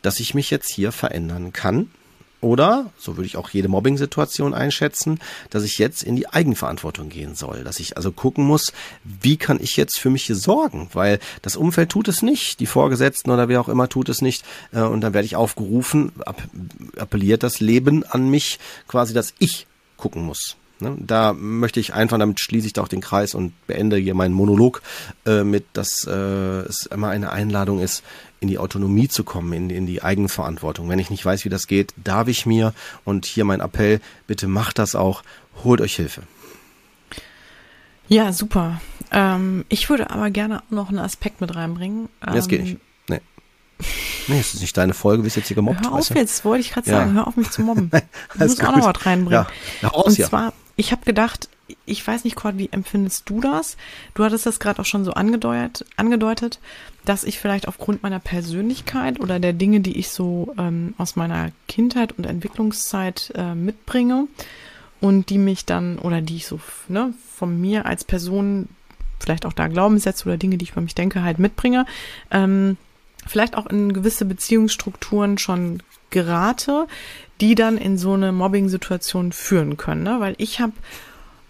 dass 0.00 0.20
ich 0.20 0.32
mich 0.32 0.48
jetzt 0.48 0.70
hier 0.70 0.92
verändern 0.92 1.52
kann 1.52 1.90
Oder, 2.40 2.92
so 2.96 3.16
würde 3.16 3.26
ich 3.26 3.36
auch 3.36 3.50
jede 3.50 3.66
Mobbing-Situation 3.66 4.54
einschätzen, 4.54 5.18
dass 5.50 5.64
ich 5.64 5.78
jetzt 5.78 6.04
in 6.04 6.14
die 6.14 6.28
Eigenverantwortung 6.28 7.08
gehen 7.08 7.34
soll. 7.34 7.64
Dass 7.64 7.80
ich 7.80 7.96
also 7.96 8.12
gucken 8.12 8.44
muss, 8.44 8.72
wie 9.02 9.36
kann 9.36 9.58
ich 9.60 9.76
jetzt 9.76 9.98
für 9.98 10.08
mich 10.08 10.24
hier 10.24 10.36
sorgen? 10.36 10.88
Weil 10.92 11.18
das 11.42 11.56
Umfeld 11.56 11.90
tut 11.90 12.06
es 12.06 12.22
nicht, 12.22 12.60
die 12.60 12.66
Vorgesetzten 12.66 13.32
oder 13.32 13.48
wer 13.48 13.60
auch 13.60 13.68
immer 13.68 13.88
tut 13.88 14.08
es 14.08 14.22
nicht. 14.22 14.44
Äh, 14.72 14.82
und 14.82 15.00
dann 15.00 15.14
werde 15.14 15.26
ich 15.26 15.34
aufgerufen, 15.34 16.12
appelliert 16.96 17.42
das 17.42 17.58
Leben 17.58 18.04
an 18.04 18.30
mich, 18.30 18.60
quasi, 18.86 19.14
dass 19.14 19.34
ich 19.40 19.66
gucken 19.96 20.22
muss. 20.22 20.56
Ne? 20.80 20.96
Da 20.98 21.32
möchte 21.32 21.80
ich 21.80 21.94
einfach, 21.94 22.18
damit 22.18 22.40
schließe 22.40 22.66
ich 22.66 22.72
da 22.72 22.82
auch 22.82 22.88
den 22.88 23.00
Kreis 23.00 23.34
und 23.34 23.52
beende 23.66 23.96
hier 23.96 24.14
meinen 24.14 24.34
Monolog 24.34 24.82
äh, 25.26 25.42
mit, 25.42 25.64
dass 25.72 26.06
äh, 26.06 26.12
es 26.12 26.86
immer 26.86 27.08
eine 27.08 27.30
Einladung 27.30 27.80
ist, 27.80 28.04
in 28.40 28.48
die 28.48 28.58
Autonomie 28.58 29.08
zu 29.08 29.24
kommen, 29.24 29.52
in, 29.52 29.70
in 29.70 29.86
die 29.86 30.02
Eigenverantwortung. 30.02 30.88
Wenn 30.88 30.98
ich 30.98 31.10
nicht 31.10 31.24
weiß, 31.24 31.44
wie 31.44 31.48
das 31.48 31.66
geht, 31.66 31.92
darf 32.02 32.28
ich 32.28 32.46
mir 32.46 32.72
und 33.04 33.26
hier 33.26 33.44
mein 33.44 33.60
Appell, 33.60 34.00
bitte 34.26 34.46
macht 34.46 34.78
das 34.78 34.94
auch, 34.94 35.22
holt 35.64 35.80
euch 35.80 35.96
Hilfe. 35.96 36.22
Ja, 38.06 38.32
super. 38.32 38.80
Ähm, 39.10 39.64
ich 39.68 39.90
würde 39.90 40.10
aber 40.10 40.30
gerne 40.30 40.62
noch 40.70 40.88
einen 40.88 40.98
Aspekt 40.98 41.40
mit 41.40 41.54
reinbringen. 41.54 42.08
Ähm, 42.26 42.34
das 42.34 42.48
geht 42.48 42.62
nicht. 42.62 42.78
Nee. 43.08 43.20
Nee, 44.28 44.40
es 44.40 44.54
ist 44.54 44.60
nicht 44.60 44.76
deine 44.76 44.94
Folge, 44.94 45.22
bist 45.22 45.36
jetzt 45.36 45.48
hier 45.48 45.54
gemobbt. 45.54 45.84
Hör 45.84 45.92
auf 45.92 46.10
jetzt, 46.10 46.44
wollte 46.44 46.60
ich 46.60 46.72
gerade 46.72 46.88
sagen, 46.88 47.14
hör 47.14 47.26
auf 47.26 47.36
mich 47.36 47.50
zu 47.50 47.62
mobben. 47.62 47.90
Ich 48.34 48.40
muss 48.40 48.60
auch 48.60 48.76
noch 48.76 48.94
was 48.94 49.06
reinbringen. 49.06 49.46
Ja, 49.82 49.88
aus, 49.90 50.18
Und 50.18 50.26
zwar, 50.26 50.52
ich 50.78 50.92
habe 50.92 51.04
gedacht, 51.04 51.48
ich 51.84 52.06
weiß 52.06 52.24
nicht, 52.24 52.36
Cord, 52.36 52.56
wie 52.56 52.70
empfindest 52.70 53.28
du 53.28 53.40
das? 53.40 53.76
Du 54.14 54.24
hattest 54.24 54.46
das 54.46 54.60
gerade 54.60 54.80
auch 54.80 54.86
schon 54.86 55.04
so 55.04 55.12
angedeutet, 55.12 55.84
angedeutet, 55.96 56.60
dass 57.04 57.24
ich 57.24 57.40
vielleicht 57.40 57.66
aufgrund 57.66 58.04
meiner 58.04 58.20
Persönlichkeit 58.20 59.18
oder 59.18 59.40
der 59.40 59.52
Dinge, 59.52 59.80
die 59.80 59.98
ich 59.98 60.10
so 60.10 60.54
ähm, 60.56 60.94
aus 60.96 61.16
meiner 61.16 61.50
Kindheit 61.66 62.12
und 62.12 62.26
Entwicklungszeit 62.26 63.32
äh, 63.34 63.56
mitbringe 63.56 64.28
und 65.00 65.30
die 65.30 65.38
mich 65.38 65.66
dann 65.66 65.98
oder 65.98 66.22
die 66.22 66.36
ich 66.36 66.46
so 66.46 66.60
ne, 66.86 67.12
von 67.34 67.60
mir 67.60 67.84
als 67.84 68.04
Person 68.04 68.68
vielleicht 69.18 69.46
auch 69.46 69.52
da 69.52 69.66
Glaubenssätze 69.66 70.26
oder 70.26 70.36
Dinge, 70.36 70.58
die 70.58 70.64
ich 70.64 70.72
über 70.72 70.80
mich 70.80 70.94
denke, 70.94 71.24
halt 71.24 71.40
mitbringe, 71.40 71.86
ähm, 72.30 72.76
vielleicht 73.26 73.56
auch 73.56 73.66
in 73.66 73.92
gewisse 73.92 74.24
Beziehungsstrukturen 74.24 75.38
schon 75.38 75.82
gerate, 76.10 76.86
die 77.40 77.54
dann 77.54 77.78
in 77.78 77.98
so 77.98 78.14
eine 78.14 78.32
Mobbing-Situation 78.32 79.32
führen 79.32 79.76
können. 79.76 80.02
Ne? 80.02 80.16
Weil 80.18 80.34
ich 80.38 80.60
habe 80.60 80.72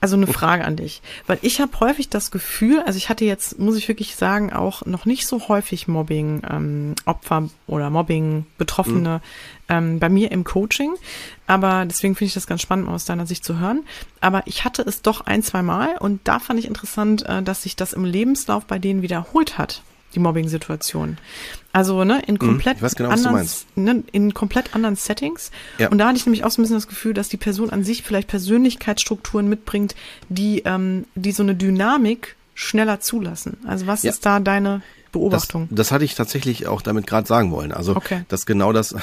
also 0.01 0.15
eine 0.15 0.29
Frage 0.29 0.65
an 0.65 0.77
dich, 0.77 1.03
weil 1.27 1.39
ich 1.43 1.61
habe 1.61 1.81
häufig 1.81 2.09
das 2.09 2.31
Gefühl, 2.31 2.81
also 2.87 2.97
ich 2.97 3.09
hatte 3.09 3.25
jetzt, 3.25 3.59
muss 3.59 3.77
ich 3.77 3.89
wirklich 3.89 4.15
sagen, 4.15 4.53
auch 4.53 4.87
noch 4.87 5.07
nicht 5.07 5.27
so 5.27 5.49
häufig 5.49 5.89
Mobbing-Opfer 5.89 7.37
ähm, 7.37 7.51
oder 7.67 7.91
Mobbing-Betroffene 7.91 9.21
mhm. 9.21 9.21
ähm, 9.69 9.99
bei 9.99 10.09
mir 10.09 10.31
im 10.31 10.45
Coaching, 10.45 10.95
aber 11.49 11.85
deswegen 11.85 12.15
finde 12.15 12.29
ich 12.29 12.35
das 12.35 12.47
ganz 12.47 12.63
spannend, 12.63 12.89
aus 12.89 13.07
deiner 13.07 13.27
Sicht 13.27 13.45
zu 13.45 13.59
hören. 13.59 13.85
Aber 14.21 14.43
ich 14.47 14.65
hatte 14.65 14.83
es 14.83 15.03
doch 15.03 15.23
ein, 15.23 15.43
zwei 15.43 15.63
Mal 15.63 15.97
und 15.99 16.21
da 16.25 16.39
fand 16.39 16.61
ich 16.61 16.69
interessant, 16.69 17.27
äh, 17.27 17.43
dass 17.43 17.65
sich 17.65 17.75
das 17.75 17.93
im 17.93 18.05
Lebenslauf 18.05 18.67
bei 18.67 18.79
denen 18.79 19.03
wiederholt 19.03 19.59
hat 19.59 19.83
die 20.15 20.21
Mobbing-Situation. 20.21 21.19
Also 21.73 22.05
ne, 22.05 22.23
in 22.27 22.35
mhm. 22.35 22.39
komplett 22.39 22.79
genau, 22.97 23.11
anderen, 23.11 23.49
ne, 23.75 24.03
in 24.13 24.35
komplett 24.35 24.75
anderen 24.75 24.97
Settings. 24.97 25.51
Ja. 25.79 25.89
Und 25.89 25.99
da 25.99 26.09
hatte 26.09 26.17
ich 26.17 26.27
nämlich 26.27 26.45
auch 26.45 26.51
so 26.51 26.61
ein 26.61 26.65
bisschen 26.65 26.77
das 26.77 26.89
Gefühl, 26.89 27.15
dass 27.15 27.29
die 27.29 27.37
Person 27.37 27.71
an 27.71 27.85
sich 27.85 28.03
vielleicht 28.03 28.29
Persönlichkeitsstrukturen 28.29 29.49
mitbringt, 29.49 29.95
die, 30.29 30.63
ähm, 30.65 31.05
die 31.15 31.33
so 31.33 31.43
eine 31.43 31.55
Dynamik 31.55 32.37
schneller 32.55 33.01
zulassen. 33.01 33.59
Also 33.67 33.87
was 33.87 34.03
ja. 34.03 34.11
ist 34.11 34.27
da 34.27 34.41
deine 34.41 34.83
Beobachtung. 35.13 35.69
Das, 35.71 35.77
das 35.77 35.93
hatte 35.93 36.05
ich 36.05 36.15
tatsächlich 36.15 36.67
auch 36.67 36.83
damit 36.83 37.07
gerade 37.07 37.27
sagen 37.27 37.51
wollen. 37.51 37.73
Also 37.73 37.97
okay. 37.97 38.25
dass 38.29 38.47
genau 38.47 38.73
das, 38.73 38.95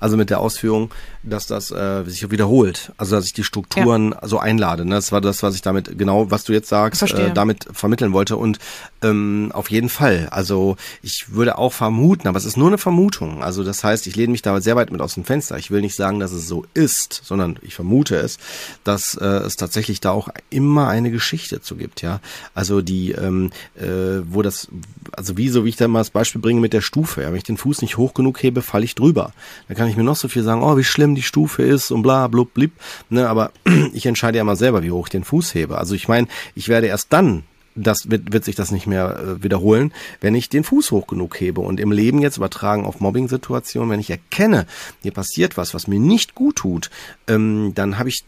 also 0.00 0.16
mit 0.16 0.30
der 0.30 0.40
Ausführung, 0.40 0.90
dass 1.22 1.46
das 1.46 1.70
äh, 1.70 2.04
sich 2.04 2.30
wiederholt. 2.30 2.92
Also 2.96 3.16
dass 3.16 3.26
ich 3.26 3.32
die 3.32 3.44
Strukturen 3.44 4.12
ja. 4.12 4.26
so 4.26 4.38
einlade. 4.38 4.84
Ne? 4.84 4.94
Das 4.94 5.12
war 5.12 5.20
das, 5.20 5.42
was 5.42 5.54
ich 5.54 5.62
damit 5.62 5.98
genau, 5.98 6.30
was 6.30 6.44
du 6.44 6.52
jetzt 6.52 6.68
sagst, 6.68 7.02
äh, 7.02 7.32
damit 7.32 7.66
vermitteln 7.72 8.12
wollte. 8.12 8.36
Und 8.36 8.58
ähm, 9.02 9.50
auf 9.52 9.70
jeden 9.70 9.88
Fall. 9.88 10.28
Also 10.30 10.76
ich 11.02 11.32
würde 11.32 11.58
auch 11.58 11.72
vermuten, 11.72 12.28
aber 12.28 12.38
es 12.38 12.44
ist 12.44 12.56
nur 12.56 12.68
eine 12.68 12.78
Vermutung. 12.78 13.42
Also 13.42 13.64
das 13.64 13.84
heißt, 13.84 14.06
ich 14.06 14.16
lehne 14.16 14.32
mich 14.32 14.42
da 14.42 14.60
sehr 14.60 14.76
weit 14.76 14.90
mit 14.90 15.00
aus 15.00 15.14
dem 15.14 15.24
Fenster. 15.24 15.58
Ich 15.58 15.70
will 15.70 15.80
nicht 15.80 15.96
sagen, 15.96 16.20
dass 16.20 16.32
es 16.32 16.48
so 16.48 16.64
ist, 16.74 17.20
sondern 17.24 17.58
ich 17.62 17.74
vermute 17.74 18.16
es, 18.16 18.38
dass 18.84 19.14
äh, 19.14 19.24
es 19.24 19.56
tatsächlich 19.56 20.00
da 20.00 20.10
auch 20.10 20.28
immer 20.48 20.88
eine 20.88 21.10
Geschichte 21.10 21.60
zu 21.60 21.76
gibt. 21.76 22.02
Ja, 22.02 22.20
also 22.54 22.80
die, 22.80 23.12
ähm, 23.12 23.52
äh, 23.76 24.22
wo 24.24 24.42
das, 24.42 24.68
also 25.12 25.36
wie 25.36 25.48
so 25.50 25.64
wie 25.64 25.70
ich 25.70 25.76
da 25.76 25.88
mal 25.88 26.00
das 26.00 26.10
Beispiel 26.10 26.40
bringe 26.40 26.60
mit 26.60 26.72
der 26.72 26.80
Stufe. 26.80 27.22
Ja, 27.22 27.28
wenn 27.28 27.36
ich 27.36 27.44
den 27.44 27.56
Fuß 27.56 27.82
nicht 27.82 27.96
hoch 27.96 28.14
genug 28.14 28.42
hebe, 28.42 28.62
falle 28.62 28.84
ich 28.84 28.94
drüber. 28.94 29.32
Da 29.68 29.74
kann 29.74 29.88
ich 29.88 29.96
mir 29.96 30.04
noch 30.04 30.16
so 30.16 30.28
viel 30.28 30.42
sagen, 30.42 30.62
oh, 30.62 30.76
wie 30.76 30.84
schlimm 30.84 31.14
die 31.14 31.22
Stufe 31.22 31.62
ist 31.62 31.90
und 31.90 32.02
bla 32.02 32.26
blub 32.28 32.54
blib. 32.54 32.72
Ne, 33.08 33.28
aber 33.28 33.52
ich 33.92 34.06
entscheide 34.06 34.38
ja 34.38 34.44
mal 34.44 34.56
selber, 34.56 34.82
wie 34.82 34.90
hoch 34.90 35.06
ich 35.06 35.12
den 35.12 35.24
Fuß 35.24 35.54
hebe. 35.54 35.78
Also 35.78 35.94
ich 35.94 36.08
meine, 36.08 36.28
ich 36.54 36.68
werde 36.68 36.86
erst 36.86 37.12
dann 37.12 37.44
das 37.76 38.10
wird, 38.10 38.32
wird 38.32 38.44
sich 38.44 38.56
das 38.56 38.70
nicht 38.70 38.86
mehr 38.86 39.18
äh, 39.18 39.42
wiederholen, 39.42 39.92
wenn 40.20 40.34
ich 40.34 40.48
den 40.48 40.64
Fuß 40.64 40.90
hoch 40.90 41.06
genug 41.06 41.40
hebe. 41.40 41.60
Und 41.60 41.80
im 41.80 41.92
Leben 41.92 42.20
jetzt 42.20 42.36
übertragen 42.36 42.84
auf 42.84 43.00
Mobbing-Situationen, 43.00 43.90
wenn 43.90 44.00
ich 44.00 44.10
erkenne, 44.10 44.66
hier 45.02 45.12
passiert 45.12 45.56
was, 45.56 45.74
was 45.74 45.86
mir 45.86 46.00
nicht 46.00 46.34
gut 46.34 46.56
tut, 46.56 46.90
ähm, 47.28 47.72
dann 47.74 47.98
habe 47.98 48.08
ich 48.08 48.24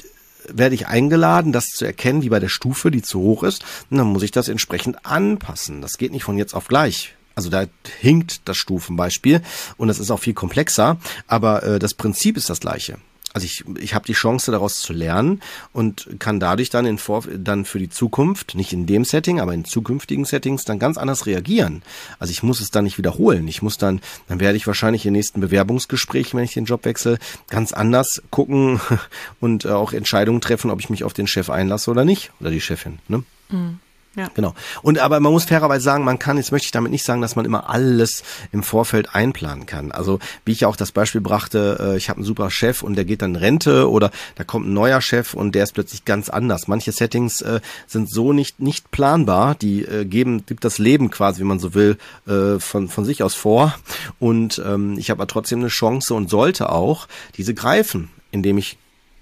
werde 0.49 0.75
ich 0.75 0.87
eingeladen, 0.89 1.53
das 1.53 1.69
zu 1.69 1.85
erkennen, 1.85 2.23
wie 2.23 2.29
bei 2.29 2.41
der 2.41 2.49
Stufe, 2.49 2.91
die 2.91 3.03
zu 3.03 3.21
hoch 3.21 3.43
ist. 3.43 3.65
Und 3.91 3.99
dann 3.99 4.07
muss 4.07 4.23
ich 4.23 4.31
das 4.31 4.49
entsprechend 4.49 5.05
anpassen. 5.05 5.83
Das 5.83 5.99
geht 5.99 6.13
nicht 6.13 6.25
von 6.25 6.39
jetzt 6.39 6.55
auf 6.55 6.69
gleich. 6.69 7.15
Also 7.35 7.49
da 7.49 7.65
hinkt 8.01 8.43
das 8.47 8.57
Stufenbeispiel 8.57 9.41
und 9.77 9.89
das 9.89 9.99
ist 9.99 10.11
auch 10.11 10.21
viel 10.21 10.35
komplexer, 10.35 10.99
aber 11.27 11.63
äh, 11.63 11.79
das 11.79 11.95
Prinzip 11.95 12.37
ist 12.37 12.51
das 12.51 12.61
gleiche. 12.61 12.99
Also 13.33 13.47
ich, 13.47 13.64
ich 13.79 13.95
habe 13.95 14.05
die 14.05 14.12
Chance 14.12 14.51
daraus 14.51 14.81
zu 14.81 14.92
lernen 14.92 15.40
und 15.73 16.09
kann 16.18 16.40
dadurch 16.40 16.71
dann 16.71 16.87
in 16.87 16.99
Vor 16.99 17.25
dann 17.37 17.64
für 17.64 17.79
die 17.79 17.88
Zukunft, 17.88 18.55
nicht 18.55 18.73
in 18.73 18.87
dem 18.87 19.05
Setting, 19.05 19.40
aber 19.40 19.55
in 19.55 19.64
zukünftigen 19.64 20.25
Settings 20.25 20.64
dann 20.64 20.79
ganz 20.79 20.99
anders 20.99 21.27
reagieren. 21.27 21.83
Also 22.18 22.31
ich 22.31 22.42
muss 22.42 22.61
es 22.61 22.71
dann 22.71 22.85
nicht 22.85 22.99
wiederholen. 22.99 23.49
Ich 23.49 23.62
muss 23.62 23.79
dann, 23.79 24.01
dann 24.29 24.40
werde 24.40 24.57
ich 24.57 24.66
wahrscheinlich 24.66 25.07
im 25.07 25.12
nächsten 25.12 25.40
Bewerbungsgespräch, 25.40 26.35
wenn 26.35 26.45
ich 26.45 26.55
den 26.55 26.64
Job 26.64 26.85
wechsle, 26.85 27.18
ganz 27.49 27.73
anders 27.73 28.23
gucken 28.31 28.81
und 29.40 29.64
äh, 29.64 29.71
auch 29.71 29.92
Entscheidungen 29.92 30.40
treffen, 30.40 30.71
ob 30.71 30.81
ich 30.81 30.90
mich 30.90 31.05
auf 31.05 31.12
den 31.12 31.27
Chef 31.27 31.51
einlasse 31.51 31.90
oder 31.90 32.05
nicht 32.05 32.33
oder 32.40 32.51
die 32.51 32.61
Chefin. 32.61 32.99
Ne? 33.09 33.25
Mhm. 33.51 33.79
Ja. 34.14 34.29
Genau. 34.35 34.55
Und 34.83 34.98
aber 34.98 35.20
man 35.20 35.33
muss 35.33 35.44
fairerweise 35.44 35.83
sagen, 35.83 36.05
man 36.05 36.18
kann, 36.18 36.37
jetzt 36.37 36.53
möchte 36.53 36.66
ich 36.66 36.70
damit 36.70 36.92
nicht 36.92 37.05
sagen, 37.05 37.22
dass 37.22 37.35
man 37.35 37.46
immer 37.46 37.70
alles 37.70 38.22
im 38.53 38.62
Vorfeld 38.62 39.14
einplanen 39.14 39.64
kann. 39.64 39.90
Also 39.90 40.18
wie 40.44 40.53
ich 40.53 40.61
ja 40.61 40.68
auch 40.68 40.77
das 40.77 40.92
Beispiel 40.92 41.22
brachte, 41.22 41.79
äh, 41.81 41.96
ich 41.96 42.11
habe 42.11 42.18
einen 42.18 42.27
super 42.27 42.51
Chef 42.51 42.83
und 42.83 42.96
der 42.96 43.07
geht 43.07 43.22
dann 43.22 43.35
in 43.35 43.37
Rente 43.37 43.90
oder 43.90 44.11
da 44.35 44.44
kommt 44.44 44.66
ein 44.66 44.75
neuer 44.75 45.01
Chef 45.01 45.33
und 45.33 45.55
der 45.55 45.64
ist 45.64 45.72
plötzlich 45.72 46.05
ganz 46.05 46.29
anders. 46.29 46.68
Manche 46.68 46.92
Settings 46.92 47.40
äh, 47.40 47.61
sind 47.87 48.11
so 48.11 48.35
nicht 48.35 48.61
nicht 48.61 48.90
planbar, 48.90 49.55
die 49.55 49.83
äh, 49.83 50.05
geben 50.05 50.44
gibt 50.44 50.64
das 50.64 50.79
Leben 50.79 51.11
quasi, 51.11 51.40
wie 51.40 51.46
man 51.46 51.59
so 51.59 51.72
will, 51.72 51.96
äh, 52.27 52.59
von 52.59 52.88
von 52.88 53.07
sich 53.07 53.22
aus 53.22 53.35
vor. 53.35 53.75
Und 54.18 54.61
ähm, 54.64 54.98
ich 54.98 55.09
habe 55.09 55.22
aber 55.22 55.29
trotzdem 55.29 55.61
eine 55.61 55.68
Chance 55.68 56.12
und 56.12 56.29
sollte 56.29 56.70
auch 56.70 57.09
diese 57.38 57.55
greifen, 57.55 58.11
indem 58.31 58.59
ich 58.59 58.77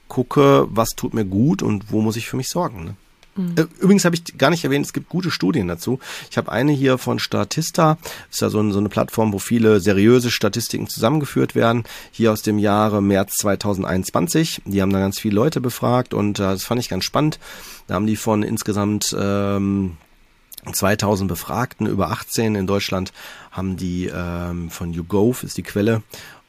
gucke, 0.08 0.66
was 0.68 0.90
tut 0.90 1.14
mir 1.14 1.24
gut 1.24 1.62
und 1.62 1.92
wo 1.92 2.00
muss 2.00 2.16
ich 2.16 2.28
für 2.28 2.36
mich 2.36 2.48
sorgen. 2.48 2.84
Ne? 2.84 2.94
Mhm. 3.36 3.54
Übrigens 3.78 4.04
habe 4.04 4.16
ich 4.16 4.38
gar 4.38 4.50
nicht 4.50 4.64
erwähnt, 4.64 4.84
es 4.84 4.92
gibt 4.92 5.08
gute 5.08 5.30
Studien 5.30 5.68
dazu. 5.68 6.00
Ich 6.30 6.36
habe 6.36 6.50
eine 6.50 6.72
hier 6.72 6.98
von 6.98 7.18
Statista, 7.18 7.98
das 8.02 8.36
ist 8.36 8.40
ja 8.40 8.50
so, 8.50 8.60
ein, 8.60 8.72
so, 8.72 8.78
eine 8.78 8.88
Plattform, 8.88 9.32
wo 9.32 9.38
viele 9.38 9.80
seriöse 9.80 10.30
Statistiken 10.30 10.88
zusammengeführt 10.88 11.54
werden, 11.54 11.84
hier 12.10 12.32
aus 12.32 12.42
dem 12.42 12.58
Jahre 12.58 13.02
März 13.02 13.36
2021. 13.36 14.62
Die 14.64 14.82
haben 14.82 14.92
da 14.92 14.98
ganz 14.98 15.18
viele 15.18 15.34
Leute 15.34 15.60
befragt 15.60 16.14
und 16.14 16.38
äh, 16.38 16.42
das 16.42 16.64
fand 16.64 16.80
ich 16.80 16.88
ganz 16.88 17.04
spannend. 17.04 17.38
Da 17.86 17.94
haben 17.94 18.06
die 18.06 18.16
von 18.16 18.42
insgesamt 18.42 19.14
ähm, 19.18 19.96
2000 20.70 21.28
Befragten 21.28 21.86
über 21.86 22.10
18 22.10 22.54
in 22.54 22.66
Deutschland 22.66 23.12
haben 23.50 23.76
die 23.76 24.10
ähm, 24.14 24.70
von 24.70 24.92
YouGov 24.92 25.42
ist 25.42 25.56
die 25.56 25.62
Quelle 25.62 26.02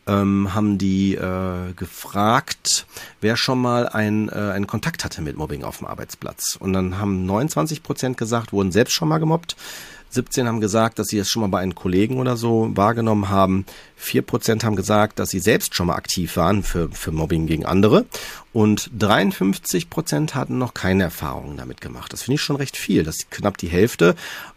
ähm, 0.08 0.54
haben 0.54 0.78
die 0.78 1.16
äh, 1.16 1.74
gefragt, 1.76 2.86
wer 3.22 3.38
schon 3.38 3.60
mal 3.60 3.88
ein, 3.88 4.30
äh, 4.30 4.34
einen 4.34 4.68
Kontakt 4.68 5.04
hatte 5.06 5.22
mit 5.22 5.38
Mobbing 5.38 5.64
auf 5.64 5.78
dem 5.78 5.88
Arbeitsplatz. 5.88 6.58
Und 6.60 6.74
dann 6.74 6.98
haben 6.98 7.26
29 7.26 7.84
Prozent 7.84 8.18
gesagt, 8.18 8.54
wurden 8.54 8.72
selbst 8.72 8.94
schon 8.94 9.08
mal 9.08 9.20
gemobbt. 9.20 9.56
17 10.10 10.48
haben 10.48 10.60
gesagt, 10.60 11.00
dass 11.00 11.08
sie 11.08 11.20
es 11.20 11.30
schon 11.30 11.42
mal 11.42 11.48
bei 11.48 11.60
einem 11.60 11.76
Kollegen 11.76 12.18
oder 12.18 12.36
so 12.36 12.70
wahrgenommen 12.76 13.30
haben. 13.30 13.66
4% 14.02 14.64
haben 14.64 14.76
gesagt, 14.76 15.20
dass 15.20 15.30
sie 15.30 15.40
selbst 15.40 15.76
schon 15.76 15.88
mal 15.88 15.96
aktiv 15.96 16.36
waren 16.38 16.64
für, 16.64 16.90
für 16.90 17.12
Mobbing 17.12 17.48
gegen 17.48 17.66
andere. 17.66 18.06
Und 18.54 18.92
53% 19.00 20.34
hatten 20.34 20.58
noch 20.58 20.74
keine 20.74 21.04
Erfahrungen 21.04 21.56
damit 21.56 21.80
gemacht. 21.80 22.12
Das 22.12 22.24
finde 22.24 22.36
ich 22.36 22.42
schon 22.42 22.58
recht 22.58 22.76
viel, 22.76 23.04
dass 23.04 23.30
knapp 23.30 23.58
die 23.58 23.70
Hälfte 23.70 24.16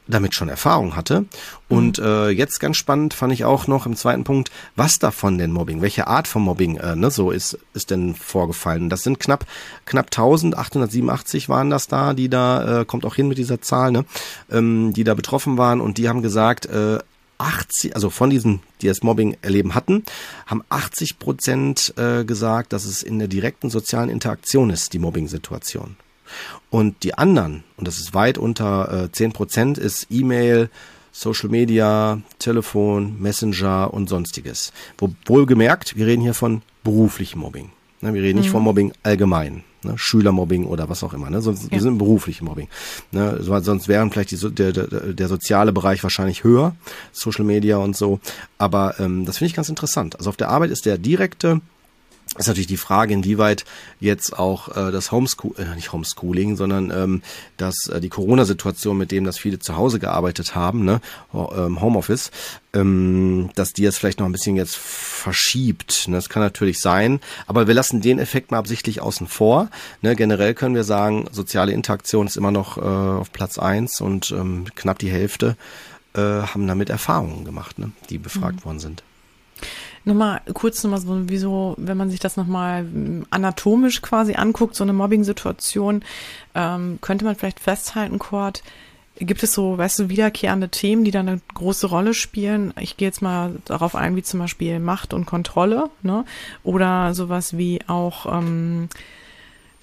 damit 0.09 0.35
schon 0.35 0.49
Erfahrung 0.49 0.97
hatte. 0.97 1.27
Und 1.69 1.99
mhm. 1.99 2.05
äh, 2.05 2.29
jetzt 2.31 2.59
ganz 2.59 2.77
spannend 2.77 3.15
fand 3.15 3.33
ich 3.33 3.45
auch 3.45 3.69
noch 3.69 3.87
im 3.87 3.95
zweiten 3.95 4.25
Punkt, 4.25 4.51
was 4.75 4.99
davon 4.99 5.39
denn 5.39 5.53
Mobbing, 5.53 5.81
welche 5.81 6.09
Art 6.09 6.27
von 6.27 6.43
Mobbing 6.43 6.77
äh, 6.79 6.97
ne, 6.97 7.11
so 7.11 7.31
ist, 7.31 7.57
ist 7.73 7.91
denn 7.91 8.15
vorgefallen. 8.15 8.91
Das 8.91 9.03
sind 9.03 9.21
knapp 9.21 9.47
knapp 9.87 10.07
1887 10.07 11.49
waren 11.49 11.71
das 11.71 11.87
da, 11.87 12.15
die 12.15 12.29
da, 12.29 12.81
äh, 12.81 12.85
kommt 12.85 13.07
auch 13.07 13.15
hin 13.15 13.29
mit 13.29 13.39
dieser 13.39 13.63
Zahl, 13.63 13.93
ne, 13.93 14.05
ähm, 14.51 14.93
die 14.93 15.05
da 15.05 15.15
betroffen 15.15 15.57
waren 15.57 15.81
und 15.81 15.99
die 15.99 16.09
haben 16.09 16.23
gesagt, 16.23 16.67
äh, 16.67 16.99
80, 17.39 17.95
also 17.95 18.11
von 18.11 18.31
diesen, 18.31 18.61
die 18.81 18.87
das 18.87 19.03
Mobbing 19.03 19.37
erleben 19.43 19.75
hatten, 19.75 20.05
haben 20.47 20.63
80 20.69 21.19
Prozent 21.19 21.95
äh, 21.97 22.25
gesagt, 22.25 22.73
dass 22.73 22.85
es 22.85 23.03
in 23.03 23.19
der 23.19 23.29
direkten 23.29 23.71
sozialen 23.71 24.11
Interaktion 24.11 24.71
ist, 24.71 24.93
die 24.93 24.99
Mobbing-Situation. 24.99 25.97
Und 26.71 27.03
die 27.03 27.15
anderen, 27.15 27.65
und 27.77 27.87
das 27.87 27.99
ist 27.99 28.15
weit 28.15 28.39
unter 28.39 29.05
äh, 29.05 29.13
10 29.13 29.33
Prozent, 29.33 29.79
ist 29.79 30.07
E-Mail, 30.11 30.71
Social 31.13 31.49
Media, 31.49 32.21
Telefon, 32.39 33.21
Messenger 33.21 33.95
und 33.95 34.09
sonstiges. 34.09 34.73
Wohl 35.27 35.47
gemerkt, 35.47 35.97
wir 35.97 36.07
reden 36.07 36.23
hier 36.23 36.35
von 36.35 36.63
beruflichem 36.83 37.41
Mobbing. 37.41 37.71
Ne, 38.05 38.13
wir 38.13 38.23
reden 38.23 38.39
nicht 38.39 38.49
mhm. 38.49 38.53
von 38.53 38.63
Mobbing 38.63 38.93
allgemein. 39.03 39.65
Ne, 39.83 39.97
Schülermobbing 39.97 40.67
oder 40.67 40.91
was 40.91 41.03
auch 41.03 41.15
immer. 41.15 41.31
Ne? 41.31 41.41
Sonst, 41.41 41.65
ja. 41.65 41.71
Wir 41.71 41.81
sind 41.81 41.97
beruflichem 41.97 42.47
Mobbing. 42.47 42.69
Ne? 43.13 43.39
Sonst 43.41 43.89
wären 43.89 44.11
vielleicht 44.11 44.31
die, 44.31 44.37
der, 44.37 44.73
der, 44.73 44.87
der 45.15 45.29
soziale 45.29 45.73
Bereich 45.73 46.03
wahrscheinlich 46.03 46.45
höher, 46.45 46.77
Social 47.13 47.47
Media 47.47 47.79
und 47.79 47.97
so. 47.97 48.21
Aber 48.59 49.01
ähm, 49.01 49.25
das 49.25 49.39
finde 49.39 49.49
ich 49.49 49.57
ganz 49.57 49.71
interessant. 49.71 50.19
Also 50.19 50.29
auf 50.29 50.37
der 50.37 50.51
Arbeit 50.51 50.71
ist 50.71 50.85
der 50.85 50.99
direkte 50.99 51.63
ist 52.39 52.49
natürlich 52.49 52.67
die 52.67 52.77
Frage, 52.77 53.15
inwieweit 53.15 53.65
jetzt 54.01 54.39
auch 54.39 54.69
äh, 54.69 54.91
das 54.91 55.13
Homeschool, 55.13 55.55
äh, 55.59 55.75
nicht 55.75 55.93
Homeschooling, 55.93 56.57
sondern 56.57 56.91
ähm, 56.91 57.23
dass 57.57 57.89
äh, 57.89 58.01
die 58.01 58.09
Corona-Situation, 58.09 58.99
mit 58.99 59.13
dem, 59.13 59.25
dass 59.25 59.39
viele 59.39 59.59
zu 59.59 59.77
Hause 59.77 59.99
gearbeitet 59.99 60.55
haben, 60.55 60.85
ne, 60.85 61.01
ähm, 61.33 61.81
Homeoffice, 61.81 62.31
ähm, 62.73 63.51
dass 63.55 63.73
die 63.73 63.83
jetzt 63.83 63.99
vielleicht 63.99 64.19
noch 64.19 64.27
ein 64.27 64.33
bisschen 64.33 64.57
jetzt 64.57 64.77
verschiebt. 64.77 66.09
Ne? 66.09 66.17
Das 66.17 66.29
kann 66.29 66.43
natürlich 66.43 66.81
sein, 66.81 67.21
aber 67.47 67.67
wir 67.67 67.75
lassen 67.75 68.01
den 68.01 68.19
Effekt 68.19 68.51
mal 68.51 68.59
absichtlich 68.59 69.01
außen 69.01 69.29
vor. 69.29 69.71
Ne? 70.03 70.17
Generell 70.17 70.55
können 70.55 70.75
wir 70.75 70.85
sagen, 70.85 71.27
soziale 71.31 71.73
Interaktion 71.73 72.27
ist 72.27 72.37
immer 72.37 72.51
noch 72.51 72.79
äh, 72.79 72.81
auf 72.81 73.33
Platz 73.33 73.59
eins 73.59 74.01
und 74.01 74.33
ähm, 74.33 74.67
knapp 74.75 74.99
die 74.99 75.11
Hälfte 75.11 75.57
äh, 76.15 76.21
haben 76.21 76.67
damit 76.67 76.91
Erfahrungen 76.91 77.45
gemacht, 77.45 77.79
ne? 77.79 77.93
die 78.11 78.19
befragt 78.19 78.61
mhm. 78.61 78.65
worden 78.65 78.81
sind. 78.81 79.03
Nochmal 80.05 80.43
kurz 80.53 80.83
nochmal 80.85 81.01
so, 81.01 81.29
wieso, 81.29 81.75
wenn 81.79 81.97
man 81.97 82.11
sich 82.11 82.21
das 82.21 82.37
nochmal 82.37 82.81
hm, 82.83 83.27
anatomisch 83.31 84.03
quasi 84.03 84.35
anguckt, 84.35 84.75
so 84.75 84.85
eine 84.85 84.93
Mobbing-Situation, 84.93 86.05
ähm, 86.55 86.99
könnte 87.01 87.25
man 87.25 87.37
vielleicht 87.37 87.61
festhalten, 87.61 88.19
Kurt, 88.19 88.63
gibt 89.19 89.43
es 89.43 89.55
so, 89.55 89.79
weißt 89.79 90.01
du, 90.01 90.09
wiederkehrende 90.09 90.69
Themen, 90.69 91.05
die 91.05 91.11
da 91.11 91.21
eine 91.21 91.41
große 91.55 91.87
Rolle 91.87 92.15
spielen? 92.15 92.75
Ich 92.79 92.97
gehe 92.97 93.09
jetzt 93.09 93.23
mal 93.23 93.57
darauf 93.65 93.95
ein, 93.95 94.17
wie 94.17 94.23
zum 94.23 94.41
Beispiel 94.41 94.81
Macht 94.81 95.15
und 95.15 95.25
Kontrolle, 95.25 95.89
ne? 96.03 96.25
Oder 96.65 97.15
sowas 97.15 97.57
wie 97.57 97.81
auch 97.87 98.27
ähm, 98.27 98.89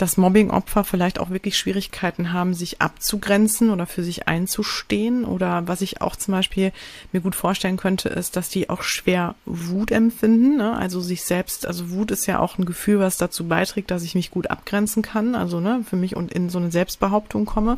dass 0.01 0.17
Mobbing-Opfer 0.17 0.83
vielleicht 0.83 1.19
auch 1.19 1.29
wirklich 1.29 1.57
Schwierigkeiten 1.57 2.33
haben, 2.33 2.55
sich 2.55 2.81
abzugrenzen 2.81 3.69
oder 3.69 3.85
für 3.85 4.03
sich 4.03 4.27
einzustehen. 4.27 5.25
Oder 5.25 5.67
was 5.67 5.81
ich 5.81 6.01
auch 6.01 6.15
zum 6.15 6.33
Beispiel 6.33 6.71
mir 7.11 7.21
gut 7.21 7.35
vorstellen 7.35 7.77
könnte, 7.77 8.09
ist, 8.09 8.35
dass 8.35 8.49
die 8.49 8.69
auch 8.71 8.81
schwer 8.81 9.35
Wut 9.45 9.91
empfinden. 9.91 10.57
Ne? 10.57 10.75
Also 10.75 11.01
sich 11.01 11.23
selbst, 11.23 11.67
also 11.67 11.91
Wut 11.91 12.09
ist 12.09 12.25
ja 12.25 12.39
auch 12.39 12.57
ein 12.57 12.65
Gefühl, 12.65 12.99
was 12.99 13.17
dazu 13.17 13.47
beiträgt, 13.47 13.91
dass 13.91 14.01
ich 14.01 14.15
mich 14.15 14.31
gut 14.31 14.49
abgrenzen 14.49 15.03
kann. 15.03 15.35
Also 15.35 15.59
ne, 15.59 15.83
für 15.87 15.97
mich 15.97 16.15
und 16.15 16.33
in 16.33 16.49
so 16.49 16.57
eine 16.57 16.71
Selbstbehauptung 16.71 17.45
komme, 17.45 17.77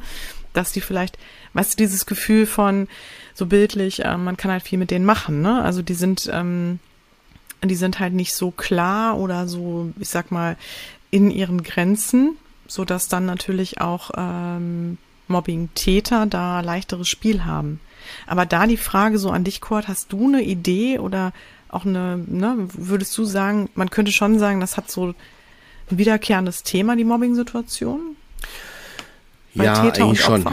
dass 0.53 0.71
die 0.71 0.81
vielleicht, 0.81 1.17
weißt 1.53 1.73
du, 1.73 1.83
dieses 1.83 2.05
Gefühl 2.05 2.45
von 2.45 2.88
so 3.33 3.47
bildlich, 3.47 4.05
äh, 4.05 4.15
man 4.15 4.38
kann 4.38 4.49
halt 4.49 4.63
viel 4.63 4.79
mit 4.79 4.91
denen 4.91 5.05
machen. 5.05 5.41
Ne? 5.41 5.62
Also 5.62 5.81
die 5.81 5.95
sind 5.95 6.29
ähm, 6.31 6.79
die 7.65 7.75
sind 7.75 7.99
halt 7.99 8.13
nicht 8.13 8.33
so 8.33 8.51
klar 8.51 9.17
oder 9.17 9.47
so, 9.47 9.93
ich 9.97 10.09
sag 10.09 10.31
mal, 10.31 10.57
in 11.13 11.30
ihren 11.30 11.62
Grenzen, 11.62 12.38
so 12.67 12.86
dass 12.86 13.08
dann 13.08 13.28
natürlich 13.28 13.80
auch 13.80 14.10
ähm, 14.17 14.97
Mobbing-Täter 15.28 16.26
da 16.26 16.62
leichteres 16.62 17.08
Spiel 17.08 17.45
haben. 17.45 17.80
Aber 18.26 18.47
da 18.47 18.65
die 18.65 18.78
Frage 18.78 19.19
so 19.19 19.30
an 19.30 19.43
dich, 19.43 19.62
Kurt, 19.62 19.88
hast 19.88 20.12
du 20.12 20.26
eine 20.28 20.41
Idee 20.41 20.97
oder 20.97 21.32
auch 21.69 21.86
eine, 21.86 22.17
ne, 22.17 22.67
würdest 22.73 23.15
du 23.15 23.26
sagen, 23.26 23.69
man 23.76 23.91
könnte 23.91 24.12
schon 24.12 24.39
sagen, 24.39 24.60
das 24.60 24.76
hat 24.76 24.89
so 24.89 25.10
ein 25.10 25.15
wiederkehrendes 25.91 26.63
Thema, 26.63 26.95
die 26.95 27.04
Mobbing-Situation? 27.04 28.15
Ja, 29.54 29.82
eigentlich 29.84 30.19
schon. 30.19 30.43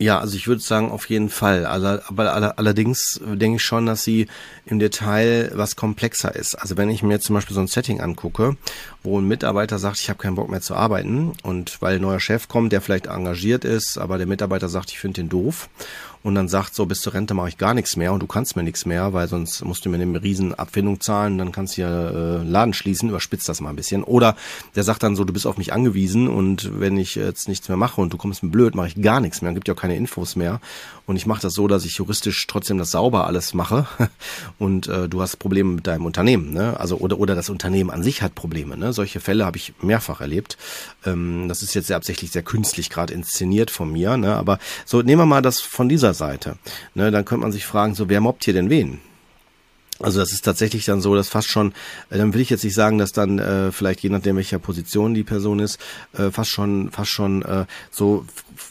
Ja, 0.00 0.20
also 0.20 0.36
ich 0.36 0.46
würde 0.46 0.62
sagen, 0.62 0.92
auf 0.92 1.08
jeden 1.08 1.28
Fall. 1.28 1.66
Also, 1.66 2.00
aber 2.06 2.56
allerdings 2.56 3.20
denke 3.24 3.56
ich 3.56 3.64
schon, 3.64 3.86
dass 3.86 4.04
sie 4.04 4.28
im 4.64 4.78
Detail 4.78 5.50
was 5.54 5.74
komplexer 5.74 6.36
ist. 6.36 6.54
Also 6.54 6.76
wenn 6.76 6.88
ich 6.88 7.02
mir 7.02 7.18
zum 7.18 7.34
Beispiel 7.34 7.54
so 7.54 7.60
ein 7.60 7.66
Setting 7.66 8.00
angucke, 8.00 8.56
wo 9.02 9.18
ein 9.18 9.26
Mitarbeiter 9.26 9.80
sagt, 9.80 9.98
ich 9.98 10.08
habe 10.08 10.20
keinen 10.20 10.36
Bock 10.36 10.50
mehr 10.50 10.60
zu 10.60 10.76
arbeiten 10.76 11.32
und 11.42 11.82
weil 11.82 11.96
ein 11.96 12.02
neuer 12.02 12.20
Chef 12.20 12.46
kommt, 12.46 12.72
der 12.72 12.80
vielleicht 12.80 13.06
engagiert 13.06 13.64
ist, 13.64 13.98
aber 13.98 14.18
der 14.18 14.28
Mitarbeiter 14.28 14.68
sagt, 14.68 14.92
ich 14.92 15.00
finde 15.00 15.22
den 15.22 15.30
doof 15.30 15.68
und 16.28 16.34
dann 16.34 16.46
sagt, 16.46 16.74
so 16.74 16.84
bis 16.84 17.00
zur 17.00 17.14
Rente 17.14 17.32
mache 17.32 17.48
ich 17.48 17.56
gar 17.56 17.72
nichts 17.72 17.96
mehr 17.96 18.12
und 18.12 18.20
du 18.20 18.26
kannst 18.26 18.54
mir 18.54 18.62
nichts 18.62 18.84
mehr, 18.84 19.14
weil 19.14 19.28
sonst 19.28 19.64
musst 19.64 19.86
du 19.86 19.88
mir 19.88 19.96
eine 19.96 20.22
riesen 20.22 20.54
Abfindung 20.54 21.00
zahlen, 21.00 21.38
dann 21.38 21.52
kannst 21.52 21.78
du 21.78 21.80
ja 21.80 22.10
äh, 22.10 22.42
Laden 22.42 22.74
schließen, 22.74 23.08
überspitzt 23.08 23.48
das 23.48 23.62
mal 23.62 23.70
ein 23.70 23.76
bisschen. 23.76 24.04
Oder 24.04 24.36
der 24.76 24.84
sagt 24.84 25.02
dann 25.02 25.16
so, 25.16 25.24
du 25.24 25.32
bist 25.32 25.46
auf 25.46 25.56
mich 25.56 25.72
angewiesen 25.72 26.28
und 26.28 26.80
wenn 26.80 26.98
ich 26.98 27.14
jetzt 27.14 27.48
nichts 27.48 27.68
mehr 27.68 27.78
mache 27.78 28.02
und 28.02 28.12
du 28.12 28.18
kommst 28.18 28.42
mir 28.42 28.50
blöd, 28.50 28.74
mache 28.74 28.88
ich 28.88 29.00
gar 29.00 29.20
nichts 29.20 29.40
mehr, 29.40 29.54
gibt 29.54 29.68
ja 29.68 29.74
auch 29.74 29.80
keine 29.80 29.96
Infos 29.96 30.36
mehr. 30.36 30.60
Und 31.06 31.16
ich 31.16 31.24
mache 31.24 31.40
das 31.40 31.54
so, 31.54 31.66
dass 31.68 31.86
ich 31.86 31.96
juristisch 31.96 32.46
trotzdem 32.46 32.76
das 32.76 32.90
sauber 32.90 33.26
alles 33.26 33.54
mache 33.54 33.86
und 34.58 34.88
äh, 34.88 35.08
du 35.08 35.22
hast 35.22 35.36
Probleme 35.36 35.72
mit 35.72 35.86
deinem 35.86 36.04
Unternehmen, 36.04 36.52
ne? 36.52 36.78
Also 36.78 36.98
oder 36.98 37.18
oder 37.18 37.34
das 37.34 37.48
Unternehmen 37.48 37.90
an 37.90 38.02
sich 38.02 38.20
hat 38.20 38.34
Probleme, 38.34 38.76
ne? 38.76 38.92
Solche 38.92 39.18
Fälle 39.18 39.46
habe 39.46 39.56
ich 39.56 39.72
mehrfach 39.80 40.20
erlebt. 40.20 40.58
Ähm, 41.06 41.46
das 41.48 41.62
ist 41.62 41.72
jetzt 41.72 41.86
sehr 41.86 41.96
absichtlich 41.96 42.30
sehr 42.30 42.42
künstlich 42.42 42.90
gerade 42.90 43.14
inszeniert 43.14 43.70
von 43.70 43.90
mir, 43.90 44.18
ne? 44.18 44.36
Aber 44.36 44.58
so 44.84 45.00
nehmen 45.00 45.22
wir 45.22 45.26
mal 45.26 45.40
das 45.40 45.60
von 45.60 45.88
dieser 45.88 46.12
Seite. 46.18 46.58
Ne? 46.94 47.10
Dann 47.10 47.24
könnte 47.24 47.42
man 47.42 47.52
sich 47.52 47.64
fragen, 47.64 47.94
so 47.94 48.08
wer 48.08 48.20
mobbt 48.20 48.44
hier 48.44 48.54
denn 48.54 48.68
wen? 48.68 49.00
Also 50.00 50.20
das 50.20 50.32
ist 50.32 50.44
tatsächlich 50.44 50.84
dann 50.84 51.00
so, 51.00 51.14
dass 51.16 51.28
fast 51.28 51.48
schon, 51.48 51.72
äh, 52.10 52.18
dann 52.18 52.32
will 52.32 52.40
ich 52.40 52.50
jetzt 52.50 52.62
nicht 52.62 52.74
sagen, 52.74 52.98
dass 52.98 53.12
dann 53.12 53.38
äh, 53.38 53.72
vielleicht 53.72 54.00
je 54.00 54.10
nachdem 54.10 54.36
welcher 54.36 54.60
Position 54.60 55.12
die 55.12 55.24
Person 55.24 55.58
ist, 55.58 55.80
äh, 56.12 56.30
fast 56.30 56.50
schon, 56.50 56.90
fast 56.92 57.10
schon 57.10 57.42
äh, 57.42 57.66
so 57.90 58.24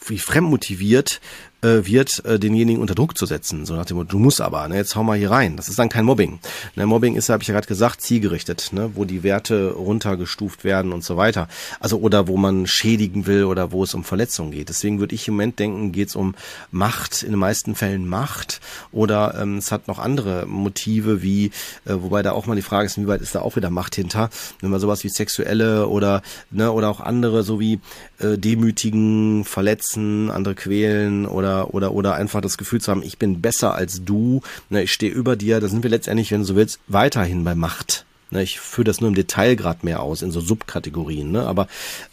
wie 0.06 0.20
fremdmotiviert 0.20 1.20
äh, 1.62 1.86
wird, 1.86 2.24
äh, 2.26 2.40
denjenigen 2.40 2.82
unter 2.82 2.96
Druck 2.96 3.18
zu 3.18 3.26
setzen. 3.26 3.66
So 3.66 3.76
nach 3.76 3.86
dem 3.86 3.98
Motto, 3.98 4.10
du 4.10 4.20
musst 4.20 4.42
aber, 4.42 4.68
ne, 4.68 4.76
jetzt 4.76 4.96
hau 4.96 5.04
mal 5.04 5.18
hier 5.18 5.32
rein. 5.32 5.58
Das 5.58 5.70
ist 5.70 5.80
dann 5.80 5.90
kein 5.90 6.06
Mobbing. 6.06 6.40
Ne, 6.76 6.86
Mobbing 6.86 7.16
ist, 7.16 7.30
habe 7.30 7.42
ich 7.42 7.48
ja 7.48 7.54
gerade 7.54 7.68
gesagt, 7.68 8.02
zielgerichtet, 8.02 8.70
ne, 8.74 8.92
wo 8.94 9.06
die 9.06 9.24
Werte 9.24 9.72
runtergestuft 9.72 10.64
werden 10.64 10.94
und 10.94 11.04
so 11.04 11.18
weiter. 11.18 11.48
Also 11.80 12.00
oder 12.00 12.28
wo 12.28 12.38
man 12.38 12.68
schädigen 12.68 13.26
will 13.26 13.46
oder 13.46 13.72
wo 13.72 13.84
es 13.84 13.94
um 13.94 14.04
Verletzungen 14.04 14.52
geht. 14.52 14.70
Deswegen 14.70 15.00
würde 15.00 15.16
ich 15.16 15.28
im 15.28 15.34
Moment 15.34 15.60
denken, 15.60 15.92
geht 15.92 16.10
es 16.10 16.16
um 16.16 16.36
Macht, 16.72 17.24
in 17.24 17.32
den 17.32 17.40
meisten 17.40 17.76
Fällen 17.76 18.08
Macht 18.08 18.62
oder 18.92 19.36
ähm, 19.40 19.58
es 19.58 19.72
hat 19.72 19.88
noch 19.88 20.00
andere 20.00 20.46
Motive 20.46 21.24
wie, 21.24 21.48
äh, 21.86 21.94
wobei 21.94 22.22
da 22.22 22.34
auch 22.34 22.46
mal 22.46 22.56
die 22.56 22.62
Frage 22.62 22.86
ist, 22.86 22.98
inwieweit 22.98 23.22
ist 23.22 23.34
da 23.34 23.42
auch 23.42 23.56
wieder 23.56 23.70
Macht 23.70 23.96
hinter, 23.96 24.30
wenn 24.62 24.70
man 24.70 24.80
sowas 24.80 25.04
wie 25.04 25.10
sexuelle 25.10 25.88
oder 25.88 26.22
ne, 26.52 26.72
oder 26.72 26.90
auch 26.90 27.00
andere 27.00 27.42
so 27.44 27.60
wie 27.60 27.80
äh, 28.20 28.38
demütigen, 28.38 29.44
verletzen, 29.44 30.30
andere 30.30 30.56
quälen 30.56 31.26
oder 31.26 31.47
oder, 31.48 31.74
oder, 31.74 31.94
oder 31.94 32.14
einfach 32.16 32.42
das 32.42 32.58
Gefühl 32.58 32.82
zu 32.82 32.92
haben, 32.92 33.04
ich 33.04 33.18
bin 33.18 33.42
besser 33.42 33.74
als 33.74 34.04
du, 34.04 34.42
ne, 34.70 34.84
ich 34.84 34.94
stehe 34.94 35.12
über 35.12 35.36
dir, 35.36 35.60
da 35.60 35.68
sind 35.68 35.84
wir 35.84 35.90
letztendlich, 35.90 36.32
wenn 36.32 36.42
du 36.42 36.46
so 36.46 36.56
willst, 36.56 36.80
weiterhin 36.88 37.44
bei 37.44 37.56
Macht. 37.56 38.06
Ne, 38.32 38.44
ich 38.44 38.60
führe 38.60 38.86
das 38.86 39.00
nur 39.00 39.10
im 39.10 39.16
Detail 39.16 39.56
gerade 39.56 39.80
mehr 39.86 40.02
aus, 40.02 40.22
in 40.22 40.32
so 40.32 40.42
Subkategorien, 40.42 41.32
ne? 41.32 41.48
aber 41.48 41.68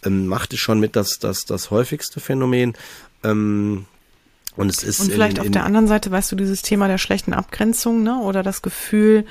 ähm, 0.04 0.26
Macht 0.26 0.52
ist 0.52 0.60
schon 0.60 0.78
mit 0.78 0.94
das, 0.96 1.18
das, 1.18 1.44
das 1.44 1.70
häufigste 1.70 2.20
Phänomen. 2.20 2.74
Ähm, 3.24 3.86
und 4.56 4.68
es 4.68 4.84
ist. 4.84 5.00
Und 5.00 5.10
vielleicht 5.10 5.38
in, 5.38 5.42
in, 5.42 5.48
auf 5.48 5.52
der 5.52 5.64
anderen 5.64 5.88
Seite, 5.88 6.12
weißt 6.12 6.30
du, 6.30 6.36
dieses 6.36 6.62
Thema 6.62 6.86
der 6.86 6.98
schlechten 6.98 7.32
Abgrenzung, 7.32 8.04
ne? 8.04 8.20
Oder 8.20 8.44
das 8.44 8.62
Gefühl, 8.62 9.24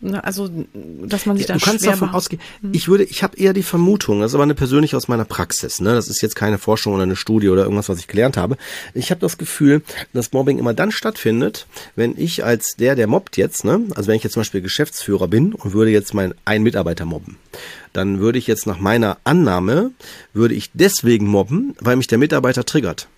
also, 0.00 0.48
dass 0.74 1.26
man 1.26 1.36
sich 1.36 1.48
ja, 1.48 1.54
da 1.54 1.58
du 1.58 1.64
kannst 1.64 1.86
davon 1.86 2.10
ausgehen. 2.10 2.40
Hm. 2.60 2.70
Ich 2.72 2.86
würde, 2.86 3.04
ich 3.04 3.22
habe 3.22 3.36
eher 3.36 3.52
die 3.52 3.64
Vermutung, 3.64 4.20
das 4.20 4.30
ist 4.30 4.34
aber 4.34 4.44
eine 4.44 4.54
persönliche 4.54 4.96
aus 4.96 5.08
meiner 5.08 5.24
Praxis. 5.24 5.80
Ne? 5.80 5.94
Das 5.94 6.08
ist 6.08 6.20
jetzt 6.20 6.36
keine 6.36 6.58
Forschung 6.58 6.94
oder 6.94 7.02
eine 7.02 7.16
Studie 7.16 7.48
oder 7.48 7.64
irgendwas, 7.64 7.88
was 7.88 7.98
ich 7.98 8.06
gelernt 8.06 8.36
habe. 8.36 8.56
Ich 8.94 9.10
habe 9.10 9.20
das 9.20 9.38
Gefühl, 9.38 9.82
dass 10.12 10.32
Mobbing 10.32 10.58
immer 10.58 10.72
dann 10.72 10.92
stattfindet, 10.92 11.66
wenn 11.96 12.14
ich 12.16 12.44
als 12.44 12.76
der, 12.76 12.94
der 12.94 13.08
mobbt 13.08 13.36
jetzt, 13.36 13.64
ne, 13.64 13.80
also 13.94 14.08
wenn 14.08 14.16
ich 14.16 14.24
jetzt 14.24 14.34
zum 14.34 14.40
Beispiel 14.40 14.62
Geschäftsführer 14.62 15.26
bin 15.26 15.52
und 15.52 15.72
würde 15.72 15.90
jetzt 15.90 16.14
meinen 16.14 16.34
einen 16.44 16.62
Mitarbeiter 16.64 17.04
mobben, 17.04 17.36
dann 17.92 18.20
würde 18.20 18.38
ich 18.38 18.46
jetzt 18.46 18.66
nach 18.66 18.78
meiner 18.78 19.18
Annahme 19.24 19.90
würde 20.32 20.54
ich 20.54 20.70
deswegen 20.74 21.26
mobben, 21.26 21.74
weil 21.80 21.96
mich 21.96 22.06
der 22.06 22.18
Mitarbeiter 22.18 22.64
triggert 22.64 23.08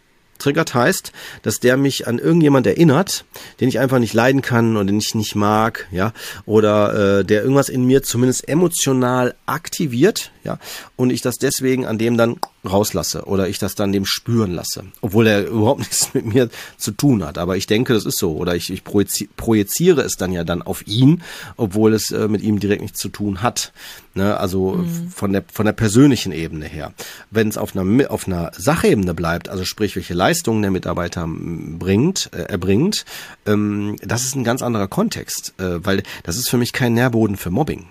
triggert 0.40 0.74
heißt, 0.74 1.12
dass 1.42 1.60
der 1.60 1.76
mich 1.76 2.06
an 2.06 2.18
irgendjemand 2.18 2.66
erinnert, 2.66 3.24
den 3.60 3.68
ich 3.68 3.78
einfach 3.78 3.98
nicht 3.98 4.14
leiden 4.14 4.42
kann 4.42 4.76
und 4.76 4.86
den 4.86 4.98
ich 4.98 5.14
nicht 5.14 5.34
mag, 5.34 5.86
ja, 5.90 6.12
oder 6.46 7.20
äh, 7.20 7.24
der 7.24 7.42
irgendwas 7.42 7.68
in 7.68 7.84
mir 7.84 8.02
zumindest 8.02 8.48
emotional 8.48 9.34
aktiviert, 9.46 10.32
ja, 10.42 10.58
und 10.96 11.10
ich 11.10 11.22
das 11.22 11.36
deswegen 11.36 11.86
an 11.86 11.98
dem 11.98 12.16
dann 12.16 12.36
rauslasse 12.64 13.24
oder 13.24 13.48
ich 13.48 13.58
das 13.58 13.74
dann 13.74 13.92
dem 13.92 14.04
spüren 14.04 14.52
lasse, 14.52 14.84
obwohl 15.00 15.26
er 15.26 15.46
überhaupt 15.46 15.80
nichts 15.80 16.12
mit 16.14 16.26
mir 16.26 16.50
zu 16.76 16.92
tun 16.92 17.24
hat. 17.24 17.38
Aber 17.38 17.56
ich 17.56 17.66
denke, 17.66 17.94
das 17.94 18.04
ist 18.04 18.18
so. 18.18 18.36
Oder 18.36 18.54
ich, 18.54 18.70
ich 18.70 18.84
projiziere 18.84 20.02
es 20.02 20.16
dann 20.16 20.32
ja 20.32 20.44
dann 20.44 20.62
auf 20.62 20.86
ihn, 20.86 21.22
obwohl 21.56 21.94
es 21.94 22.10
äh, 22.10 22.28
mit 22.28 22.42
ihm 22.42 22.60
direkt 22.60 22.82
nichts 22.82 23.00
zu 23.00 23.08
tun 23.08 23.42
hat. 23.42 23.72
Ne? 24.14 24.36
Also 24.36 24.72
mhm. 24.72 25.10
von 25.10 25.32
der 25.32 25.44
von 25.50 25.66
der 25.66 25.72
persönlichen 25.72 26.32
Ebene 26.32 26.66
her. 26.66 26.92
Wenn 27.30 27.48
es 27.48 27.56
auf 27.56 27.76
einer 27.76 28.10
auf 28.10 28.26
einer 28.26 28.50
Sachebene 28.56 29.14
bleibt, 29.14 29.48
also 29.48 29.64
sprich, 29.64 29.96
welche 29.96 30.14
Leistungen 30.14 30.62
der 30.62 30.70
Mitarbeiter 30.70 31.26
bringt, 31.28 32.30
äh, 32.32 32.42
erbringt, 32.42 33.04
ähm, 33.46 33.96
das 34.02 34.24
ist 34.24 34.34
ein 34.34 34.44
ganz 34.44 34.62
anderer 34.62 34.88
Kontext, 34.88 35.54
äh, 35.58 35.84
weil 35.84 36.02
das 36.24 36.36
ist 36.36 36.48
für 36.48 36.58
mich 36.58 36.72
kein 36.72 36.94
Nährboden 36.94 37.36
für 37.36 37.50
Mobbing. 37.50 37.86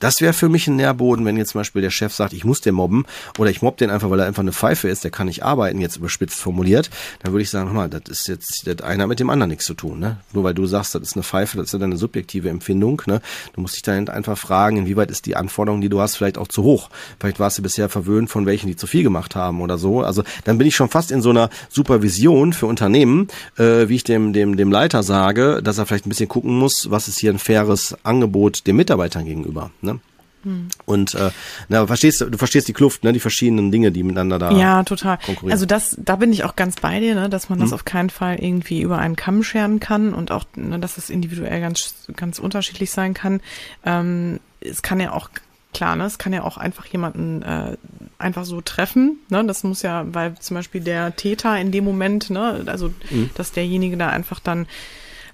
Das 0.00 0.20
wäre 0.20 0.32
für 0.32 0.48
mich 0.48 0.66
ein 0.66 0.76
Nährboden, 0.76 1.24
wenn 1.24 1.36
jetzt 1.36 1.50
zum 1.50 1.60
Beispiel 1.60 1.82
der 1.82 1.90
Chef 1.90 2.12
sagt, 2.12 2.32
ich 2.32 2.44
muss 2.44 2.60
den 2.60 2.74
mobben 2.74 3.04
oder 3.38 3.50
ich 3.50 3.62
mobb 3.62 3.76
den 3.76 3.90
einfach, 3.90 4.10
weil 4.10 4.20
er 4.20 4.26
einfach 4.26 4.42
eine 4.42 4.52
Pfeife 4.52 4.88
ist, 4.88 5.04
der 5.04 5.10
kann 5.10 5.26
nicht 5.26 5.42
arbeiten, 5.44 5.80
jetzt 5.80 5.96
überspitzt 5.96 6.38
formuliert, 6.38 6.90
dann 7.22 7.32
würde 7.32 7.42
ich 7.42 7.50
sagen, 7.50 7.72
mal, 7.72 7.88
das 7.88 8.02
ist 8.08 8.28
jetzt 8.28 8.66
das 8.66 8.80
einer 8.82 9.06
mit 9.06 9.20
dem 9.20 9.30
anderen 9.30 9.50
nichts 9.50 9.64
zu 9.64 9.74
tun. 9.74 9.98
Ne? 9.98 10.18
Nur 10.32 10.44
weil 10.44 10.54
du 10.54 10.66
sagst, 10.66 10.94
das 10.94 11.02
ist 11.02 11.16
eine 11.16 11.22
Pfeife, 11.22 11.56
das 11.56 11.66
ist 11.66 11.72
ja 11.72 11.78
deine 11.78 11.96
subjektive 11.96 12.48
Empfindung. 12.48 13.02
Ne? 13.06 13.20
Du 13.54 13.60
musst 13.60 13.74
dich 13.74 13.82
dann 13.82 14.08
einfach 14.08 14.38
fragen, 14.38 14.78
inwieweit 14.78 15.10
ist 15.10 15.26
die 15.26 15.36
Anforderung, 15.36 15.80
die 15.80 15.88
du 15.88 16.00
hast, 16.00 16.16
vielleicht 16.16 16.38
auch 16.38 16.48
zu 16.48 16.62
hoch. 16.62 16.90
Vielleicht 17.20 17.38
warst 17.40 17.58
du 17.58 17.62
bisher 17.62 17.88
verwöhnt 17.88 18.30
von 18.30 18.46
welchen, 18.46 18.66
die 18.66 18.76
zu 18.76 18.86
viel 18.86 19.02
gemacht 19.02 19.36
haben 19.36 19.60
oder 19.60 19.78
so. 19.78 20.02
Also 20.02 20.22
dann 20.44 20.58
bin 20.58 20.66
ich 20.66 20.76
schon 20.76 20.88
fast 20.88 21.10
in 21.10 21.22
so 21.22 21.30
einer 21.30 21.50
Supervision 21.68 22.52
für 22.52 22.66
Unternehmen, 22.66 23.28
äh, 23.58 23.88
wie 23.88 23.96
ich 23.96 24.04
dem, 24.04 24.32
dem, 24.32 24.56
dem 24.56 24.70
Leiter 24.70 25.02
sage, 25.02 25.60
dass 25.62 25.78
er 25.78 25.86
vielleicht 25.86 26.06
ein 26.06 26.10
bisschen 26.10 26.28
gucken 26.28 26.58
muss, 26.58 26.90
was 26.90 27.08
ist 27.08 27.18
hier 27.18 27.32
ein 27.32 27.38
faires 27.38 27.96
Angebot 28.02 28.66
den 28.66 28.76
Mitarbeitern 28.76 29.24
gegenüber 29.24 29.51
über. 29.52 29.70
Ne? 29.82 30.00
Hm. 30.44 30.68
Und 30.86 31.14
äh, 31.14 31.30
na, 31.68 31.86
verstehst 31.86 32.20
du 32.20 32.36
verstehst 32.36 32.66
die 32.66 32.72
Kluft, 32.72 33.04
ne, 33.04 33.12
die 33.12 33.20
verschiedenen 33.20 33.70
Dinge, 33.70 33.92
die 33.92 34.02
miteinander 34.02 34.38
da 34.38 34.50
ja 34.50 34.82
total. 34.82 35.18
Konkurrieren. 35.18 35.52
Also 35.52 35.66
das, 35.66 35.96
da 36.00 36.16
bin 36.16 36.32
ich 36.32 36.44
auch 36.44 36.56
ganz 36.56 36.76
bei 36.80 36.98
dir, 36.98 37.14
ne, 37.14 37.28
dass 37.28 37.48
man 37.48 37.60
das 37.60 37.68
hm. 37.68 37.74
auf 37.74 37.84
keinen 37.84 38.10
Fall 38.10 38.42
irgendwie 38.42 38.80
über 38.80 38.98
einen 38.98 39.16
Kamm 39.16 39.42
scheren 39.42 39.78
kann 39.78 40.12
und 40.14 40.32
auch, 40.32 40.44
ne, 40.56 40.78
dass 40.78 40.98
es 40.98 41.10
individuell 41.10 41.60
ganz 41.60 41.94
ganz 42.16 42.38
unterschiedlich 42.38 42.90
sein 42.90 43.14
kann. 43.14 43.40
Ähm, 43.84 44.40
es 44.60 44.82
kann 44.82 44.98
ja 45.00 45.12
auch 45.12 45.30
klar, 45.72 45.94
ne, 45.94 46.04
es 46.04 46.18
kann 46.18 46.32
ja 46.32 46.42
auch 46.42 46.56
einfach 46.56 46.86
jemanden 46.86 47.42
äh, 47.42 47.76
einfach 48.18 48.44
so 48.44 48.60
treffen, 48.60 49.18
ne, 49.28 49.44
das 49.44 49.62
muss 49.62 49.82
ja, 49.82 50.04
weil 50.12 50.34
zum 50.40 50.56
Beispiel 50.56 50.80
der 50.80 51.14
Täter 51.14 51.58
in 51.58 51.70
dem 51.70 51.84
Moment, 51.84 52.30
ne, 52.30 52.64
also 52.66 52.92
hm. 53.08 53.30
dass 53.34 53.52
derjenige 53.52 53.96
da 53.96 54.08
einfach 54.08 54.40
dann 54.40 54.66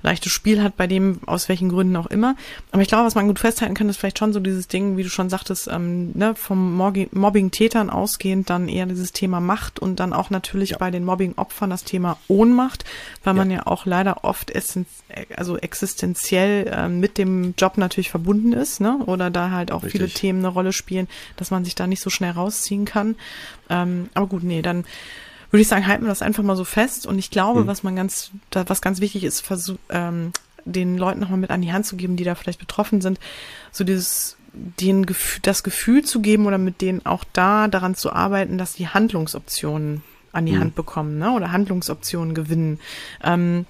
leichtes 0.03 0.33
Spiel 0.33 0.63
hat, 0.63 0.77
bei 0.77 0.87
dem 0.87 1.21
aus 1.27 1.49
welchen 1.49 1.69
Gründen 1.69 1.97
auch 1.97 2.07
immer. 2.07 2.37
Aber 2.71 2.83
ich 2.83 2.89
glaube, 2.89 3.07
was 3.07 3.15
man 3.15 3.27
gut 3.27 3.39
festhalten 3.39 3.75
kann, 3.75 3.89
ist 3.89 3.97
vielleicht 3.97 4.19
schon 4.19 4.33
so 4.33 4.41
dieses 4.41 4.69
Ding, 4.69 4.97
wie 4.97 5.03
du 5.03 5.09
schon 5.09 5.29
sagtest, 5.29 5.69
ähm, 5.71 6.13
ne, 6.15 6.35
vom 6.35 6.77
Mobbing-Tätern 6.77 7.91
ausgehend 7.91 8.51
dann 8.51 8.69
eher 8.69 8.87
dieses 8.87 9.13
Thema 9.13 9.41
Macht 9.41 9.79
und 9.79 10.01
dann 10.01 10.13
auch 10.13 10.31
natürlich 10.31 10.71
ja. 10.71 10.79
bei 10.79 10.91
den 10.91 11.05
Mobbing-Opfern 11.05 11.71
das 11.71 11.85
Thema 11.85 12.19
Ohnmacht, 12.29 12.85
weil 13.25 13.35
ja. 13.35 13.39
man 13.39 13.51
ja 13.51 13.67
auch 13.67 13.87
leider 13.87 14.25
oft 14.25 14.53
also 15.37 15.57
existenziell 15.57 16.67
äh, 16.69 16.89
mit 16.89 17.19
dem 17.19 17.55
Job 17.57 17.79
natürlich 17.79 18.11
verbunden 18.11 18.53
ist, 18.53 18.81
ne? 18.81 18.99
Oder 19.07 19.31
da 19.31 19.51
halt 19.51 19.73
auch 19.73 19.83
Richtig. 19.83 20.01
viele 20.01 20.11
Themen 20.11 20.39
eine 20.41 20.49
Rolle 20.49 20.73
spielen, 20.73 21.09
dass 21.37 21.51
man 21.51 21.65
sich 21.65 21.75
da 21.75 21.87
nicht 21.87 22.03
so 22.03 22.11
schnell 22.11 22.33
rausziehen 22.33 22.85
kann. 22.85 23.17
Ähm, 23.71 24.09
aber 24.15 24.27
gut, 24.27 24.43
nee, 24.43 24.63
dann 24.63 24.85
würde 25.51 25.63
ich 25.63 25.69
sagen, 25.69 25.87
halten 25.87 26.05
wir 26.05 26.09
das 26.09 26.23
einfach 26.23 26.43
mal 26.43 26.57
so 26.57 26.65
fest. 26.65 27.07
Und 27.07 27.19
ich 27.19 27.31
glaube, 27.31 27.63
mhm. 27.63 27.67
was 27.67 27.83
man 27.83 27.97
ganz, 27.97 28.31
was 28.51 28.83
ganz 28.83 29.01
wichtig 29.01 29.25
ist, 29.25 29.41
versuch, 29.41 29.79
ähm, 29.91 30.33
den 30.65 30.99
Leuten 30.99 31.21
nochmal 31.21 31.39
mit 31.39 31.51
an 31.51 31.63
die 31.63 31.73
Hand 31.73 31.87
zu 31.87 31.97
geben, 31.97 32.17
die 32.17 32.25
da 32.25 32.35
vielleicht 32.35 32.61
betroffen 32.61 33.01
sind, 33.01 33.19
so 33.73 33.85
dieses 33.85 34.37
den 34.53 35.07
Gefühl, 35.07 35.41
das 35.43 35.63
Gefühl 35.63 36.05
zu 36.05 36.21
geben 36.21 36.47
oder 36.47 36.59
mit 36.59 36.81
denen 36.81 37.05
auch 37.07 37.25
da 37.33 37.69
daran 37.69 37.95
zu 37.95 38.13
arbeiten, 38.13 38.59
dass 38.59 38.75
die 38.75 38.89
Handlungsoptionen 38.89 40.03
an 40.33 40.47
die 40.47 40.53
mhm. 40.53 40.61
Hand 40.61 40.75
bekommen, 40.75 41.19
ne? 41.19 41.33
Oder 41.33 41.53
Handlungsoptionen 41.53 42.35
gewinnen. 42.35 42.81
Ähm, 43.23 43.67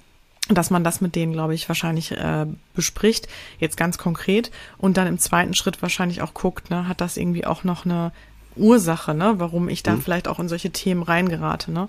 dass 0.51 0.71
man 0.71 0.83
das 0.83 0.99
mit 0.99 1.15
denen, 1.15 1.31
glaube 1.31 1.53
ich, 1.53 1.69
wahrscheinlich 1.69 2.11
äh, 2.11 2.47
bespricht, 2.73 3.27
jetzt 3.59 3.77
ganz 3.77 3.99
konkret 3.99 4.49
und 4.79 4.97
dann 4.97 5.05
im 5.05 5.19
zweiten 5.19 5.53
Schritt 5.53 5.81
wahrscheinlich 5.83 6.23
auch 6.23 6.33
guckt, 6.33 6.71
ne, 6.71 6.87
hat 6.87 7.01
das 7.01 7.17
irgendwie 7.17 7.45
auch 7.45 7.63
noch 7.63 7.85
eine 7.85 8.11
Ursache, 8.59 9.13
ne, 9.13 9.35
warum 9.37 9.69
ich 9.69 9.83
da 9.83 9.95
mhm. 9.95 10.01
vielleicht 10.01 10.27
auch 10.27 10.39
in 10.39 10.49
solche 10.49 10.71
Themen 10.71 11.03
reingerate, 11.03 11.71
ne? 11.71 11.87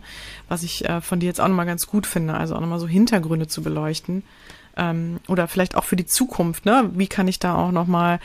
Was 0.48 0.62
ich 0.62 0.88
äh, 0.88 1.00
von 1.00 1.20
dir 1.20 1.26
jetzt 1.26 1.40
auch 1.40 1.48
nochmal 1.48 1.66
ganz 1.66 1.86
gut 1.86 2.06
finde, 2.06 2.34
also 2.34 2.54
auch 2.54 2.60
nochmal 2.60 2.80
so 2.80 2.88
Hintergründe 2.88 3.48
zu 3.48 3.62
beleuchten. 3.62 4.22
Ähm, 4.76 5.18
oder 5.26 5.48
vielleicht 5.48 5.74
auch 5.74 5.84
für 5.84 5.96
die 5.96 6.06
Zukunft, 6.06 6.64
ne? 6.64 6.90
Wie 6.94 7.08
kann 7.08 7.28
ich 7.28 7.38
da 7.38 7.56
auch 7.56 7.72
nochmal 7.72 8.20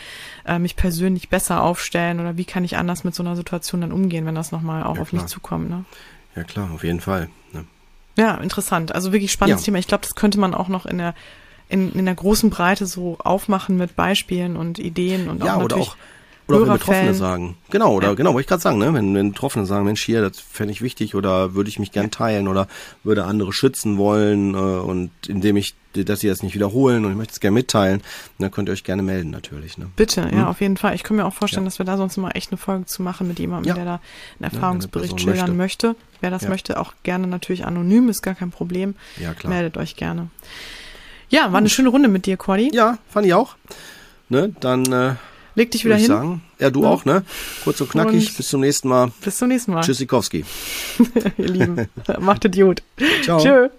äh, 0.45 0.59
mich 0.59 0.75
persönlich 0.75 1.29
besser 1.29 1.61
aufstellen 1.61 2.19
oder 2.19 2.37
wie 2.37 2.45
kann 2.45 2.63
ich 2.63 2.77
anders 2.77 3.03
mit 3.03 3.15
so 3.15 3.23
einer 3.23 3.35
Situation 3.35 3.81
dann 3.81 3.91
umgehen, 3.91 4.25
wenn 4.25 4.35
das 4.35 4.51
nochmal 4.51 4.83
auch 4.83 4.95
ja, 4.95 5.01
auf 5.01 5.09
klar. 5.09 5.23
mich 5.23 5.31
zukommt, 5.31 5.69
ne? 5.69 5.85
Ja 6.35 6.43
klar, 6.43 6.69
auf 6.71 6.83
jeden 6.83 7.01
Fall. 7.01 7.29
Ne? 7.51 7.65
Ja, 8.17 8.35
interessant. 8.35 8.93
Also 8.93 9.11
wirklich 9.11 9.31
spannendes 9.31 9.63
ja. 9.63 9.65
Thema. 9.65 9.79
Ich 9.79 9.87
glaube, 9.87 10.03
das 10.03 10.15
könnte 10.15 10.39
man 10.39 10.53
auch 10.53 10.67
noch 10.67 10.85
in 10.85 10.97
der 10.99 11.15
in, 11.67 11.91
in 11.93 12.05
der 12.05 12.15
großen 12.15 12.49
Breite 12.49 12.85
so 12.85 13.17
aufmachen 13.19 13.77
mit 13.77 13.95
Beispielen 13.95 14.55
und 14.55 14.77
Ideen 14.79 15.29
und 15.29 15.43
ja, 15.43 15.55
auch 15.55 15.63
natürlich. 15.63 15.95
Oder 16.47 16.57
auch 16.57 16.61
wenn 16.61 16.73
Betroffene 16.73 17.13
sagen. 17.13 17.57
Genau, 17.71 17.93
oder 17.93 18.09
ja. 18.09 18.13
genau, 18.13 18.33
wollte 18.33 18.41
ich 18.41 18.47
gerade 18.47 18.61
sagen, 18.61 18.77
ne? 18.77 18.93
Wenn, 18.93 19.15
wenn 19.15 19.31
Betroffene 19.31 19.65
sagen, 19.65 19.85
Mensch, 19.85 20.03
hier, 20.03 20.21
das 20.21 20.39
fände 20.39 20.71
ich 20.71 20.81
wichtig 20.81 21.15
oder 21.15 21.55
würde 21.55 21.69
ich 21.69 21.79
mich 21.79 21.91
gern 21.91 22.11
teilen 22.11 22.47
oder 22.47 22.67
würde 23.03 23.25
andere 23.25 23.51
schützen 23.51 23.97
wollen 23.97 24.53
äh, 24.53 24.57
und 24.57 25.11
indem 25.27 25.57
ich, 25.57 25.75
dass 25.93 26.19
sie 26.19 26.27
das 26.27 26.43
nicht 26.43 26.53
wiederholen 26.53 27.03
und 27.03 27.11
ich 27.11 27.17
möchte 27.17 27.33
es 27.33 27.39
gerne 27.39 27.55
mitteilen, 27.55 28.01
dann 28.37 28.51
könnt 28.51 28.69
ihr 28.69 28.73
euch 28.73 28.83
gerne 28.83 29.01
melden 29.01 29.31
natürlich. 29.31 29.77
Ne? 29.77 29.87
Bitte, 29.95 30.29
hm? 30.29 30.37
ja, 30.37 30.47
auf 30.47 30.61
jeden 30.61 30.77
Fall. 30.77 30.93
Ich 30.93 31.03
kann 31.03 31.17
mir 31.17 31.25
auch 31.25 31.33
vorstellen, 31.33 31.63
ja. 31.63 31.69
dass 31.69 31.79
wir 31.79 31.85
da 31.85 31.97
sonst 31.97 32.17
mal 32.17 32.31
echt 32.31 32.51
eine 32.51 32.57
Folge 32.57 32.85
zu 32.85 33.01
machen 33.01 33.27
mit 33.27 33.39
jemandem, 33.39 33.69
ja. 33.69 33.73
der 33.75 33.85
da 33.85 34.01
einen 34.39 34.53
Erfahrungsbericht 34.53 35.19
schildern 35.19 35.57
möchte. 35.57 35.87
möchte. 35.87 36.05
Wer 36.21 36.29
das 36.29 36.47
möchte, 36.47 36.79
auch 36.79 36.93
gerne 37.03 37.27
natürlich 37.27 37.65
anonym, 37.65 38.09
ist 38.09 38.21
gar 38.21 38.35
kein 38.35 38.51
Problem. 38.51 38.95
Ja, 39.19 39.33
klar. 39.33 39.51
Meldet 39.51 39.77
euch 39.77 39.95
gerne. 39.95 40.29
Ja, 41.29 41.51
war 41.51 41.57
eine 41.57 41.69
schöne 41.69 41.89
Runde 41.89 42.07
mit 42.07 42.27
dir, 42.27 42.37
Cordy. 42.37 42.69
Ja, 42.73 42.99
fand 43.09 43.25
ich 43.25 43.33
auch. 43.33 43.55
Ne, 44.29 44.53
dann 44.59 44.85
äh, 44.91 45.15
Leg 45.55 45.71
dich 45.71 45.85
wieder 45.85 45.95
hin. 45.95 46.07
Sagen. 46.07 46.41
Ja, 46.59 46.69
du 46.69 46.83
ja. 46.83 46.89
auch, 46.89 47.05
ne? 47.05 47.23
Kurz 47.63 47.79
und 47.79 47.89
knackig. 47.89 48.27
Und 48.29 48.37
bis 48.37 48.49
zum 48.49 48.59
nächsten 48.59 48.89
Mal. 48.89 49.11
Bis 49.23 49.37
zum 49.37 49.47
nächsten 49.47 49.71
Mal. 49.71 49.81
Tschüssikowski. 49.81 50.43
Ihr 51.37 51.47
Lieben, 51.47 51.87
macht 52.19 52.43
es 52.43 52.51
gut. 52.51 52.83
Ciao. 53.23 53.41
Tschö. 53.41 53.69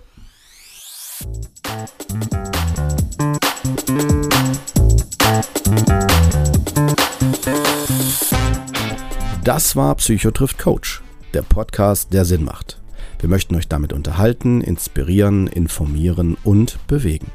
Das 9.45 9.77
war 9.77 9.95
Psychotrift 9.97 10.59
Coach, 10.59 11.03
der 11.35 11.43
Podcast, 11.43 12.13
der 12.13 12.25
Sinn 12.25 12.45
macht. 12.45 12.81
Wir 13.21 13.29
möchten 13.29 13.55
euch 13.55 13.69
damit 13.69 13.93
unterhalten, 13.93 14.63
inspirieren, 14.63 15.47
informieren 15.47 16.37
und 16.43 16.79
bewegen. 16.87 17.31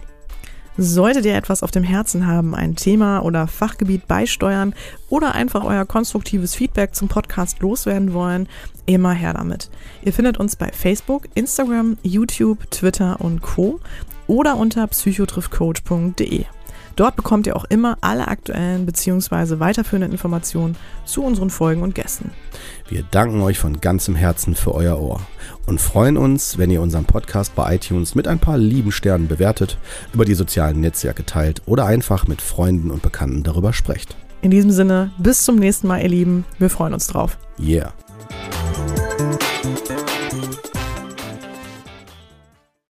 Solltet 0.83 1.25
ihr 1.25 1.35
etwas 1.35 1.61
auf 1.61 1.69
dem 1.69 1.83
Herzen 1.83 2.25
haben, 2.25 2.55
ein 2.55 2.75
Thema 2.75 3.19
oder 3.19 3.45
Fachgebiet 3.45 4.07
beisteuern 4.07 4.73
oder 5.09 5.35
einfach 5.35 5.63
euer 5.63 5.85
konstruktives 5.85 6.55
Feedback 6.55 6.95
zum 6.95 7.07
Podcast 7.07 7.59
loswerden 7.59 8.15
wollen, 8.15 8.49
immer 8.87 9.13
her 9.13 9.35
damit. 9.35 9.69
Ihr 10.03 10.11
findet 10.11 10.39
uns 10.39 10.55
bei 10.55 10.71
Facebook, 10.71 11.27
Instagram, 11.35 11.99
YouTube, 12.01 12.71
Twitter 12.71 13.21
und 13.21 13.43
Co. 13.43 13.79
oder 14.25 14.57
unter 14.57 14.87
psychotriffcoach.de. 14.87 16.45
Dort 17.01 17.15
bekommt 17.15 17.47
ihr 17.47 17.55
auch 17.55 17.65
immer 17.65 17.97
alle 18.01 18.27
aktuellen 18.27 18.85
bzw. 18.85 19.59
weiterführenden 19.59 20.11
Informationen 20.11 20.75
zu 21.03 21.23
unseren 21.23 21.49
Folgen 21.49 21.81
und 21.81 21.95
Gästen. 21.95 22.29
Wir 22.89 23.01
danken 23.09 23.41
euch 23.41 23.57
von 23.57 23.81
ganzem 23.81 24.13
Herzen 24.13 24.53
für 24.53 24.75
euer 24.75 25.01
Ohr 25.01 25.19
und 25.65 25.81
freuen 25.81 26.15
uns, 26.15 26.59
wenn 26.59 26.69
ihr 26.69 26.79
unseren 26.79 27.05
Podcast 27.05 27.55
bei 27.55 27.73
iTunes 27.73 28.13
mit 28.13 28.27
ein 28.27 28.37
paar 28.37 28.59
lieben 28.59 28.91
Sternen 28.91 29.27
bewertet, 29.27 29.79
über 30.13 30.25
die 30.25 30.35
sozialen 30.35 30.79
Netzwerke 30.79 31.25
teilt 31.25 31.63
oder 31.65 31.87
einfach 31.87 32.27
mit 32.27 32.39
Freunden 32.39 32.91
und 32.91 33.01
Bekannten 33.01 33.41
darüber 33.41 33.73
sprecht. 33.73 34.15
In 34.43 34.51
diesem 34.51 34.69
Sinne, 34.69 35.09
bis 35.17 35.43
zum 35.43 35.55
nächsten 35.55 35.87
Mal, 35.87 36.03
ihr 36.03 36.09
Lieben. 36.09 36.45
Wir 36.59 36.69
freuen 36.69 36.93
uns 36.93 37.07
drauf. 37.07 37.39
Yeah. 37.59 37.93